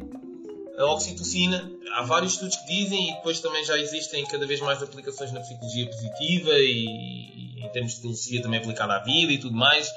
A 0.78 0.86
oxitocina, 0.86 1.72
há 1.94 2.02
vários 2.04 2.34
estudos 2.34 2.58
que 2.58 2.66
dizem, 2.66 3.10
e 3.10 3.14
depois 3.14 3.40
também 3.40 3.64
já 3.64 3.78
existem 3.78 4.26
cada 4.26 4.48
vez 4.48 4.60
mais 4.62 4.82
aplicações 4.82 5.32
na 5.32 5.40
psicologia 5.40 5.86
positiva 5.86 6.52
e, 6.54 7.58
e 7.58 7.64
em 7.64 7.70
termos 7.70 7.94
de 7.94 8.02
filosofia 8.02 8.42
também 8.42 8.60
aplicada 8.60 8.96
à 8.96 9.00
vida 9.00 9.32
e 9.32 9.38
tudo 9.38 9.56
mais, 9.56 9.88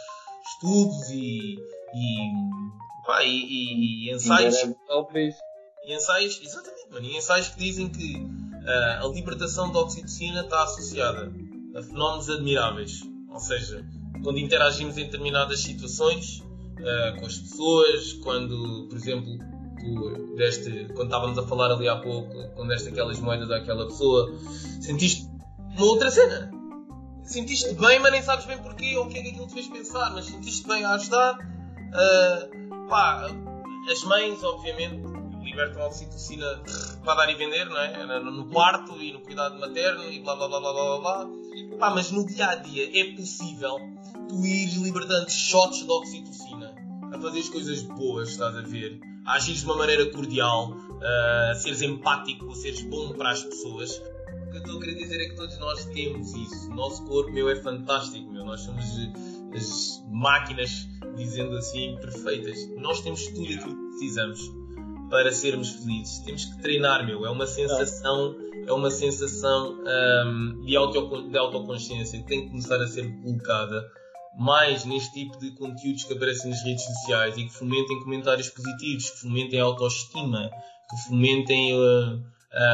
estudos 0.52 1.08
e, 1.10 1.58
e 1.94 2.18
Pá, 3.06 3.22
e, 3.22 3.28
e, 3.28 4.08
e 4.08 4.14
ensaios. 4.14 4.56
E 5.84 5.94
ensaios, 5.94 6.40
exatamente, 6.42 6.90
mano, 6.90 7.06
e 7.06 7.16
ensaios 7.16 7.48
que 7.48 7.58
dizem 7.58 7.88
que 7.88 8.16
uh, 8.16 9.04
a 9.04 9.08
libertação 9.14 9.70
de 9.70 9.78
oxitocina 9.78 10.40
está 10.40 10.64
associada 10.64 11.32
a 11.76 11.82
fenómenos 11.82 12.28
admiráveis. 12.28 13.02
Ou 13.30 13.38
seja, 13.38 13.86
quando 14.24 14.38
interagimos 14.38 14.98
em 14.98 15.04
determinadas 15.04 15.60
situações 15.60 16.40
uh, 16.40 17.20
com 17.20 17.26
as 17.26 17.38
pessoas, 17.38 18.12
quando, 18.14 18.88
por 18.88 18.96
exemplo, 18.96 19.38
tu 19.78 20.34
deste, 20.34 20.86
quando 20.94 21.04
estávamos 21.04 21.38
a 21.38 21.46
falar 21.46 21.70
ali 21.70 21.88
há 21.88 21.96
pouco, 21.96 22.34
quando 22.56 22.68
deste 22.68 22.88
aquelas 22.88 23.20
moedas 23.20 23.50
àquela 23.52 23.86
pessoa, 23.86 24.36
sentiste 24.80 25.28
uma 25.76 25.86
outra 25.86 26.10
cena. 26.10 26.50
sentiste 27.22 27.74
bem, 27.74 28.00
mas 28.00 28.10
nem 28.10 28.22
sabes 28.22 28.46
bem 28.46 28.58
porquê 28.58 28.96
ou 28.96 29.04
o 29.04 29.08
que 29.08 29.18
é 29.18 29.22
que 29.22 29.28
aquilo 29.28 29.46
te 29.46 29.54
fez 29.54 29.68
pensar, 29.68 30.12
mas 30.12 30.24
sentiste 30.24 30.66
bem 30.66 30.84
a 30.84 30.94
ajudar. 30.94 31.38
Uh, 31.38 32.65
pá, 32.88 33.28
as 33.90 34.02
mães, 34.04 34.42
obviamente, 34.42 35.02
libertam 35.42 35.82
a 35.82 35.86
oxitocina 35.86 36.62
para 37.04 37.14
dar 37.14 37.30
e 37.30 37.34
vender, 37.34 37.66
não 37.66 37.78
é? 37.78 38.20
No 38.20 38.46
quarto 38.46 39.00
e 39.00 39.12
no 39.12 39.20
cuidado 39.20 39.58
materno 39.58 40.04
e 40.10 40.20
blá 40.20 40.34
blá 40.34 40.48
blá 40.48 40.60
blá 40.60 40.72
blá 40.72 40.98
blá. 40.98 41.26
Pá, 41.78 41.90
mas 41.90 42.10
no 42.10 42.26
dia 42.26 42.46
a 42.46 42.54
dia 42.56 42.90
é 43.00 43.14
possível 43.14 43.78
tu 44.28 44.44
ires 44.44 44.74
libertando 44.74 45.30
shots 45.30 45.84
de 45.84 45.90
oxitocina 45.90 46.74
a 47.12 47.20
fazer 47.20 47.38
as 47.38 47.48
coisas 47.48 47.82
boas, 47.82 48.30
estás 48.30 48.56
a 48.56 48.62
ver? 48.62 49.00
A 49.24 49.34
agir 49.34 49.54
de 49.54 49.64
uma 49.64 49.76
maneira 49.76 50.10
cordial, 50.10 50.76
a 51.50 51.54
seres 51.54 51.82
empático, 51.82 52.50
a 52.50 52.54
seres 52.54 52.82
bom 52.82 53.12
para 53.12 53.30
as 53.30 53.42
pessoas. 53.42 53.96
O 53.98 54.50
que 54.50 54.56
eu 54.56 54.60
estou 54.60 54.76
a 54.78 54.80
querer 54.80 54.94
dizer 54.94 55.20
é 55.20 55.28
que 55.28 55.36
todos 55.36 55.58
nós 55.58 55.84
temos 55.86 56.34
isso. 56.34 56.70
O 56.70 56.74
nosso 56.74 57.04
corpo, 57.04 57.30
meu, 57.32 57.48
é 57.48 57.56
fantástico, 57.56 58.30
meu. 58.30 58.44
Nós 58.44 58.60
somos 58.60 58.84
as 59.54 60.04
máquinas, 60.10 60.88
dizendo 61.16 61.56
assim, 61.56 61.96
perfeitas. 62.00 62.58
Nós 62.76 63.00
temos 63.00 63.26
tudo 63.28 63.44
aquilo 63.44 63.76
que 63.76 63.88
precisamos 63.90 64.40
para 65.10 65.32
sermos 65.32 65.70
felizes. 65.70 66.18
Temos 66.20 66.44
que 66.44 66.62
treinar, 66.62 67.06
meu. 67.06 67.24
É 67.24 67.30
uma 67.30 67.46
sensação, 67.46 68.36
é 68.66 68.72
uma 68.72 68.90
sensação 68.90 69.78
um, 70.26 70.64
de, 70.64 70.76
auto, 70.76 71.28
de 71.28 71.38
autoconsciência 71.38 72.18
que 72.20 72.26
tem 72.26 72.42
que 72.42 72.50
começar 72.50 72.80
a 72.80 72.86
ser 72.86 73.08
colocada 73.22 73.84
mais 74.38 74.84
neste 74.84 75.12
tipo 75.14 75.38
de 75.38 75.50
conteúdos 75.52 76.04
que 76.04 76.12
aparecem 76.12 76.50
nas 76.50 76.62
redes 76.62 76.84
sociais 76.84 77.38
e 77.38 77.44
que 77.44 77.54
fomentem 77.54 77.98
comentários 78.00 78.50
positivos, 78.50 79.10
que 79.10 79.20
fomentem 79.20 79.60
a 79.60 79.64
autoestima, 79.64 80.50
que 80.90 81.08
fomentem 81.08 81.74
uh, 81.74 82.22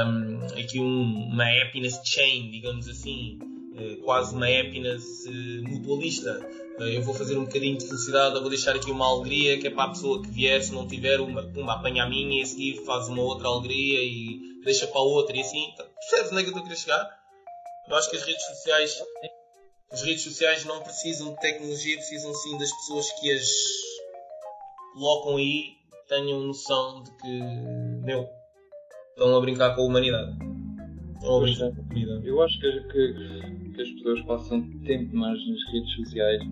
um, 0.06 0.44
aqui 0.58 0.80
um, 0.80 1.28
uma 1.32 1.44
happiness 1.44 2.00
chain, 2.04 2.50
digamos 2.50 2.88
assim, 2.88 3.38
quase 4.04 4.34
uma 4.34 4.46
happiness 4.46 5.24
mutualista. 5.62 6.40
Uh, 6.78 6.84
eu 6.84 7.02
vou 7.02 7.14
fazer 7.14 7.36
um 7.36 7.44
bocadinho 7.44 7.76
de 7.76 7.86
felicidade, 7.86 8.40
vou 8.40 8.48
deixar 8.48 8.74
aqui 8.74 8.90
uma 8.90 9.06
alegria 9.06 9.58
que 9.58 9.66
é 9.66 9.70
para 9.70 9.84
a 9.84 9.88
pessoa 9.88 10.22
que 10.22 10.30
vier, 10.30 10.62
se 10.62 10.72
não 10.72 10.86
tiver 10.86 11.20
uma, 11.20 11.42
pumba, 11.42 11.74
apanha 11.74 12.04
a 12.04 12.08
minha 12.08 12.40
e 12.40 12.42
a 12.42 12.46
seguir 12.46 12.84
faz 12.84 13.08
uma 13.08 13.22
outra 13.22 13.48
alegria 13.48 14.00
e 14.02 14.60
deixa 14.64 14.86
para 14.86 15.00
a 15.00 15.04
outra 15.04 15.36
e 15.36 15.40
assim. 15.40 15.66
Percebes 15.76 16.32
onde 16.32 16.40
é 16.40 16.44
que 16.44 16.48
eu 16.48 16.52
estou 16.52 16.60
a 16.60 16.64
querer 16.64 16.78
chegar? 16.78 17.22
Eu 17.88 17.96
acho 17.96 18.10
que 18.10 18.16
as 18.16 18.22
redes 18.22 18.44
sociais 18.46 19.02
as 19.92 20.02
redes 20.02 20.22
sociais 20.22 20.64
não 20.64 20.82
precisam 20.82 21.34
de 21.34 21.40
tecnologia, 21.40 21.96
precisam 21.96 22.32
sim 22.32 22.56
das 22.56 22.72
pessoas 22.72 23.12
que 23.20 23.30
as 23.30 23.46
colocam 24.94 25.36
aí, 25.36 25.64
tenham 26.08 26.40
noção 26.40 27.02
de 27.02 27.10
que, 27.18 27.40
meu, 28.02 28.26
estão 29.10 29.36
a 29.36 29.40
brincar 29.40 29.74
com 29.74 29.82
a 29.82 29.84
humanidade. 29.84 30.32
Estão 31.14 31.36
a 31.36 31.40
brincar 31.40 31.70
com 31.72 31.80
a 31.80 31.84
humanidade. 31.84 32.26
Eu 32.26 32.42
acho 32.42 32.58
que, 32.58 32.80
que, 32.88 33.61
que, 33.72 33.82
as 33.82 33.90
pessoas 33.90 34.20
passam 34.22 34.62
tempo 34.84 35.16
mais 35.16 35.38
nas 35.48 35.72
redes 35.72 35.92
sociais, 35.94 36.42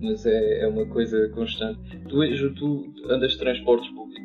mas 0.00 0.24
é, 0.26 0.60
é 0.62 0.68
uma 0.68 0.86
coisa 0.86 1.28
constante. 1.30 1.80
Tu, 2.08 2.54
tu 2.54 2.92
andas 3.08 3.32
de 3.32 3.38
transportes 3.38 3.90
públicos? 3.90 4.20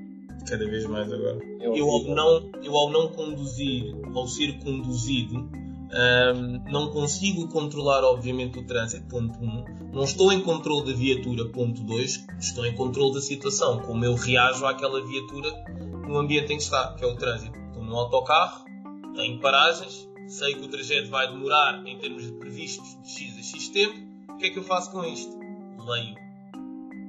Cada 0.48 0.66
vez 0.66 0.86
mais 0.86 1.12
agora. 1.12 1.40
É 1.60 1.68
eu, 1.68 1.90
ao 1.90 2.04
não, 2.04 2.52
eu 2.64 2.76
ao 2.76 2.92
não 2.92 3.08
conduzir, 3.10 3.96
ao 4.14 4.28
ser 4.28 4.60
conduzido, 4.60 5.50
um, 5.96 6.72
não 6.72 6.90
consigo 6.90 7.48
controlar, 7.48 8.04
obviamente, 8.04 8.60
o 8.60 8.66
trânsito, 8.66 9.08
ponto 9.08 9.40
1. 9.40 9.44
Um. 9.44 9.66
Não 9.94 10.04
estou 10.04 10.32
em 10.32 10.42
controle 10.42 10.86
da 10.86 10.94
viatura, 10.94 11.46
ponto 11.46 11.82
2. 11.82 12.26
Estou 12.40 12.66
em 12.66 12.76
controle 12.76 13.14
da 13.14 13.22
situação, 13.22 13.80
como 13.80 14.04
eu 14.04 14.14
reajo 14.16 14.66
àquela 14.66 15.06
viatura 15.06 15.50
no 16.08 16.18
ambiente 16.18 16.54
em 16.54 16.58
que 16.58 16.64
está, 16.64 16.94
que 16.96 17.04
é 17.04 17.08
o 17.08 17.16
trânsito. 17.16 17.58
Estou 17.68 17.84
num 17.84 17.96
autocarro, 17.96 18.66
tenho 19.16 19.40
paragens, 19.40 20.10
sei 20.28 20.56
que 20.56 20.66
o 20.66 20.68
trajeto 20.68 21.10
vai 21.10 21.28
demorar 21.28 21.86
em 21.86 21.98
termos 21.98 22.24
de 22.24 22.32
previstos 22.34 22.98
de 23.04 23.10
X 23.10 23.38
a 23.38 23.42
X 23.42 23.70
tempo. 23.70 23.96
O 24.30 24.38
que 24.38 24.48
é 24.48 24.50
que 24.50 24.60
eu 24.60 24.64
faço 24.64 24.92
com 24.92 25.04
isto? 25.04 25.38
Leio. 25.86 26.16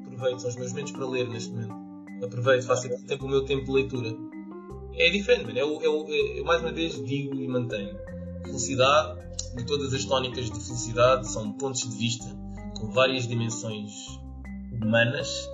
Aproveito, 0.06 0.40
são 0.40 0.50
os 0.50 0.56
meus 0.56 0.70
momentos 0.70 0.92
para 0.92 1.06
ler 1.06 1.28
neste 1.28 1.50
momento. 1.50 2.24
Aproveito, 2.24 2.66
faço 2.66 2.86
aqui 2.86 3.02
tempo 3.04 3.26
o 3.26 3.28
meu 3.28 3.44
tempo 3.44 3.64
de 3.64 3.72
leitura. 3.72 4.16
É 4.94 5.10
diferente, 5.10 5.46
mano. 5.46 5.58
Eu, 5.58 5.82
eu, 5.82 6.06
eu, 6.08 6.36
eu 6.36 6.44
mais 6.44 6.62
uma 6.62 6.72
vez 6.72 7.04
digo 7.04 7.34
e 7.34 7.46
mantenho 7.46 7.96
Felicidade 8.46 9.18
e 9.58 9.64
todas 9.64 9.92
as 9.92 10.04
tónicas 10.04 10.50
de 10.50 10.60
felicidade 10.60 11.28
são 11.28 11.52
pontos 11.52 11.82
de 11.82 11.96
vista 11.96 12.26
com 12.78 12.90
várias 12.90 13.26
dimensões 13.26 13.92
humanas, 14.72 15.48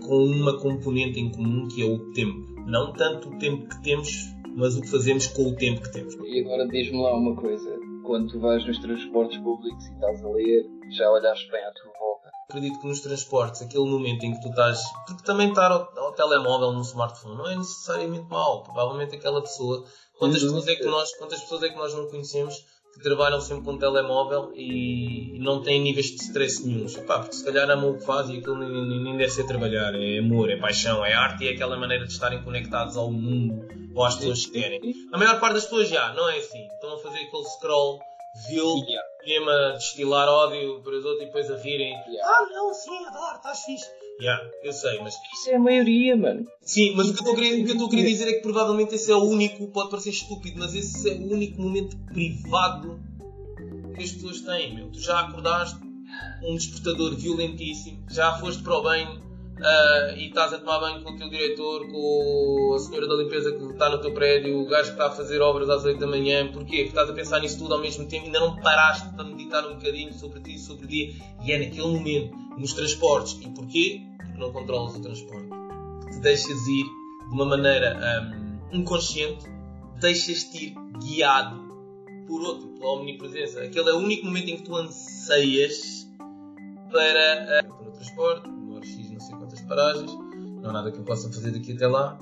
com 0.00 0.24
uma 0.24 0.58
componente 0.58 1.18
em 1.18 1.30
comum 1.30 1.66
que 1.68 1.82
é 1.82 1.86
o 1.86 2.12
tempo. 2.12 2.54
Não 2.66 2.92
tanto 2.92 3.30
o 3.30 3.38
tempo 3.38 3.68
que 3.68 3.82
temos, 3.82 4.28
mas 4.56 4.74
o 4.74 4.80
que 4.80 4.90
fazemos 4.90 5.26
com 5.28 5.48
o 5.48 5.54
tempo 5.54 5.82
que 5.82 5.92
temos. 5.92 6.14
E 6.14 6.40
agora 6.40 6.66
diz-me 6.66 7.00
lá 7.00 7.14
uma 7.14 7.36
coisa: 7.36 7.78
quando 8.04 8.32
tu 8.32 8.40
vais 8.40 8.66
nos 8.66 8.78
transportes 8.78 9.38
públicos 9.38 9.86
e 9.86 9.92
estás 9.92 10.24
a 10.24 10.28
ler, 10.28 10.64
já 10.96 11.10
olhaste 11.10 11.50
bem 11.50 11.62
à 11.62 11.70
tua 11.72 11.92
volta? 12.00 12.30
Acredito 12.48 12.80
que 12.80 12.86
nos 12.86 13.00
transportes, 13.00 13.62
aquele 13.62 13.84
momento 13.84 14.24
em 14.24 14.32
que 14.32 14.40
tu 14.40 14.48
estás. 14.48 14.80
Porque 15.06 15.22
também 15.24 15.50
estar 15.50 15.70
ao, 15.70 15.98
ao 15.98 16.12
telemóvel, 16.12 16.72
no 16.72 16.80
smartphone, 16.80 17.36
não 17.36 17.46
é 17.48 17.56
necessariamente 17.56 18.28
mau. 18.30 18.62
Provavelmente 18.62 19.16
aquela 19.16 19.42
pessoa 19.42 19.84
Quantas 20.18 20.42
pessoas, 20.42 20.66
é 20.66 20.76
que 20.76 20.86
nós, 20.86 21.14
quantas 21.16 21.40
pessoas 21.40 21.62
é 21.62 21.68
que 21.68 21.76
nós 21.76 21.94
não 21.94 22.08
conhecemos 22.08 22.64
que 22.96 23.02
trabalham 23.02 23.40
sempre 23.40 23.64
com 23.64 23.72
um 23.72 23.78
telemóvel 23.78 24.52
e 24.54 25.38
não 25.38 25.62
têm 25.62 25.80
níveis 25.80 26.06
de 26.06 26.22
stress 26.22 26.66
nenhum? 26.66 26.86
Epá, 26.86 27.20
porque 27.20 27.36
se 27.36 27.44
calhar 27.44 27.68
amam 27.70 27.90
o 27.90 27.98
que 27.98 28.04
fazem 28.04 28.36
e 28.36 28.38
aquilo 28.38 28.58
nem, 28.58 29.02
nem 29.02 29.16
deve 29.16 29.30
ser 29.30 29.46
trabalhar. 29.46 29.94
É 29.94 30.18
amor, 30.18 30.50
é 30.50 30.56
paixão, 30.56 31.04
é 31.04 31.12
arte 31.12 31.44
e 31.44 31.48
é 31.48 31.52
aquela 31.52 31.76
maneira 31.76 32.06
de 32.06 32.12
estarem 32.12 32.42
conectados 32.42 32.96
ao 32.96 33.10
mundo 33.10 33.66
ou 33.94 34.04
às 34.04 34.16
pessoas 34.16 34.46
que 34.46 34.60
querem. 34.60 34.80
A 35.12 35.18
maior 35.18 35.40
parte 35.40 35.54
das 35.54 35.64
pessoas 35.64 35.88
já, 35.88 36.12
não 36.14 36.28
é 36.28 36.38
assim. 36.38 36.66
Estão 36.74 36.94
a 36.94 36.98
fazer 36.98 37.18
aquele 37.18 37.44
scroll 37.44 37.98
vil, 38.48 38.74
mesmo 39.24 39.50
a 39.50 39.72
destilar 39.72 40.28
ódio 40.28 40.82
para 40.82 40.92
os 40.92 41.04
outros 41.04 41.22
e 41.22 41.26
depois 41.26 41.50
a 41.50 41.56
rirem. 41.56 41.94
Yeah. 42.08 42.22
Ah, 42.24 42.46
não, 42.50 42.74
sim, 42.74 43.06
adoro, 43.06 43.36
estás 43.36 43.64
fixe. 43.64 43.86
Yeah, 44.20 44.50
eu 44.62 44.72
sei, 44.72 44.98
mas. 45.00 45.14
Isso 45.34 45.50
é 45.50 45.56
a 45.56 45.58
maioria, 45.58 46.16
mano. 46.16 46.46
Sim, 46.62 46.94
mas 46.96 47.10
o 47.10 47.14
que, 47.14 47.20
eu 47.22 47.64
estou 47.64 47.86
a 47.86 47.90
querer 47.90 48.04
dizer 48.06 48.28
é 48.28 48.32
que 48.34 48.40
provavelmente 48.40 48.94
esse 48.94 49.10
é 49.10 49.14
o 49.14 49.22
único, 49.22 49.68
pode 49.68 49.90
parecer 49.90 50.10
estúpido, 50.10 50.58
mas 50.58 50.74
esse 50.74 51.10
é 51.10 51.14
o 51.14 51.32
único 51.32 51.60
momento 51.60 51.96
privado 52.06 52.98
que 53.94 54.02
as 54.02 54.12
pessoas 54.12 54.40
têm, 54.40 54.74
meu. 54.74 54.90
Tu 54.90 55.00
já 55.00 55.20
acordaste 55.20 55.78
um 56.42 56.54
despertador 56.54 57.14
violentíssimo, 57.16 58.04
já 58.10 58.38
foste 58.38 58.62
para 58.62 58.78
o 58.78 58.82
banho 58.82 59.25
uh, 59.58 60.16
e 60.16 60.28
estás 60.28 60.52
a 60.52 60.58
tomar 60.58 60.80
banho 60.80 61.02
com 61.02 61.12
o 61.12 61.16
teu 61.16 61.28
diretor, 61.28 61.86
com 61.90 62.74
a 62.74 62.78
senhora 62.78 63.08
da 63.08 63.14
limpeza 63.14 63.52
que 63.52 63.64
está 63.64 63.88
no 63.88 63.98
teu 63.98 64.12
prédio, 64.12 64.60
o 64.60 64.66
gajo 64.66 64.88
que 64.88 64.92
está 64.92 65.06
a 65.06 65.10
fazer 65.10 65.40
obras 65.40 65.68
às 65.68 65.84
8 65.84 65.98
da 65.98 66.06
manhã. 66.06 66.46
Porquê? 66.52 66.76
Porque 66.76 66.88
estás 66.88 67.10
a 67.10 67.12
pensar 67.12 67.40
nisso 67.40 67.58
tudo 67.58 67.74
ao 67.74 67.80
mesmo 67.80 68.06
tempo, 68.06 68.26
ainda 68.26 68.40
não 68.40 68.56
paraste 68.56 69.08
para 69.14 69.24
meditar 69.24 69.66
um 69.66 69.74
bocadinho 69.74 70.12
sobre 70.12 70.40
ti, 70.40 70.58
sobre 70.58 70.84
o 70.84 70.88
dia, 70.88 71.12
e 71.44 71.52
é 71.52 71.58
naquele 71.58 71.86
momento 71.86 72.36
nos 72.58 72.72
transportes. 72.72 73.38
E 73.40 73.48
porquê? 73.50 74.00
Porque 74.18 74.38
não 74.38 74.52
controlas 74.52 74.96
o 74.96 75.00
transporte. 75.02 75.48
Te 76.12 76.20
deixas 76.20 76.66
ir 76.66 76.84
de 77.28 77.34
uma 77.34 77.44
maneira 77.44 77.98
um, 78.72 78.78
inconsciente, 78.78 79.44
deixas-te 80.00 80.66
ir 80.66 80.74
guiado 81.04 81.66
por 82.26 82.40
outro, 82.42 82.68
pela 82.68 82.92
omnipresença. 82.92 83.62
Aquele 83.62 83.90
é 83.90 83.92
o 83.92 83.98
único 83.98 84.26
momento 84.26 84.50
em 84.50 84.56
que 84.56 84.62
tu 84.62 84.74
anseias 84.74 86.08
para, 86.90 87.62
uh, 87.64 87.74
para 87.74 87.88
o 87.88 87.92
transporte, 87.92 88.55
paragens, 89.66 90.12
não 90.62 90.70
há 90.70 90.72
nada 90.72 90.92
que 90.92 90.98
eu 90.98 91.04
possa 91.04 91.28
fazer 91.28 91.52
daqui 91.52 91.72
até 91.72 91.86
lá. 91.86 92.18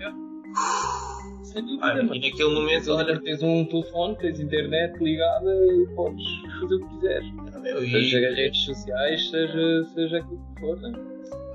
É. 0.00 1.44
Sem 1.44 1.64
dúvida, 1.64 1.86
ah, 1.86 1.98
e 1.98 2.20
naquele 2.20 2.54
momento, 2.54 2.92
olha, 2.92 3.20
tens 3.20 3.42
um 3.42 3.64
telefone, 3.64 4.16
tens 4.16 4.40
internet 4.40 5.02
ligada 5.02 5.50
e 5.50 5.86
podes 5.94 6.24
fazer 6.60 6.74
o 6.74 6.80
que 6.80 6.94
quiseres. 6.94 7.32
Meu, 7.62 7.84
e... 7.84 7.90
Seja 7.90 8.34
redes 8.34 8.64
sociais, 8.64 9.30
seja, 9.30 9.84
seja 9.94 10.18
aquilo 10.18 10.40
que 10.54 10.60
for, 10.60 10.76
né? 10.80 10.92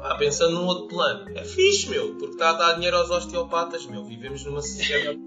Ah, 0.01 0.15
pensando 0.15 0.55
num 0.55 0.65
outro 0.65 0.87
plano, 0.87 1.29
é 1.29 1.43
fixe, 1.43 1.89
meu, 1.89 2.15
porque 2.15 2.33
está 2.33 2.49
a 2.49 2.53
dar 2.53 2.73
dinheiro 2.73 2.97
aos 2.97 3.09
osteopatas, 3.09 3.85
meu. 3.85 4.03
Vivemos 4.03 4.43
numa 4.45 4.61
sociedade 4.61 5.19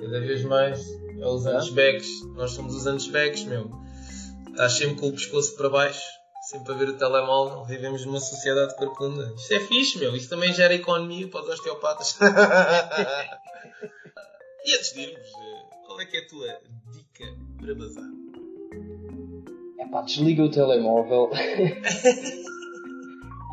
cada 0.00 0.20
vez 0.20 0.42
mais 0.44 0.88
é 1.20 1.26
os 1.26 1.44
hunchbacks. 1.44 2.22
Nós 2.34 2.52
somos 2.52 2.74
os 2.74 2.86
hunchbacks, 2.86 3.44
meu. 3.44 3.70
Estás 4.50 4.72
sempre 4.72 4.96
com 4.96 5.08
o 5.08 5.12
pescoço 5.12 5.56
para 5.56 5.68
baixo, 5.68 6.02
sempre 6.48 6.72
a 6.72 6.76
ver 6.76 6.88
o 6.88 6.96
telemóvel. 6.96 7.64
Vivemos 7.64 8.06
numa 8.06 8.20
sociedade 8.20 8.74
corcunda. 8.76 9.34
Isto 9.36 9.54
é 9.54 9.60
fixe, 9.60 9.98
meu. 9.98 10.16
Isto 10.16 10.30
também 10.30 10.52
gera 10.52 10.74
economia 10.74 11.28
para 11.28 11.42
os 11.42 11.48
osteopatas. 11.50 12.18
e 14.64 14.74
antes 14.74 14.94
de 14.94 15.00
irmos, 15.02 15.28
eh, 15.28 15.62
qual 15.86 16.00
é 16.00 16.06
que 16.06 16.16
é 16.16 16.20
a 16.20 16.26
tua 16.26 16.58
dica 16.92 17.36
para 17.60 17.74
bazar? 17.74 18.08
pá, 19.90 20.02
desliga 20.02 20.42
o 20.42 20.50
telemóvel 20.50 21.30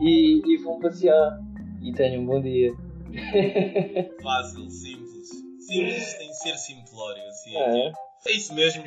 e, 0.02 0.41
e 0.46 0.58
vão 0.64 0.80
passear. 0.80 1.39
E 1.82 1.93
tenham 1.93 2.24
um 2.24 2.26
bom 2.26 2.41
dia. 2.41 2.74
Fácil, 4.24 4.70
simples. 4.70 5.30
Simples 5.60 6.14
tem 6.16 6.30
de 6.30 6.39
ser 6.39 6.58
simplório. 6.58 7.24
Assim, 7.28 7.56
é. 7.56 7.91
é 8.26 8.32
isso 8.32 8.54
mesmo. 8.54 8.84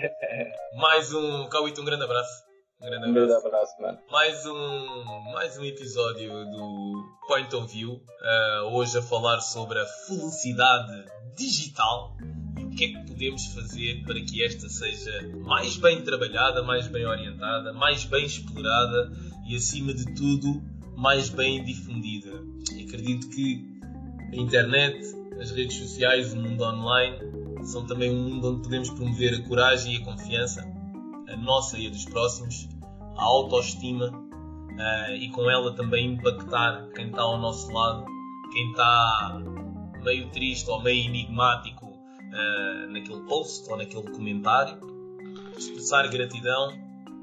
Mais 0.77 1.13
um. 1.15 1.49
Cauito, 1.49 1.81
um 1.81 1.85
grande 1.85 2.05
abraço. 2.05 2.47
Um 2.81 2.87
grande 2.87 3.07
abraço. 3.07 3.11
Um 3.11 3.14
grande 3.14 3.33
abraço 3.33 3.83
mano. 3.83 3.99
Mais 4.09 4.47
um, 4.47 5.33
mais 5.33 5.59
um 5.59 5.64
episódio 5.64 6.31
do 6.45 7.18
Point 7.26 7.57
of 7.57 7.72
View. 7.72 7.95
Uh, 7.95 8.66
hoje 8.72 8.97
a 8.97 9.03
falar 9.03 9.41
sobre 9.41 9.81
a 9.81 9.85
felicidade 10.07 11.05
digital 11.37 12.16
e 12.57 12.64
o 12.64 12.70
que 12.70 12.85
é 12.85 12.89
que 12.89 13.07
podemos 13.09 13.47
fazer 13.47 14.05
para 14.05 14.20
que 14.20 14.45
esta 14.45 14.68
seja 14.68 15.29
mais 15.39 15.76
bem 15.76 16.03
trabalhada, 16.03 16.62
mais 16.62 16.87
bem 16.87 17.05
orientada, 17.05 17.72
mais 17.72 18.05
bem 18.05 18.24
explorada 18.24 19.11
e, 19.49 19.57
acima 19.57 19.93
de 19.93 20.14
tudo, 20.14 20.62
mais 20.97 21.29
bem 21.29 21.64
difundida. 21.64 22.31
E 22.72 22.85
acredito 22.85 23.29
que 23.31 23.61
a 24.33 24.37
internet, 24.37 25.05
as 25.41 25.51
redes 25.51 25.76
sociais, 25.76 26.33
o 26.33 26.37
mundo 26.37 26.62
online 26.62 27.18
são 27.64 27.85
também 27.85 28.12
um 28.12 28.22
mundo 28.22 28.53
onde 28.53 28.62
podemos 28.62 28.91
promover 28.91 29.35
a 29.35 29.49
coragem 29.49 29.97
e 29.97 29.97
a 29.97 30.05
confiança, 30.05 30.78
a 31.29 31.37
nossa 31.37 31.79
e 31.79 31.87
a 31.87 31.91
dos 31.91 32.05
próximos, 32.05 32.68
a 33.16 33.24
autoestima 33.24 34.09
uh, 34.09 35.14
e 35.14 35.31
com 35.31 35.51
ela 35.51 35.74
também 35.74 36.12
impactar 36.12 36.89
quem 36.95 37.09
está 37.09 37.22
ao 37.22 37.39
nosso 37.39 37.70
lado, 37.72 38.05
quem 38.53 38.70
está 38.70 39.41
meio 40.03 40.31
triste 40.31 40.70
ou 40.70 40.83
meio 40.83 41.05
enigmático 41.05 41.87
uh, 41.87 42.93
naquele 42.93 43.20
post 43.22 43.68
ou 43.70 43.76
naquele 43.76 44.11
comentário, 44.11 44.79
expressar 45.57 46.09
gratidão 46.09 46.72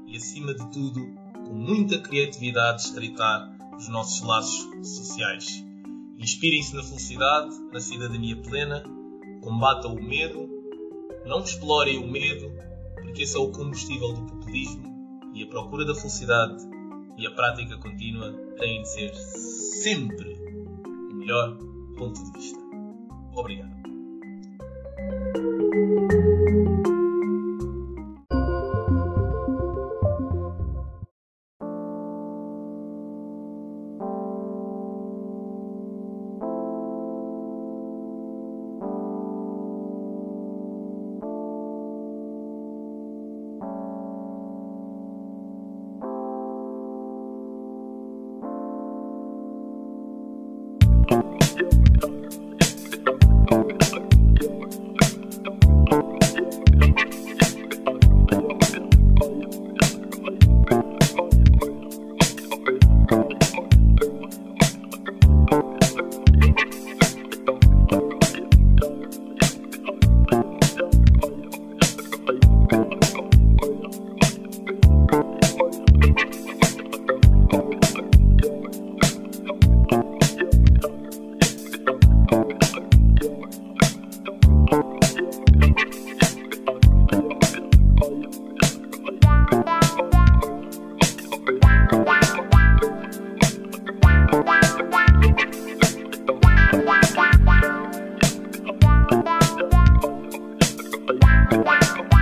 e, 0.06 0.16
acima 0.16 0.54
de 0.54 0.70
tudo, 0.70 1.00
com 1.32 1.52
muita 1.52 1.98
criatividade, 1.98 2.82
estreitar 2.82 3.56
os 3.76 3.88
nossos 3.88 4.20
laços 4.22 4.68
sociais. 4.82 5.64
Inspirem-se 6.18 6.74
na 6.74 6.82
felicidade, 6.82 7.54
na 7.72 7.80
cidadania 7.80 8.36
plena, 8.36 8.82
combatam 9.42 9.94
o 9.94 10.02
medo, 10.02 10.48
não 11.26 11.40
explorem 11.40 11.98
o 11.98 12.10
medo, 12.10 12.50
esse 13.22 13.36
é 13.36 13.40
o 13.40 13.50
combustível 13.50 14.12
do 14.12 14.22
populismo 14.22 15.30
e 15.34 15.42
a 15.42 15.46
procura 15.46 15.84
da 15.84 15.94
felicidade 15.94 16.56
e 17.18 17.26
a 17.26 17.30
prática 17.30 17.76
contínua 17.78 18.32
têm 18.58 18.82
de 18.82 18.88
ser 18.88 19.14
sempre 19.14 20.34
o 21.10 21.14
melhor 21.14 21.56
ponto 21.96 22.22
de 22.24 22.32
vista. 22.32 22.58
Obrigado. 23.34 23.75
Wow. 101.52 102.15